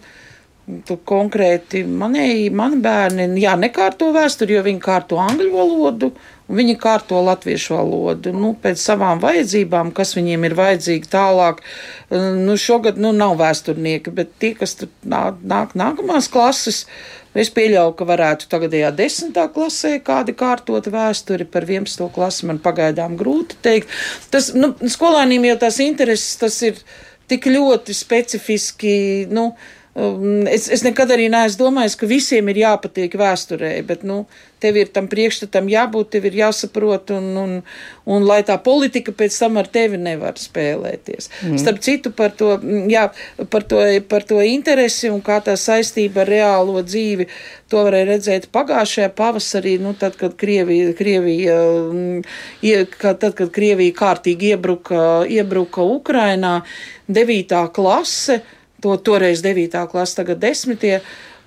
Tu 0.85 0.99
konkrēti 1.09 1.79
manēji, 1.81 2.51
mani 2.53 2.77
bērni, 2.83 3.23
jā, 3.41 3.55
nekārto 3.57 4.11
vēsturi, 4.13 4.53
jo 4.53 4.59
viņi 4.67 4.81
kārto 4.83 5.17
angļu 5.17 5.47
valodu, 5.49 6.11
un 6.45 6.59
viņi 6.59 6.75
kārto 6.81 7.23
latviešu 7.25 7.73
valodu, 7.73 8.33
nu, 8.37 8.51
pēc 8.53 8.81
savām 8.81 9.21
vajadzībām, 9.23 9.89
kas 9.97 10.13
viņiem 10.17 10.45
ir 10.45 10.55
vajadzīgi 10.59 11.09
tālāk. 11.09 11.63
Nu, 12.13 12.53
šogad, 12.61 13.01
nu, 13.01 13.15
nav 13.17 13.33
vēsturnieki, 13.41 14.13
bet 14.13 14.37
tie, 14.37 14.53
kas 14.59 14.77
tur 14.77 14.93
nāk, 15.09 15.41
nāk 15.41 15.73
nākamās 15.73 16.29
klases, 16.29 16.83
es 17.33 17.49
pieļauju, 17.57 17.97
ka 17.97 18.09
varētu 18.09 18.49
tagadējā 18.53 18.93
desmitā 18.97 19.49
klasē 19.53 19.95
kādi 20.05 20.37
kārtot 20.37 20.89
vēsturi 20.93 21.49
par 21.49 21.65
11. 21.65 22.09
klasi, 22.13 22.45
man 22.49 22.61
pagaidām 22.61 23.17
grūti 23.17 23.57
teikt. 23.65 23.93
Tas, 24.33 24.53
nu, 24.57 24.75
skolēniem 24.85 25.49
jau 25.49 25.61
tās 25.65 25.81
intereses, 25.85 26.37
tas 26.41 26.61
ir 26.65 26.81
tik 27.29 27.47
ļoti 27.49 27.95
specifiski. 27.95 28.93
Nu, 29.31 29.51
um, 29.51 29.57
Es, 30.49 30.67
es 30.71 30.83
nekad 30.85 31.11
arī 31.11 31.27
neesmu 31.31 31.65
domājis, 31.65 31.97
ka 31.99 32.07
visiem 32.07 32.49
ir 32.51 32.61
jāpatīk 32.61 33.17
vēsturē, 33.19 33.71
bet 33.87 34.05
nu, 34.07 34.21
tev 34.61 34.77
ir 34.79 34.91
tam 34.93 35.07
priekšstatam 35.11 35.69
jābūt, 35.71 36.11
tev 36.13 36.27
ir 36.29 36.37
jāsaprot, 36.41 37.11
un, 37.15 37.27
un, 37.39 37.55
un 38.09 38.27
lai 38.27 38.39
tā 38.47 38.57
politika 38.63 39.13
pēc 39.15 39.37
tam 39.41 39.57
ar 39.59 39.69
tevi 39.71 39.99
nevar 39.99 40.37
spēlēties. 40.39 41.29
Mm. 41.47 41.57
Starp 41.61 41.81
citu, 41.85 42.11
par 42.15 42.35
to, 42.37 42.57
jā, 42.91 43.07
par, 43.51 43.65
to, 43.71 43.81
par 44.11 44.27
to 44.29 44.41
interesi 44.45 45.11
un 45.11 45.23
kā 45.25 45.39
tā 45.45 45.55
saistība 45.59 46.23
ar 46.23 46.31
reālo 46.31 46.83
dzīvi, 46.85 47.29
to 47.71 47.83
varēja 47.87 48.09
redzēt 48.11 48.47
pagājušajā 48.55 49.09
pavasarī, 49.17 49.77
nu, 49.81 49.95
tad, 49.99 50.15
kad 50.19 50.37
Krievija, 50.39 50.93
Krievija, 50.99 51.57
tad, 53.09 53.33
kad 53.33 53.51
Krievija 53.55 53.97
kārtīgi 53.99 54.53
iebruka, 54.53 55.01
iebruka 55.29 55.85
Ukrainā, 55.97 56.59
devītā 57.09 57.65
klase, 57.73 58.41
to 58.81 58.95
toreiz 58.97 59.43
devītā 59.45 59.85
klase, 59.91 60.21
tagad 60.21 60.41
desmitie 60.43 60.99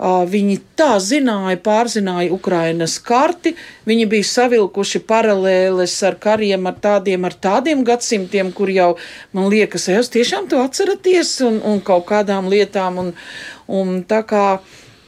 Viņi 0.02 0.56
tā 0.74 0.96
zināja, 0.98 1.60
pārzināja 1.62 2.32
Ukrainas 2.34 2.96
karti, 2.98 3.52
viņi 3.86 4.08
bija 4.10 4.26
savilkuši 4.26 5.00
paralēles 5.06 5.94
ar 6.08 6.16
kariem, 6.18 6.66
ar 6.66 6.80
tādiem, 6.82 7.22
ar 7.28 7.36
tādiem 7.38 7.84
gadsimtiem, 7.86 8.50
kur 8.56 8.72
jau, 8.72 8.96
man 9.30 9.46
liekas, 9.52 9.86
jūs 9.92 10.10
tiešām 10.10 10.48
to 10.50 10.58
atceraties 10.58 11.36
un, 11.46 11.60
un 11.62 11.78
kaut 11.86 12.08
kādām 12.10 12.50
lietām. 12.50 12.98
Un, 12.98 13.12
un 13.70 14.00
tā 14.08 14.24
kā 14.26 14.46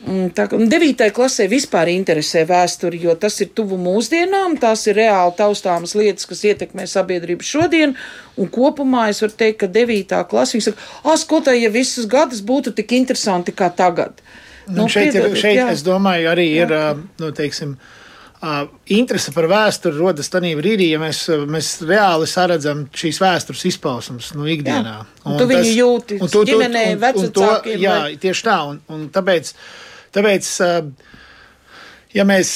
Tā, 0.04 0.44
devītai 0.52 1.08
klasē 1.16 1.46
vispār 1.48 1.88
interesē 1.94 2.42
vēsturi, 2.44 2.98
jo 3.06 3.14
tas 3.16 3.38
ir 3.40 3.48
tuvu 3.56 3.78
mūsdienām, 3.80 4.58
tās 4.60 4.82
ir 4.90 4.98
reāli 5.00 5.32
taustāmas 5.38 5.94
lietas, 5.96 6.26
kas 6.28 6.42
ietekmē 6.44 6.84
sabiedrību 6.90 7.46
šodien. 7.46 7.94
Un 8.36 8.50
kopumā 8.52 9.06
es 9.12 9.22
varu 9.24 9.32
teikt, 9.40 9.62
ka 9.62 9.70
devītā 9.72 10.20
klasē 10.28 10.58
viņi 10.58 10.66
saka, 10.66 10.88
ah, 11.06 11.16
skolotāji, 11.16 11.64
ja 11.64 11.72
visus 11.72 12.08
gadus 12.10 12.44
būtu 12.44 12.74
tik 12.76 12.92
interesanti 12.98 13.54
kā 13.56 13.70
tagad. 13.72 14.20
Nu, 14.66 14.82
nu, 14.82 14.88
šeit, 14.88 15.12
piedodiet, 15.12 15.36
ir, 15.36 15.40
šeit 15.40 15.56
jā. 15.56 15.68
es 15.72 15.84
domāju, 15.86 16.28
arī 16.32 16.46
jā. 16.50 16.66
ir, 16.66 17.04
nu, 17.20 17.30
teiksim, 17.36 17.76
interese 18.92 19.32
par 19.32 19.48
vēsturi 19.48 19.96
rodas 19.96 20.28
tajā 20.32 20.52
brīdī, 20.58 20.90
ja 20.92 21.00
mēs, 21.00 21.22
mēs 21.48 21.70
reāli 21.84 22.28
saredzam 22.28 22.84
šīs 22.92 23.20
vēstures 23.24 23.64
izpausmes 23.72 24.34
nu, 24.36 24.44
ikdienā. 24.52 24.98
Jā, 25.00 25.24
un 25.24 25.32
un 25.32 25.40
tu 25.40 25.48
viņu 25.48 25.72
jūti 25.72 26.20
ģimenē, 26.20 26.84
vecākiem. 27.00 27.80
Jā, 27.80 27.98
vai... 28.04 28.16
tieši 28.20 28.46
tā. 28.48 28.58
Un, 28.68 28.80
un 28.92 29.08
tāpēc, 29.14 29.52
tāpēc, 30.14 30.50
ja 32.14 32.26
mēs 32.28 32.52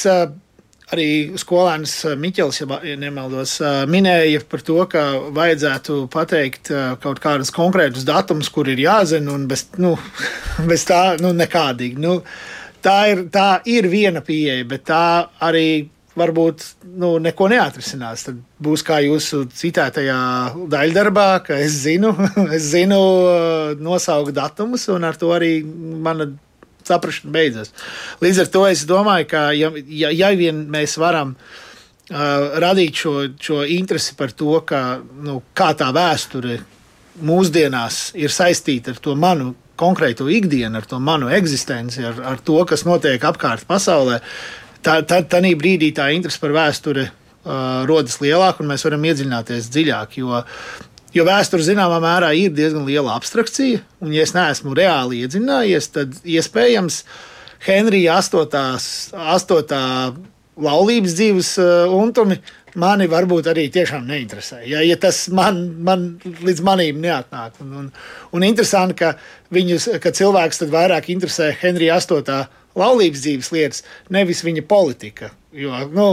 arī 0.88 1.08
skolēns 1.36 1.94
Miķels, 2.16 2.62
ja 2.62 2.96
nemaldos, 3.00 3.58
minēja 3.90 4.40
par 4.48 4.64
to, 4.64 4.78
ka 4.90 5.02
vajadzētu 5.36 5.98
pateikt 6.12 6.72
kaut 7.02 7.20
kādus 7.24 7.52
konkrētus 7.54 8.06
datumus, 8.08 8.48
kur 8.52 8.70
ir 8.72 8.80
jāzina, 8.80 9.34
un 9.34 9.44
bez, 9.50 9.66
nu, 9.82 9.92
bez 10.70 10.86
tā 10.88 11.02
nu, 11.20 11.34
nekādīgi. 11.36 12.00
Nu, 12.00 12.22
tā, 12.84 12.98
ir, 13.12 13.26
tā 13.34 13.50
ir 13.68 13.90
viena 13.92 14.24
pieeja, 14.24 14.64
bet 14.68 14.88
tā 14.88 15.04
arī 15.44 15.68
varbūt 16.18 16.64
nu, 16.98 17.12
neko 17.22 17.48
neatrisinās. 17.52 18.26
Tad 18.26 18.40
būs 18.62 18.84
kā 18.86 19.00
jūsu 19.04 19.44
citētajā 19.54 20.18
daļdarbā, 20.70 21.28
ka 21.46 21.58
es 21.62 21.78
zinu, 21.84 22.14
es 22.56 22.70
zinu 22.72 23.00
nosaukt 23.82 24.34
datumus, 24.36 24.88
un 24.94 25.06
ar 25.08 25.18
to 25.20 25.32
arī 25.36 25.60
mana 25.64 26.30
saprašana 26.88 27.34
beidzas. 27.34 27.72
Līdz 28.24 28.42
ar 28.44 28.50
to 28.54 28.64
es 28.68 28.84
domāju, 28.88 29.28
ka 29.30 29.44
ja, 29.56 29.70
ja, 29.86 30.12
ja 30.14 30.32
vien 30.38 30.64
mēs 30.72 30.96
varam 31.00 31.36
uh, 31.36 32.58
radīt 32.64 33.04
šo, 33.04 33.14
šo 33.40 33.62
interesi 33.78 34.16
par 34.18 34.34
to, 34.36 34.58
ka, 34.66 34.82
nu, 35.24 35.40
kā 35.56 35.72
tā 35.78 35.92
vēsture 35.94 36.60
mūsdienās 37.28 38.12
ir 38.18 38.32
saistīta 38.32 38.94
ar 38.94 39.02
to 39.02 39.16
manu 39.18 39.54
konkrēto 39.78 40.26
ikdienu, 40.30 40.80
ar 40.80 40.86
to 40.90 40.98
manu 41.02 41.30
eksistenci, 41.30 42.02
ar, 42.06 42.18
ar 42.34 42.42
to, 42.42 42.58
kas 42.66 42.84
notiek 42.86 43.22
apkārt 43.22 43.66
pasaulē, 43.68 44.18
tā, 44.82 45.00
tā, 45.06 45.22
tā 45.22 45.42
brīdī 45.58 45.92
tā 45.94 46.10
interese 46.14 46.40
par 46.42 46.54
vēsturi 46.56 47.06
uh, 47.06 47.86
rodas 47.88 48.18
lielāka 48.22 48.64
un 48.64 48.72
mēs 48.72 48.86
varam 48.86 49.06
iedziļināties 49.06 49.70
dziļāk. 49.74 50.18
Jo 50.22 50.42
Jo 51.16 51.24
vēsture 51.24 51.64
zināmā 51.64 51.98
mērā 52.04 52.34
ir 52.36 52.52
diezgan 52.52 52.84
liela 52.84 53.14
abstrakcija, 53.16 53.80
un, 54.04 54.12
ja 54.12 54.26
es 54.26 54.34
neesmu 54.36 54.74
reāli 54.76 55.22
iedzinājies, 55.24 55.88
tad 55.94 56.18
iespējams 56.24 57.02
Henrija 57.64 58.18
8. 58.20 59.16
8. 59.16 59.78
laulības 60.58 61.16
dzīves 61.16 61.54
uh, 61.62 61.94
untumi 61.96 62.38
mani 62.78 63.08
varbūt 63.10 63.48
arī 63.50 63.66
tiešām 63.72 64.06
neinteresē. 64.08 64.60
Ja, 64.68 64.82
ja 64.84 64.98
tas 65.00 65.26
man, 65.34 65.60
man 65.84 66.06
līdz 66.44 66.62
manim 66.66 67.00
neatnāk. 67.02 67.58
Un, 67.64 67.72
un, 67.80 67.88
un 68.34 68.46
interesanti, 68.46 68.98
ka, 69.00 69.14
viņus, 69.54 69.88
ka 70.02 70.12
cilvēks 70.14 70.62
tad 70.62 70.72
vairāk 70.74 71.10
interesē 71.14 71.50
Henrija 71.62 71.98
8. 71.98 72.38
laulības 72.78 73.24
dzīves 73.24 73.52
lietas, 73.54 73.84
nevis 74.14 74.44
viņa 74.46 74.66
politika. 74.68 75.32
Jo, 75.56 75.80
nu, 75.88 76.08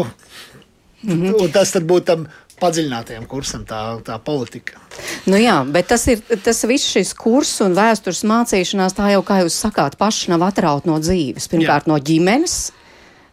mm 1.03 1.21
-hmm. 1.21 1.51
Tas 1.53 1.75
būtu 1.75 2.05
tam 2.05 2.27
padziļinātajam 2.61 3.25
kursam 3.29 3.65
tā, 3.67 3.81
tā 4.05 4.17
politika. 4.23 4.79
Nu 5.27 5.39
jā, 5.39 5.57
bet 5.67 5.89
tas 5.91 6.05
ir 6.11 6.21
tas 6.45 6.63
viss 6.69 6.93
šis 6.95 7.13
kurs 7.17 7.51
un 7.65 7.75
vēstures 7.77 8.23
mācīšanās, 8.27 8.95
tā 8.95 9.11
jau, 9.13 9.21
kā 9.27 9.41
jūs 9.43 9.59
sakāt, 9.65 9.97
paši 9.99 10.31
nav 10.33 10.45
atraut 10.47 10.87
no 10.89 10.99
dzīves. 11.01 11.49
Pirmkārt, 11.51 11.87
jā. 11.87 11.91
no 11.91 11.99
ģimenes 11.99 12.59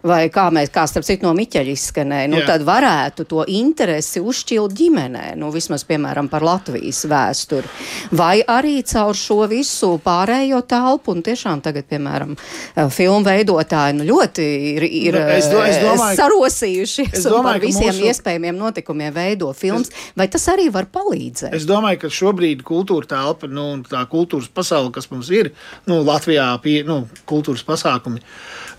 vai 0.07 0.27
kā 0.33 0.49
mēs, 0.55 0.71
kā 0.73 0.85
starp 0.91 1.07
citu 1.07 1.27
no 1.27 1.33
Miķeļa 1.37 1.73
izskanēja, 1.73 2.31
nu, 2.33 2.41
Jā. 2.43 2.49
tad 2.53 2.65
varētu 2.67 3.27
to 3.31 3.45
interesi 3.51 4.23
uzšķilt 4.23 4.75
ģimenē, 4.79 5.25
nu, 5.39 5.51
vismaz, 5.55 5.85
piemēram, 5.89 6.29
par 6.33 6.45
Latvijas 6.47 7.05
vēsturi. 7.11 7.71
Vai 8.19 8.43
arī 8.43 8.81
caur 8.89 9.17
šo 9.19 9.43
visu 9.51 9.95
pārējo 10.03 10.63
telpu, 10.69 11.15
un 11.15 11.23
tiešām 11.27 11.63
tagad, 11.65 11.87
piemēram, 11.91 12.35
eh, 12.35 12.89
filmu 12.93 13.23
veidotāji 13.27 13.99
nu, 13.99 14.09
ļoti 14.11 14.49
ir, 14.73 14.89
ir 14.89 15.19
nu, 15.19 15.25
es 15.37 15.51
do, 15.53 15.63
es 15.63 15.79
eh, 15.79 15.87
domāju, 15.87 16.19
sarosījušies 16.21 17.19
es 17.21 17.29
domāju, 17.29 17.39
un 17.39 17.51
par 17.51 17.63
visiem 17.63 17.93
mūsu... 17.93 18.09
iespējamiem 18.11 18.59
notikumiem 18.59 19.15
veido 19.15 19.53
filmas, 19.57 19.93
es, 19.93 20.11
vai 20.19 20.29
tas 20.33 20.49
arī 20.53 20.69
var 20.75 20.89
palīdzēt? 20.93 21.55
Es 21.57 21.69
domāju, 21.69 22.03
ka 22.05 22.13
šobrīd 22.13 22.65
kultūra 22.67 23.09
telpa, 23.15 23.51
nu, 23.51 23.69
tā 23.89 24.03
kultūras 24.11 24.51
pasaule, 24.53 24.93
kas 24.95 25.11
mums 25.13 25.31
ir, 25.35 25.53
nu, 25.91 26.03
Latvijā 26.07 26.49
pie, 26.65 26.81
nu, 26.89 27.05
kultūras 27.29 27.65
pasākumi, 27.67 28.23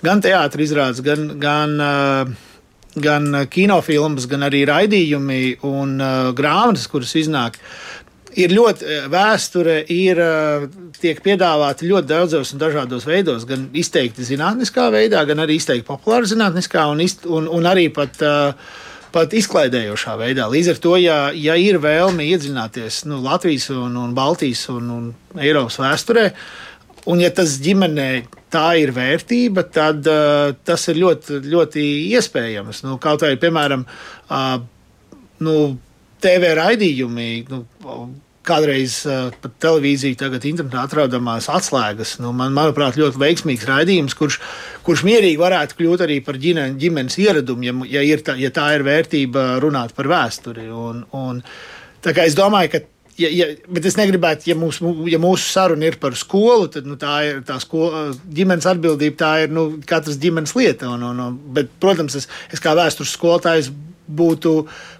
gan 0.03 0.21
teātris 0.23 0.71
izrādes, 0.71 1.01
gan, 1.05 1.27
gan, 1.41 1.75
gan 3.07 3.41
kinofilmas, 3.49 4.29
gan 4.31 4.47
arī 4.49 4.63
raidījumi 4.69 5.41
un 5.67 5.97
grāmatas, 6.37 6.87
kuras 6.91 7.15
iznāk. 7.19 7.59
Ir 8.33 8.49
ļoti 8.49 9.09
vēsture, 9.13 9.75
ir 9.93 10.17
tiek 10.97 11.19
piedāvāta 11.21 11.85
ļoti 11.85 12.09
daudzos 12.09 12.53
un 12.55 12.61
dažādos 12.63 13.05
veidos, 13.05 13.45
gan 13.45 13.67
izteikti 13.77 14.25
zinātniskā 14.25 14.87
veidā, 14.93 15.21
gan 15.29 15.43
arī 15.43 15.59
izteikti 15.59 15.85
populāra 15.85 16.25
zinātniskā 16.25 16.87
un, 16.89 17.03
izt, 17.05 17.27
un, 17.29 17.45
un 17.45 17.69
arī 17.69 17.91
pat 17.93 18.17
uh, 18.25 18.73
pat 19.13 19.33
izklaidējošā 19.37 20.15
veidā. 20.17 20.47
Līdz 20.49 20.73
ar 20.73 20.79
to, 20.81 20.93
ja, 21.01 21.17
ja 21.37 21.55
ir 21.59 21.77
vēlme 21.83 22.25
iedziļināties 22.33 23.03
nu, 23.09 23.19
Latvijas, 23.23 23.69
un, 23.73 23.97
un 23.99 24.13
Baltijas 24.17 24.65
un, 24.73 24.89
un 24.89 25.39
Eiropas 25.39 25.77
vēsturē, 25.81 26.25
un 27.09 27.21
ja 27.23 27.29
tas 27.35 27.57
ģimenē 27.63 28.09
tā 28.53 28.67
ir 28.81 28.93
vērtība, 28.95 29.65
tad 29.73 30.07
uh, 30.09 30.51
tas 30.65 30.85
ir 30.91 30.99
ļoti, 31.01 31.39
ļoti 31.51 31.85
iespējams. 32.17 32.83
Nu, 32.85 32.99
kaut 33.01 33.25
arī, 33.25 33.39
piemēram, 33.41 33.85
uh, 34.29 34.59
nu, 35.43 35.55
TV 36.23 36.53
raidījumi. 36.59 37.31
Nu, 37.51 37.65
Kādreiz 38.43 38.97
uh, 39.07 39.29
pat 39.39 39.53
televīzija, 39.63 40.17
tagad 40.19 40.43
internetā 40.43 40.81
atrodamās 40.83 41.45
atslēgas. 41.47 42.17
Nu, 42.19 42.33
man, 42.35 42.51
manuprāt, 42.51 42.97
ļoti 42.99 43.21
veiksmīgs 43.21 43.63
raidījums, 43.69 44.17
kurš, 44.19 44.41
kurš 44.83 45.05
mierīgi 45.07 45.39
varētu 45.39 45.77
kļūt 45.79 46.03
arī 46.03 46.17
par 46.25 46.35
ģimenes, 46.43 46.75
ģimenes 46.81 47.15
ieradumu, 47.23 47.63
ja, 47.63 47.75
ja, 47.87 48.03
ir 48.03 48.25
tā, 48.27 48.35
ja 48.35 48.51
tā 48.51 48.67
ir 48.75 48.83
vērtība 48.83 49.45
runāt 49.63 49.95
par 49.95 50.11
vēsturi. 50.11 50.67
Un, 50.75 51.05
un, 51.15 51.39
es 52.03 52.35
domāju, 52.35 52.73
ka 52.73 52.83
ja, 53.17 53.29
ja, 53.29 53.47
bet 53.69 53.85
es 53.89 53.97
negribētu, 53.99 54.49
ja, 54.51 54.57
mūs, 54.59 54.79
ja 55.11 55.19
mūsu 55.21 55.47
saruna 55.51 55.87
ir 55.89 55.97
par 56.01 56.17
skolu, 56.19 56.67
tad 56.73 56.87
nu, 56.89 56.97
tā 56.99 57.15
ir 57.29 57.41
tā 57.47 57.59
skola, 57.61 58.09
ģimenes 58.33 58.67
atbildība. 58.69 59.17
Tā 59.19 59.31
ir 59.45 59.53
nu, 59.53 59.69
katras 59.89 60.19
ģimenes 60.21 60.55
lieta. 60.57 60.91
Un, 60.93 61.03
un, 61.11 61.23
un, 61.27 61.39
bet, 61.55 61.71
protams, 61.83 62.17
es, 62.19 62.29
es 62.53 62.63
kā 62.63 62.75
vēstures 62.77 63.13
skolotājs 63.17 63.71
būtu 64.03 64.53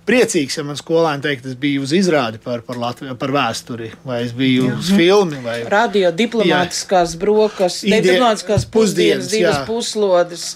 priecīgs, 0.08 0.58
ja 0.58 0.64
man 0.66 0.78
skolēni 0.80 1.24
teikt, 1.26 1.48
es 1.52 1.58
biju 1.60 1.84
uz 1.84 1.94
izrādi 1.96 2.40
par, 2.44 2.64
par, 2.66 2.80
Latviju, 2.80 3.16
par 3.20 3.34
vēsturi, 3.36 3.92
vai 4.08 4.22
es 4.24 4.34
biju 4.36 4.70
jā. 4.70 4.78
uz 4.80 4.92
filmu. 4.96 5.42
Vai... 5.44 5.58
Radio 5.72 6.12
diplomātiskās 6.16 7.18
brokastis, 7.20 7.92
diplomātiskās 7.92 8.68
pusdienas, 8.72 9.32
divas 9.34 9.60
jā. 9.60 9.66
puslodes. 9.68 10.54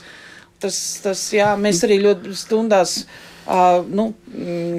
Tas, 0.63 0.77
tas, 1.03 1.21
jā, 1.35 1.51
mēs 1.59 1.83
arī 1.85 1.99
ļoti 2.01 2.33
stundās 2.37 3.01
Uh, 3.47 3.79
nu, 3.87 4.09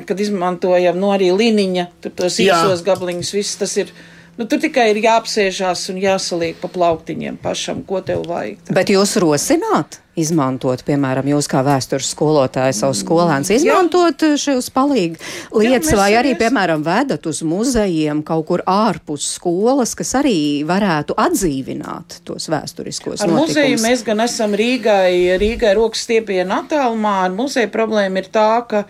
kad 0.05 0.19
izmantojam 0.21 0.99
nu, 1.01 1.09
arī 1.15 1.31
līniņa, 1.33 1.87
tur 2.05 2.13
tos 2.19 2.37
īsos 2.45 2.83
gabaliņus, 2.85 3.35
viss 3.39 3.61
tas 3.61 3.77
ir. 3.81 3.93
Nu, 4.39 4.47
tur 4.47 4.61
tikai 4.63 4.93
ir 4.93 5.01
jāapsēžās 5.03 5.89
un 5.91 5.97
jāsaliek 5.99 6.61
pa 6.63 6.71
plauktiņiem 6.71 7.41
pašam, 7.43 7.83
ko 7.87 7.99
tev 8.07 8.23
vajag. 8.31 8.61
Tā. 8.69 8.77
Bet 8.77 8.93
jūs 8.95 9.17
rosināt? 9.19 9.99
izmantot, 10.19 10.83
piemēram, 10.87 11.29
jūs 11.31 11.49
kā 11.51 11.63
vēstures 11.67 12.11
skolotāji 12.15 12.77
savus 12.77 13.03
skolēnus, 13.05 13.53
izmantot 13.55 14.25
Jā. 14.25 14.39
šos 14.41 14.71
palīgi 14.75 15.19
lietas, 15.55 15.93
Jā, 15.93 15.99
vai 16.01 16.09
arī, 16.19 16.33
mēs... 16.35 16.41
piemēram, 16.43 16.85
vedat 16.87 17.29
uz 17.31 17.43
muzejiem 17.47 18.23
kaut 18.27 18.47
kur 18.49 18.65
ārpus 18.69 19.29
skolas, 19.37 19.95
kas 19.99 20.15
arī 20.19 20.65
varētu 20.69 21.17
atdzīvināt 21.19 22.21
tos 22.29 22.49
vēsturiskos 22.53 23.23
ar 23.23 23.31
notikumus. 23.31 23.55
Muzeju 23.55 23.83
mēs 23.85 24.03
gan 24.07 24.25
esam 24.27 24.57
Rīgai, 24.59 25.39
Rīgai 25.41 25.77
rokas 25.79 26.03
stiepienu 26.09 26.59
attālumā, 26.63 27.21
ar 27.29 27.39
muzeju 27.39 27.71
problēma 27.75 28.25
ir 28.25 28.33
tā, 28.35 28.51
ka 28.69 28.85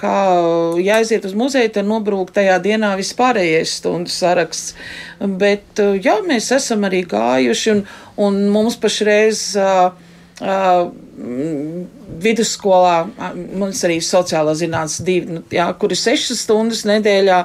kā 0.00 0.16
jāaiziet 0.80 1.26
uz 1.28 1.34
muzeju, 1.36 1.72
tad 1.74 1.88
nobrūk 1.88 2.32
tajā 2.36 2.56
dienā 2.64 2.94
vispārējais 3.00 3.76
stundu 3.80 4.12
saraksts. 4.12 4.74
Bet 5.20 5.82
jā, 6.00 6.18
mēs 6.26 6.50
esam 6.56 6.88
arī 6.88 7.04
gājuši, 7.08 7.74
un, 7.74 7.84
un 8.26 8.40
mums 8.54 8.78
pašreiz 8.80 9.44
uh, 9.60 9.92
mm, 10.40 11.09
vidusskolā, 12.20 12.94
mums 13.60 13.80
arī 13.84 13.98
sociālā 14.04 14.54
zinātnes 14.56 15.00
divi, 15.04 15.36
nu, 15.36 15.42
jā, 15.52 15.66
kur 15.80 15.92
ir 15.92 15.98
sešas 16.00 16.44
stundas 16.46 16.82
nedēļā, 16.88 17.38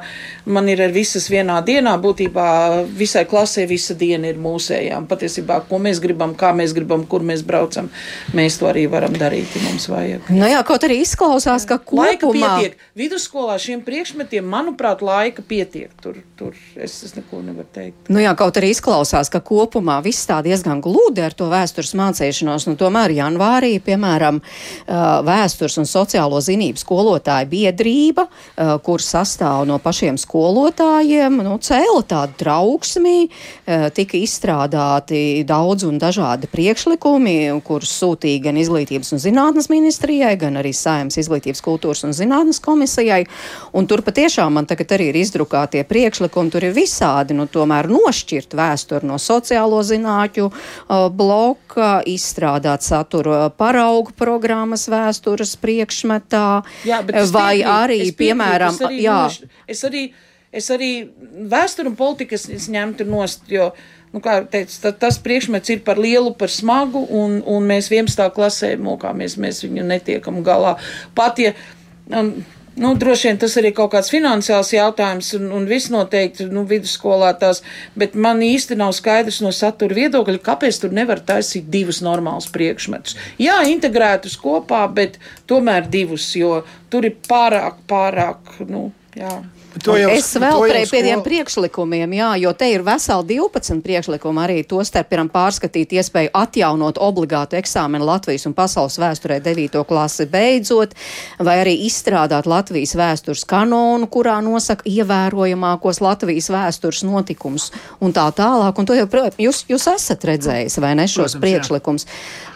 man 0.55 0.69
ir 0.71 0.83
visas 0.95 1.27
vienā 1.31 1.57
dienā, 1.65 1.95
būtībā 2.01 2.47
visai 2.95 3.25
klasē 3.29 3.65
visa 3.69 3.95
diena 3.97 4.29
ir 4.31 4.39
mūsējām. 4.41 5.07
Patiesībā, 5.11 5.61
ko 5.69 5.79
mēs 5.83 5.99
gribam, 6.03 6.35
kā 6.39 6.53
mēs 6.55 6.75
gribam, 6.75 7.03
kur 7.09 7.25
mēs 7.25 7.43
braucam, 7.47 7.89
mēs 8.35 8.59
to 8.61 8.69
arī 8.69 8.85
varam 8.91 9.15
darīt, 9.15 9.51
ja 9.55 9.63
mums 9.67 9.89
vajag. 9.91 10.31
Nu 10.31 10.49
jā, 10.49 10.61
kaut 10.67 10.87
arī 10.87 11.01
izklausās, 11.03 11.67
ka 11.67 11.79
kopumā... 11.79 12.05
Laika 12.15 12.31
pietiek. 12.31 12.79
Vidusskolā 12.95 13.57
šiem 13.59 13.83
priekšmetiem, 13.85 14.45
manuprāt, 14.47 15.03
laika 15.03 15.43
pietiek. 15.45 15.91
Tur, 16.03 16.21
tur 16.39 16.55
es, 16.79 17.01
es 17.03 17.15
neko 17.17 17.41
nevaru 17.43 17.67
teikt. 17.75 18.11
Nu 18.13 18.23
jā, 18.23 18.31
kaut 18.39 18.55
arī 18.59 18.71
izklausās, 18.71 19.31
ka 19.33 19.43
kopumā 19.43 19.99
viss 20.05 20.27
tā 20.29 20.39
diezgan 20.45 20.79
glūdi 20.83 21.25
ar 21.25 21.35
to 21.35 21.49
vēstures 21.51 21.95
mācīšanos. 21.97 22.69
Nu, 22.69 22.77
tomēr 22.79 23.11
janvārī, 23.65 23.79
piemēram, 23.83 24.41
vēstures 25.25 25.77
un 25.79 25.85
sociālo 25.85 26.39
zinību 26.41 26.77
skolotāju 26.79 27.49
biedrība, 27.49 28.27
kur 28.83 29.01
sastāv 29.01 29.65
no 29.67 29.79
pašiem 29.79 30.17
skolotājiem, 30.17 31.41
nu, 31.43 31.57
cēla 31.57 32.03
tādu 32.05 32.33
trauksmi, 32.37 33.29
tika 33.65 34.17
izstrādāti 34.17 35.43
daudz 35.45 35.85
un 35.85 35.97
dažādi 35.99 36.47
priekšlikumi, 36.47 37.61
kurus 37.65 37.93
sūtīja 38.01 38.45
gan 38.49 38.57
Izglītības 38.57 39.13
un 39.13 39.21
zinātnes 39.21 39.69
ministrijai, 39.69 40.35
gan 40.37 40.57
arī 40.57 40.73
Saimnes 40.73 41.17
izglītības 41.17 41.63
kultūras 41.65 42.05
un 42.05 42.13
zinātnes 42.13 42.61
komisijai. 42.63 43.25
Un 43.75 43.87
tur 43.87 44.03
patiešām 44.05 44.53
man 44.55 44.65
tagad 44.65 44.95
arī 44.95 45.09
ir 45.11 45.19
izdrukātie 45.19 45.83
priekšlikumi, 45.87 46.51
tur 46.53 46.65
ir 46.67 46.75
visādi, 46.75 47.35
nu, 47.35 47.47
tomēr 47.47 47.89
nošķirt 47.91 48.55
vēsturi 48.55 49.07
no 49.07 49.19
sociālo 49.21 49.81
zinātņu 49.85 50.49
bloka, 51.15 52.01
izstrādāt 52.09 52.85
saturu 52.85 53.44
paraugu 53.49 54.13
programmas 54.17 54.87
vēstures 54.91 55.55
priekšmetā, 55.61 56.47
Jā, 56.87 57.01
vai 57.05 57.59
piekrītu, 57.61 57.73
arī, 57.73 57.99
piemēram, 58.17 58.77
es 58.77 58.87
arī, 58.87 59.01
jā. 59.03 59.17
noš, 59.25 59.59
es 59.75 59.83
arī, 59.87 60.05
es 60.55 60.71
arī 60.73 60.91
vēsturu 61.51 61.93
un 61.93 61.99
politikas 61.99 62.47
ņemtu 62.49 63.07
nost, 63.09 63.45
jo, 63.51 63.71
nu, 64.15 64.23
kā 64.23 64.39
teicu, 64.49 64.77
ta, 64.83 64.93
tas 65.05 65.19
priekšmets 65.21 65.75
ir 65.75 65.85
par 65.87 65.99
lielu, 66.01 66.33
par 66.39 66.51
smagu, 66.53 67.03
un, 67.11 67.41
un 67.43 67.69
mēs 67.69 67.91
11. 67.91 68.27
klasē 68.35 68.75
mokāmies, 68.81 69.39
mēs 69.41 69.63
viņu 69.65 69.87
netiekam 69.89 70.39
galā. 70.45 70.77
Pat, 71.17 71.41
ja, 71.43 71.55
um, 72.11 72.31
Nu, 72.75 72.91
droši 72.99 73.29
vien 73.29 73.37
tas 73.39 73.53
arī 73.55 73.69
kaut 73.75 73.93
kāds 73.93 74.11
finansiāls 74.11 74.73
jautājums, 74.75 75.29
un, 75.37 75.47
un 75.55 75.67
viss 75.69 75.87
noteikti 75.93 76.49
nu, 76.51 76.65
vidusskolā 76.67 77.31
tās, 77.39 77.61
bet 77.95 78.17
man 78.19 78.43
īsti 78.43 78.75
nav 78.79 78.91
skaidrs 78.97 79.39
no 79.45 79.53
satura 79.55 79.95
viedokļa, 79.95 80.41
kāpēc 80.43 80.81
tur 80.83 80.95
nevar 80.95 81.21
taisīt 81.23 81.69
divus 81.71 82.01
normālus 82.03 82.49
priekšmetus. 82.51 83.15
Jā, 83.39 83.61
integrētus 83.71 84.35
kopā, 84.41 84.83
bet 84.91 85.21
tomēr 85.47 85.87
divus, 85.87 86.27
jo 86.35 86.65
tur 86.91 87.07
ir 87.07 87.15
pārāk, 87.29 87.79
pārāk, 87.87 88.57
nu, 88.67 88.89
jā. 89.15 89.39
Jau, 89.83 89.95
es 90.09 90.29
vēl 90.39 90.61
pie 90.71 91.01
tiem 91.03 91.19
skol- 91.19 91.23
priekšlikumiem, 91.25 92.13
jā, 92.15 92.29
jo 92.39 92.53
te 92.55 92.69
ir 92.71 92.83
veseli 92.85 93.35
12 93.35 93.81
priekšlikumi 93.83 94.39
arī 94.39 94.57
to 94.67 94.79
starp 94.87 95.09
piram 95.11 95.27
pārskatīt 95.29 95.91
iespēju 95.99 96.31
atjaunot 96.33 96.97
obligātu 97.01 97.57
eksāmenu 97.59 98.07
Latvijas 98.07 98.45
un 98.47 98.53
pasaules 98.55 98.95
vēsturē 99.01 99.41
9. 99.43 99.83
klasi 99.83 100.25
beidzot, 100.31 100.95
vai 101.39 101.57
arī 101.63 101.75
izstrādāt 101.87 102.47
Latvijas 102.47 102.95
vēstures 102.95 103.43
kanonu, 103.45 104.07
kurā 104.07 104.37
nosaka 104.45 104.87
ievērojamākos 104.87 105.99
Latvijas 106.01 106.49
vēstures 106.53 107.03
notikumus 107.03 107.71
un 107.99 108.13
tā 108.15 108.29
tālāk. 108.31 108.79
Un 108.79 108.85
to 108.85 108.95
jau, 108.95 109.07
jūs, 109.37 109.65
jūs 109.67 109.89
esat 109.91 110.23
redzējis, 110.23 110.79
vai 110.79 110.95
ne, 110.95 111.07
šos 111.07 111.35
Protams, 111.35 111.41
priekšlikumus. 111.43 112.07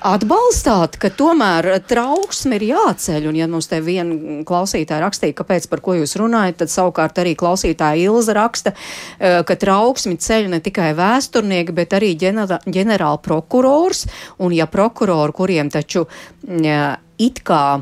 Atbalstāt, 0.07 0.95
ka 0.95 1.09
tomēr 1.11 1.81
trauksme 1.83 2.55
ir 2.55 2.69
jāceļ, 2.69 3.27
un 3.27 3.35
ja 3.35 3.47
mums 3.51 3.67
te 3.67 3.81
viena 3.83 4.43
klausītāja 4.47 5.03
rakstīja, 5.03 5.35
kāpēc 5.35 5.67
par 5.67 5.81
ko 5.83 5.97
jūs 5.99 6.15
runājat, 6.15 6.61
tad 6.63 6.71
savukārt 6.71 7.08
arī 7.17 7.35
klausītāja 7.39 8.09
Ilza 8.09 8.33
raksta, 8.37 8.73
eh, 9.19 9.41
ka 9.43 9.55
trauksmi 9.55 10.17
ceļ 10.17 10.49
ne 10.49 10.59
tikai 10.59 10.93
vēsturnieki, 10.93 11.73
bet 11.73 11.89
arī 11.97 12.15
ģenerāla 12.15 13.17
prokurors, 13.21 14.05
un 14.39 14.53
ja 14.53 14.67
prokurori, 14.67 15.33
kuriem 15.33 15.69
taču 15.69 16.05
mm, 16.47 16.97
it 17.17 17.41
kā 17.43 17.81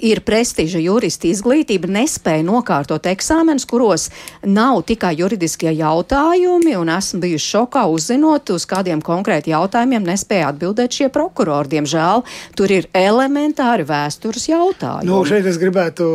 ir 0.00 0.22
prestiža 0.24 0.80
jurista 0.82 1.28
izglītība, 1.28 1.90
nespēja 1.92 2.44
nokārtot 2.46 3.06
eksāmenus, 3.10 3.66
kuros 3.68 4.08
nav 4.46 4.82
tikai 4.88 5.12
juridiskie 5.18 5.72
jautājumi, 5.76 6.74
un 6.78 6.92
esmu 6.92 7.22
bijusi 7.24 7.50
šokā 7.56 7.84
uzzinot, 7.92 8.52
uz 8.54 8.66
kādiem 8.68 9.02
konkrēti 9.04 9.52
jautājumiem 9.52 10.06
nespēja 10.06 10.52
atbildēt 10.52 10.96
šie 10.96 11.10
prokurori. 11.12 11.74
Diemžēl 11.76 12.24
tur 12.58 12.72
ir 12.72 12.88
elementāri 12.96 13.86
vēstures 13.88 14.48
jautājumi. 14.50 15.08
Nu, 15.10 15.22
šeit 15.28 15.48
es 15.50 15.60
gribētu 15.60 16.08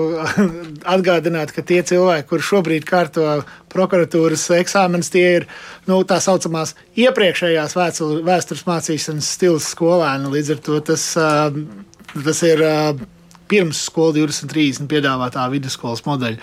atgādināt, 0.95 1.53
ka 1.55 1.65
tie 1.65 1.83
cilvēki, 1.85 2.27
kuriem 2.31 2.47
šobrīd 2.47 2.87
kārto 2.87 3.41
prokuratūras 3.73 4.47
eksāmenis, 4.57 5.11
tie 5.13 5.25
ir 5.41 5.47
nu, 5.89 5.99
tā 6.07 6.19
saucamās 6.23 6.73
iepriekšējās 6.97 7.75
vēstures 7.77 8.65
mācīšanas 8.67 9.33
stils 9.37 9.69
skolēni. 9.73 10.31
Līdz 10.33 10.55
ar 10.55 10.63
to 10.65 10.79
tas, 10.91 11.05
ā, 11.19 11.51
tas 12.15 12.41
ir 12.47 12.63
ā, 12.65 12.77
pirms 13.49 13.83
skola 13.89 14.15
2030 14.19 14.89
piedāvātā 14.91 15.45
vidusskolas 15.53 16.03
modeļa. 16.07 16.39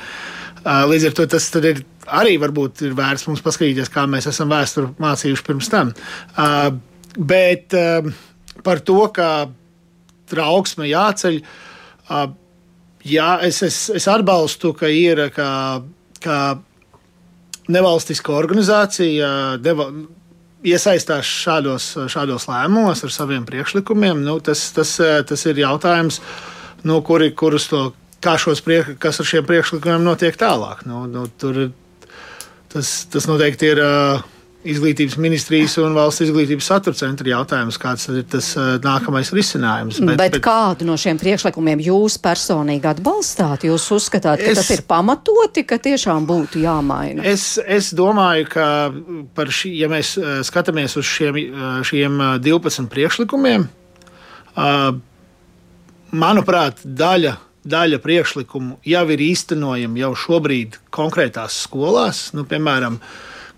Ā, 0.65 0.79
Līdz 0.91 1.11
ar 1.11 1.17
to 1.19 1.27
tas 1.35 1.49
ir 1.61 1.83
arī 2.07 2.37
varbūt 2.41 2.85
ir 2.89 2.97
vērts 2.97 3.27
mums 3.29 3.43
paskatīties, 3.45 3.93
kā 3.93 4.07
mēs 4.11 4.29
esam 4.31 4.53
vēsturi 4.53 4.95
mācījuši 5.03 5.47
pirms 5.51 5.73
tam. 5.73 5.95
Ā, 6.37 6.49
Bet 7.15 7.77
ā, 7.79 8.01
par 8.67 8.81
to, 8.83 9.05
ka 9.15 9.29
trauksme 10.31 10.89
jāceļ. 10.91 11.43
ā, 12.11 12.25
Jā, 13.05 13.35
es, 13.45 13.59
es, 13.61 13.79
es 13.93 14.07
atbalstu, 14.09 14.71
ka 14.73 14.89
ir 14.89 15.27
kā, 15.37 15.49
kā 16.25 16.39
nevalstiska 17.69 18.33
organizācija 18.33 19.29
deva, 19.61 19.91
iesaistās 20.65 21.29
šādos, 21.29 21.91
šādos 22.09 22.49
lēmumos 22.49 23.05
ar 23.05 23.13
saviem 23.13 23.45
priekšlikumiem. 23.45 24.23
Nu, 24.25 24.39
tas, 24.41 24.63
tas, 24.73 24.97
tas 25.29 25.45
ir 25.51 25.61
jautājums, 25.61 26.23
nu, 26.85 27.01
kuri, 27.07 27.33
kurus 27.37 27.69
to, 27.71 27.87
priek, 28.65 28.95
kas 29.03 29.21
ar 29.21 29.29
šiem 29.29 29.49
priekšlikumiem 29.49 30.05
notiek 30.05 30.37
tālāk. 30.41 30.85
Nu, 30.89 31.05
nu, 31.11 31.27
tur, 31.41 31.67
tas, 32.73 32.95
tas 33.13 33.29
noteikti 33.31 33.75
ir. 33.75 33.83
Uh, 33.85 34.31
Izglītības 34.65 35.19
ministrijas 35.21 35.75
un 35.77 35.93
valsts 35.93 36.23
izglītības 36.25 36.65
satura 36.71 36.97
centra 36.97 37.29
jautājums, 37.29 37.77
kāds 37.77 38.07
ir 38.09 38.23
tas 38.33 38.47
uh, 38.57 38.79
nākamais 38.81 39.29
risinājums. 39.37 39.99
Bet, 40.01 40.17
bet, 40.17 40.39
bet 40.39 40.45
kādu 40.47 40.87
no 40.89 40.97
šiem 40.97 41.21
priekšlikumiem 41.21 41.83
jūs 41.85 42.17
personīgi 42.25 42.89
atbalstāt? 42.89 43.67
Jūs 43.69 43.91
uzskatāt, 43.93 44.41
ka 44.41 44.55
Es- 44.55 44.63
tas 44.63 44.71
ir 44.73 44.87
pamatoti, 44.89 45.67
ka 45.69 45.77
tiešām 45.85 46.25
būtu 46.25 46.65
jāmaina? 46.65 47.27
Es, 47.29 47.59
es 47.61 47.93
domāju, 47.93 48.49
ka 48.57 48.69
par 49.37 49.53
šī, 49.53 49.75
ja 49.83 49.93
mēs 49.93 50.15
skatāmies 50.49 50.97
uz 50.97 51.13
šiem, 51.13 51.43
šiem 51.85 52.17
eh, 52.31 52.39
12 52.49 52.89
priekšlikumiem, 52.89 53.69
eh, 53.69 54.89
manuprāt, 56.15 56.83
daļa, 56.85 57.37
daļa 57.69 58.01
priekšlikumu 58.05 58.79
jau 58.87 59.05
ir 59.15 59.23
īstenojama 59.25 60.03
jau 60.03 60.13
šobrīd 60.25 60.79
konkrētās 60.95 61.63
skolās. 61.67 62.27
Nu, 62.37 62.47
piemēram, 62.49 63.01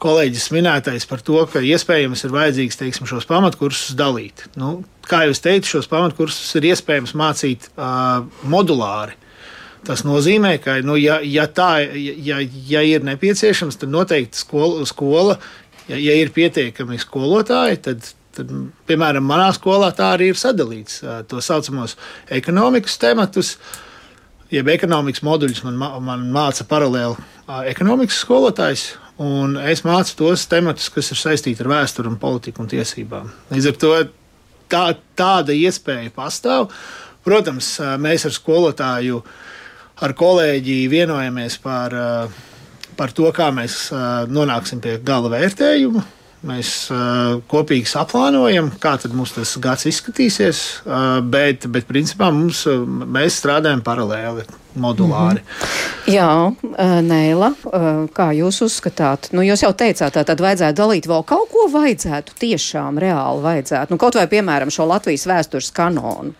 kolēģis 0.03 0.49
minētais 0.55 1.09
par 1.09 1.23
to, 1.25 1.39
ka 1.51 1.63
iespējams 1.65 2.25
ir 2.27 2.35
vajadzīgs 2.35 2.81
teiksim, 2.81 3.09
šos 3.09 3.29
pamatkursus 3.29 3.97
dalīt. 3.99 4.47
Nu, 4.61 4.81
kā 5.09 5.25
jau 5.27 5.37
es 5.37 5.43
teicu, 5.45 5.77
šos 5.77 5.91
pamatkursus 5.93 6.57
ir 6.59 6.71
iespējams 6.73 7.17
mācīt 7.19 7.71
uh, 7.75 8.25
modulāri. 8.49 9.17
Tas 9.87 10.03
nozīmē, 10.03 10.57
ka, 10.59 10.81
nu, 10.83 10.97
ja, 10.99 11.21
ja, 11.23 11.45
tā, 11.47 11.79
ja, 11.95 12.41
ja 12.43 12.83
ir 12.83 13.05
nepieciešams, 13.07 13.79
tad 13.79 13.93
noteikti 13.93 14.41
skola, 14.41 14.83
skola 14.89 15.37
ja, 15.87 15.99
ja 15.99 16.17
ir 16.19 16.33
pietiekami 16.35 16.99
skolotāji, 16.99 17.79
tad, 17.85 18.09
tad, 18.37 18.53
piemēram, 18.89 19.25
manā 19.27 19.49
skolā 19.57 19.91
tā 19.97 20.13
arī 20.17 20.31
ir 20.33 20.39
sadalīts. 20.41 21.01
To 21.31 21.41
saucamos 21.43 21.97
ekonomikas 22.33 22.99
tematus, 23.03 23.57
jeb 24.53 24.69
ekonomikas 24.71 25.25
moduļus 25.27 25.65
man, 25.67 25.81
ma- 25.81 25.97
man 26.01 26.29
māca 26.35 26.67
paralēli 26.69 27.17
ekonomikas 27.73 28.21
skolotājs. 28.25 28.87
Un 29.17 29.55
es 29.57 29.81
mācu 29.81 30.13
tos 30.19 30.43
tematus, 30.51 30.91
kas 30.93 31.09
ir 31.15 31.17
saistīti 31.17 31.65
ar 31.65 31.71
vēsturi, 31.73 32.11
un 32.13 32.19
politiku 32.21 32.61
un 32.61 32.69
tiesībām. 32.69 33.31
Līdz 33.49 33.69
ar 33.71 33.79
to 33.81 33.93
tā, 34.69 34.83
tāda 35.17 35.57
iespēja 35.57 36.13
pastāv. 36.13 36.69
Protams, 37.25 37.71
mēs 38.03 38.27
ar 38.29 38.35
skolotāju, 38.37 39.23
ar 40.05 40.13
kolēģi 40.15 40.77
vienojamies 40.93 41.57
par, 41.65 41.97
par 42.99 43.15
to, 43.17 43.31
kā 43.33 43.49
mēs 43.57 43.89
nonāksim 44.29 44.85
pie 44.85 44.99
gala 45.03 45.33
vērtējuma. 45.33 46.05
Mēs 46.47 46.71
uh, 46.95 47.41
kopīgi 47.51 47.89
saplānojam, 47.91 48.71
kā 48.83 48.95
mums 49.17 49.35
tas 49.35 49.57
gads 49.63 49.89
izskatīsies, 49.91 50.63
uh, 50.85 51.19
bet, 51.27 51.67
bet 51.73 51.89
principā 51.91 52.31
mums, 52.35 52.63
uh, 52.71 52.85
mēs 52.87 53.41
strādājam 53.43 53.83
paralēli. 53.87 54.47
Modulāri. 54.77 55.41
Mm 55.41 55.47
-hmm. 55.47 55.97
Jā, 56.07 56.53
Nēla, 57.03 57.49
kā 58.15 58.29
jūs 58.37 58.61
uzskatāt? 58.63 59.33
Nu, 59.35 59.43
jūs 59.43 59.65
jau 59.65 59.73
teicāt, 59.75 60.15
tā 60.15 60.23
tad 60.27 60.39
vajadzētu 60.43 60.79
dalīt 60.79 61.09
vēl 61.11 61.25
kaut 61.27 61.49
ko 61.51 61.65
vajadzētu, 61.73 62.37
tiešām 62.39 63.01
reāli 63.03 63.43
vajadzētu. 63.43 63.91
Nu, 63.91 63.99
kaut 63.99 64.15
vai, 64.15 64.29
piemēram, 64.31 64.71
šo 64.71 64.87
Latvijas 64.87 65.27
vēstures 65.27 65.73
kanonu, 65.75 66.37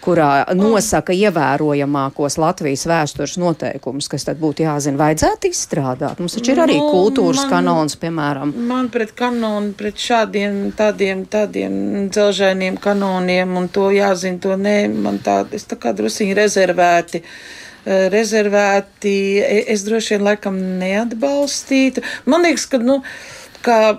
kurā 0.00 0.46
nosaka 0.56 1.12
ievērojamākos 1.12 2.38
Latvijas 2.40 2.86
vēstures 2.88 3.36
noteikumus, 3.42 4.08
kas 4.08 4.24
tad 4.24 4.40
būtu 4.40 4.64
jāzina, 4.64 4.96
vajadzētu 5.02 5.52
izstrādāt. 5.52 6.24
Mums 6.24 6.38
taču 6.38 6.54
ir 6.56 6.64
arī 6.64 6.80
nu, 6.80 6.88
kultūras 6.88 7.44
man, 7.44 7.52
kanons, 7.52 8.00
piemēram. 8.00 8.56
Man 8.72 8.88
pret 8.88 9.12
kanonu, 9.20 9.74
pret 9.76 10.00
šādiem 10.00 10.70
tādiem, 10.80 11.26
tādiem 11.28 12.08
dzelžainiem 12.08 12.80
kanoniem 12.80 13.56
un 13.60 13.68
to 13.68 13.90
jāzina, 13.92 14.40
to 14.40 14.56
nē, 14.56 14.78
man 14.96 15.20
tā, 15.20 15.42
es 15.52 15.68
tā 15.68 15.76
kā 15.76 15.92
drusiņi 15.92 16.40
rezervēti. 16.40 17.20
Eh, 17.20 17.58
rezervēti, 17.86 19.16
e, 19.40 19.64
es 19.72 19.84
droši 19.86 20.16
vien 20.16 20.26
laikam 20.28 20.58
neatbalstītu. 20.80 22.04
Man 22.30 22.44
liekas, 22.44 22.66
ka, 22.70 22.80
nu, 22.82 23.00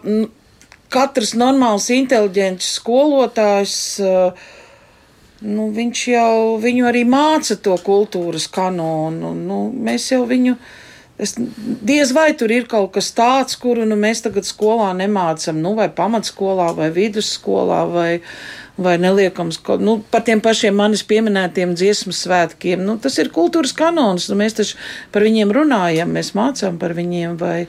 nu, 0.06 0.30
katrs 0.92 1.34
normāls, 1.40 1.88
inteliģents 1.94 2.76
skolotājs, 2.82 3.76
uh, 4.04 4.50
nu, 5.42 5.70
viņš 5.74 6.04
jau 6.12 6.36
viņu 6.62 6.88
arī 6.90 7.04
māca 7.08 7.58
to 7.58 7.78
kultūras 7.86 8.48
kanonu. 8.52 9.34
Nu, 9.38 9.64
mēs 9.72 10.12
jau 10.14 10.24
viņu. 10.30 10.58
Es, 11.22 11.36
diez 11.38 12.12
vai 12.18 12.32
tur 12.34 12.50
ir 12.50 12.66
kaut 12.70 12.96
kas 12.96 13.12
tāds, 13.14 13.58
kuru 13.62 13.86
nu, 13.86 13.98
mēs 14.00 14.24
tagad 14.26 14.48
skolā 14.48 14.90
nemācām, 14.98 15.60
nu, 15.62 15.76
vai 15.78 15.86
pamatskolā, 15.94 16.72
vai 16.78 16.90
vidusskolā, 16.96 17.82
vai, 17.92 18.12
vai 18.84 18.98
neliekams, 19.02 19.60
nu, 19.82 19.98
par 20.12 20.26
tiem 20.28 20.42
pašiem 20.44 20.76
manis 20.78 21.04
pieminētiem 21.08 21.76
dziesmu 21.78 22.14
svētkiem. 22.16 22.84
Nu, 22.86 22.98
tas 23.02 23.18
ir 23.22 23.32
kultūras 23.34 23.74
kanons, 23.78 24.30
nu, 24.32 24.38
mēs 24.42 24.58
taču 24.58 24.80
par 25.14 25.26
viņiem 25.28 25.54
runājam, 25.56 26.14
mēs 26.16 26.34
mācām 26.38 26.80
par 26.82 26.96
viņiem. 26.98 27.38
Vai, 27.42 27.68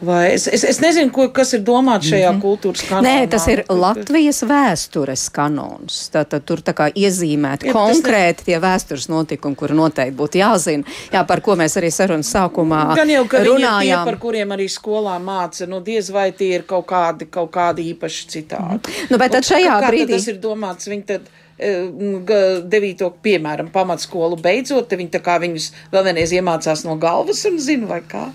Vai 0.00 0.32
es, 0.32 0.46
es, 0.46 0.62
es 0.64 0.78
nezinu, 0.78 1.10
ko, 1.10 1.26
kas 1.34 1.52
ir 1.56 1.62
domāts 1.66 2.06
šajā 2.06 2.30
mm 2.30 2.36
-hmm. 2.36 2.42
kultūras 2.42 2.84
kanālā. 2.86 3.02
Nē, 3.02 3.28
tas 3.30 3.46
ir 3.50 3.64
Latvijas 3.68 4.42
vēstures 4.46 5.24
kanons. 5.34 5.96
Tātad 6.14 6.44
tur 6.46 6.62
tā 6.62 6.74
kā 6.74 6.86
iezīmēti 6.94 7.66
ja, 7.66 7.72
konkrēti 7.72 8.42
ne... 8.42 8.44
tie 8.44 8.60
vēstures 8.62 9.08
notikumi, 9.08 9.56
kuri 9.56 9.74
noteikti 9.74 10.16
būtu 10.18 10.38
jāzina. 10.38 10.84
Jā, 11.12 11.24
par 11.26 11.40
ko 11.40 11.56
mēs 11.56 11.76
arī 11.76 11.90
sarunas 11.90 12.30
sākumā 12.34 12.94
Gan 12.94 13.10
jau, 13.10 13.24
ka 13.26 13.42
runājām. 13.44 14.04
Tie, 14.04 14.12
par 14.12 14.18
kuriem 14.18 14.54
arī 14.54 14.68
skolā 14.68 15.18
māca, 15.18 15.66
nu 15.66 15.80
diez 15.80 16.10
vai 16.10 16.30
tie 16.32 16.54
ir 16.54 16.62
kaut 16.62 16.86
kādi, 16.86 17.26
kaut 17.30 17.50
kādi 17.50 17.90
īpaši 17.94 18.28
citādi. 18.28 18.78
Mm 18.78 18.78
-hmm. 18.78 19.10
Nu, 19.10 19.18
bet 19.18 19.32
tad 19.32 19.42
šajā 19.42 19.78
Un, 19.78 19.84
brīdī. 19.84 20.12
Tas 20.16 20.28
ir 20.28 20.38
domāts, 20.38 20.86
viņi 20.86 21.04
tad 21.04 21.20
devīto, 21.58 23.10
piemēram, 23.22 23.70
pamatskolu 23.74 24.38
beidzot, 24.40 24.92
viņi 24.98 25.10
tā 25.16 25.20
kā 25.24 25.38
viņus 25.42 25.70
vēl 25.92 26.04
vienreiz 26.06 26.32
iemācās 26.36 26.84
no 26.86 26.94
galvas 27.00 27.42
un 27.50 27.58
zina, 27.62 27.88
vai 27.90 28.00
kā. 28.06 28.28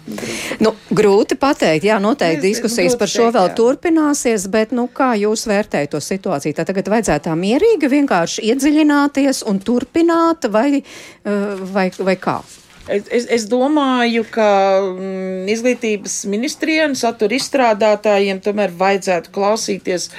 Nu, 0.64 0.74
grūti 0.92 1.38
pateikt, 1.40 1.88
jā, 1.88 2.00
noteikti 2.04 2.50
es, 2.50 2.58
diskusijas 2.58 2.98
par 3.00 3.12
šo 3.12 3.30
teikt, 3.30 3.38
vēl 3.38 3.48
jā. 3.48 3.56
turpināsies, 3.60 4.48
bet, 4.52 4.76
nu, 4.76 4.90
kā 4.92 5.14
jūs 5.22 5.48
vērtējat 5.48 5.94
to 5.96 6.04
situāciju? 6.04 6.58
Tā 6.58 6.68
tagad 6.68 6.92
vajadzētu 6.92 7.30
tā 7.30 7.38
mierīgi 7.40 7.92
vienkārši 7.96 8.44
iedziļināties 8.52 9.46
un 9.48 9.64
turpināt, 9.64 10.50
vai, 10.52 10.84
vai, 11.24 11.88
vai 12.04 12.20
kā? 12.20 12.42
Es, 12.84 13.06
es, 13.16 13.26
es 13.32 13.46
domāju, 13.48 14.26
ka 14.28 14.48
mm, 14.84 15.46
izglītības 15.54 16.18
ministrijai 16.28 16.90
un 16.90 16.98
satura 17.00 17.38
izstrādātājiem 17.38 18.42
tomēr 18.44 18.74
vajadzētu 18.76 19.32
klausīties, 19.36 20.10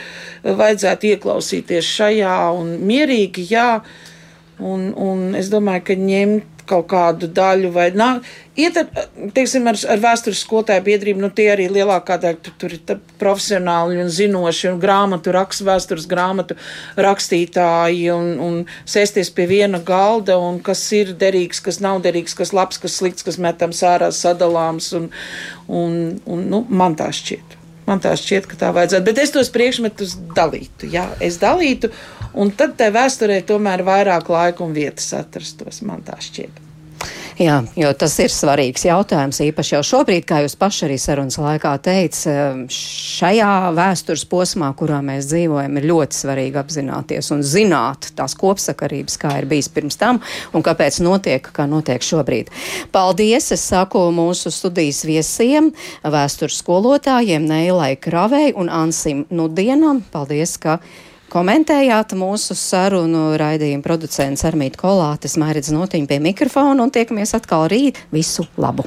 vajadzētu 0.47 1.11
ieklausīties 1.13 1.91
šajā 1.99 2.39
un 2.57 2.79
mierīgi, 2.89 3.45
jā. 3.53 3.69
Un, 4.65 4.93
un 4.97 5.35
es 5.37 5.51
domāju, 5.53 5.83
ka 5.91 5.99
ņemt 5.99 6.54
kaut 6.69 6.87
kādu 6.91 7.29
daļu, 7.33 7.71
vai 7.75 7.87
nā, 7.97 8.09
iet 8.59 8.77
ar, 8.81 9.07
teiksim, 9.37 9.67
ar, 9.71 9.79
ar 9.93 10.03
vēstures 10.03 10.43
skolotāju 10.45 10.85
biedrību, 10.87 11.23
nu 11.23 11.31
tie 11.35 11.49
arī 11.53 11.67
lielākā 11.73 12.17
daļa 12.23 12.41
tur, 12.45 12.55
tur 12.61 12.77
ir 12.77 13.01
profesionāli 13.21 14.01
un 14.03 14.13
zinoši 14.13 14.71
un 14.73 14.81
grāmatu 14.83 15.35
raksts, 15.35 15.65
vēstures 15.67 16.09
grāmatu 16.11 16.59
rakstītāji 16.97 18.07
un, 18.15 18.31
un 18.45 18.61
sēsties 18.85 19.33
pie 19.35 19.49
viena 19.51 19.83
galda 19.85 20.39
un 20.41 20.61
kas 20.65 20.85
ir 20.97 21.15
derīgs, 21.21 21.63
kas 21.65 21.83
nav 21.85 22.03
derīgs, 22.05 22.37
kas 22.39 22.55
labs, 22.57 22.81
kas 22.83 23.01
slikts, 23.01 23.27
kas 23.27 23.41
metams 23.43 23.83
ārā 23.87 24.13
sadalāms 24.15 24.93
un, 24.99 25.11
un, 25.69 26.01
un 26.25 26.49
nu, 26.51 26.65
man 26.69 26.97
tā 26.99 27.11
šķiet. 27.15 27.54
Man 27.85 28.01
tā 28.01 28.15
šķiet, 28.17 28.49
ka 28.49 28.59
tā 28.61 28.73
vajadzētu. 28.75 29.05
Bet 29.11 29.21
es 29.21 29.35
tos 29.35 29.53
priekšmetus 29.53 30.17
dalītu. 30.37 30.89
Jā, 30.95 31.05
es 31.25 31.37
dalītu, 31.43 31.93
un 32.41 32.53
tad 32.57 32.79
tai 32.81 32.89
vēsturē 32.95 33.43
tomēr 33.49 33.85
vairāk 33.85 34.31
laika 34.33 34.65
un 34.65 34.73
vietas 34.77 35.13
atrastos. 35.19 35.83
Man 35.85 36.05
tā 36.07 36.17
šķiet. 36.23 36.64
Jā, 37.35 37.57
jo 37.75 37.89
tas 37.99 38.13
ir 38.23 38.31
svarīgs 38.31 38.85
jautājums, 38.87 39.41
īpaši 39.43 39.75
jau 39.75 39.81
šobrīd, 39.89 40.23
kā 40.29 40.39
jūs 40.45 40.55
paši 40.59 40.85
arī 40.87 40.99
sarunas 41.03 41.35
laikā 41.43 41.73
teicat, 41.83 42.71
šajā 42.71 43.51
vēstures 43.75 44.23
posmā, 44.31 44.69
kurā 44.79 45.01
mēs 45.03 45.27
dzīvojam, 45.33 45.81
ir 45.81 45.89
ļoti 45.91 46.21
svarīgi 46.21 46.61
apzināties 46.61 47.33
un 47.35 47.43
zināt 47.43 48.13
tās 48.15 48.37
kopsakarības, 48.39 49.19
kā 49.19 49.33
ir 49.41 49.49
bijis 49.51 49.71
pirms 49.75 49.99
tam 49.99 50.21
un 50.55 50.63
kāpēc 50.63 51.01
notiek, 51.03 51.51
kā 51.57 51.67
notiek 51.71 52.07
šobrīd. 52.07 52.53
Paldies! 52.95 53.51
Es 53.55 53.67
saku 53.67 54.07
mūsu 54.15 54.53
studijas 54.55 55.03
viesiem, 55.09 55.73
vēstures 56.07 56.61
skolotājiem 56.63 57.51
Neilai 57.51 57.97
Kravei 57.99 58.53
un 58.55 58.71
Ansim 58.71 59.27
Nudienam. 59.35 60.05
Paldies, 60.15 60.55
ka 60.63 60.79
komentējāt 61.35 62.15
mūsu 62.19 62.57
sarunu 62.59 63.33
raidījumu 63.41 63.85
producents 63.85 64.47
Armīt 64.47 64.79
Kolātes, 64.81 65.39
Mairidz 65.41 65.73
Notiņa 65.75 66.11
pie 66.11 66.21
mikrofona 66.31 66.87
un 66.87 66.95
tiekamies 66.95 67.35
atkal 67.39 67.67
rīt. 67.73 68.05
Visu 68.15 68.47
labu! 68.61 68.87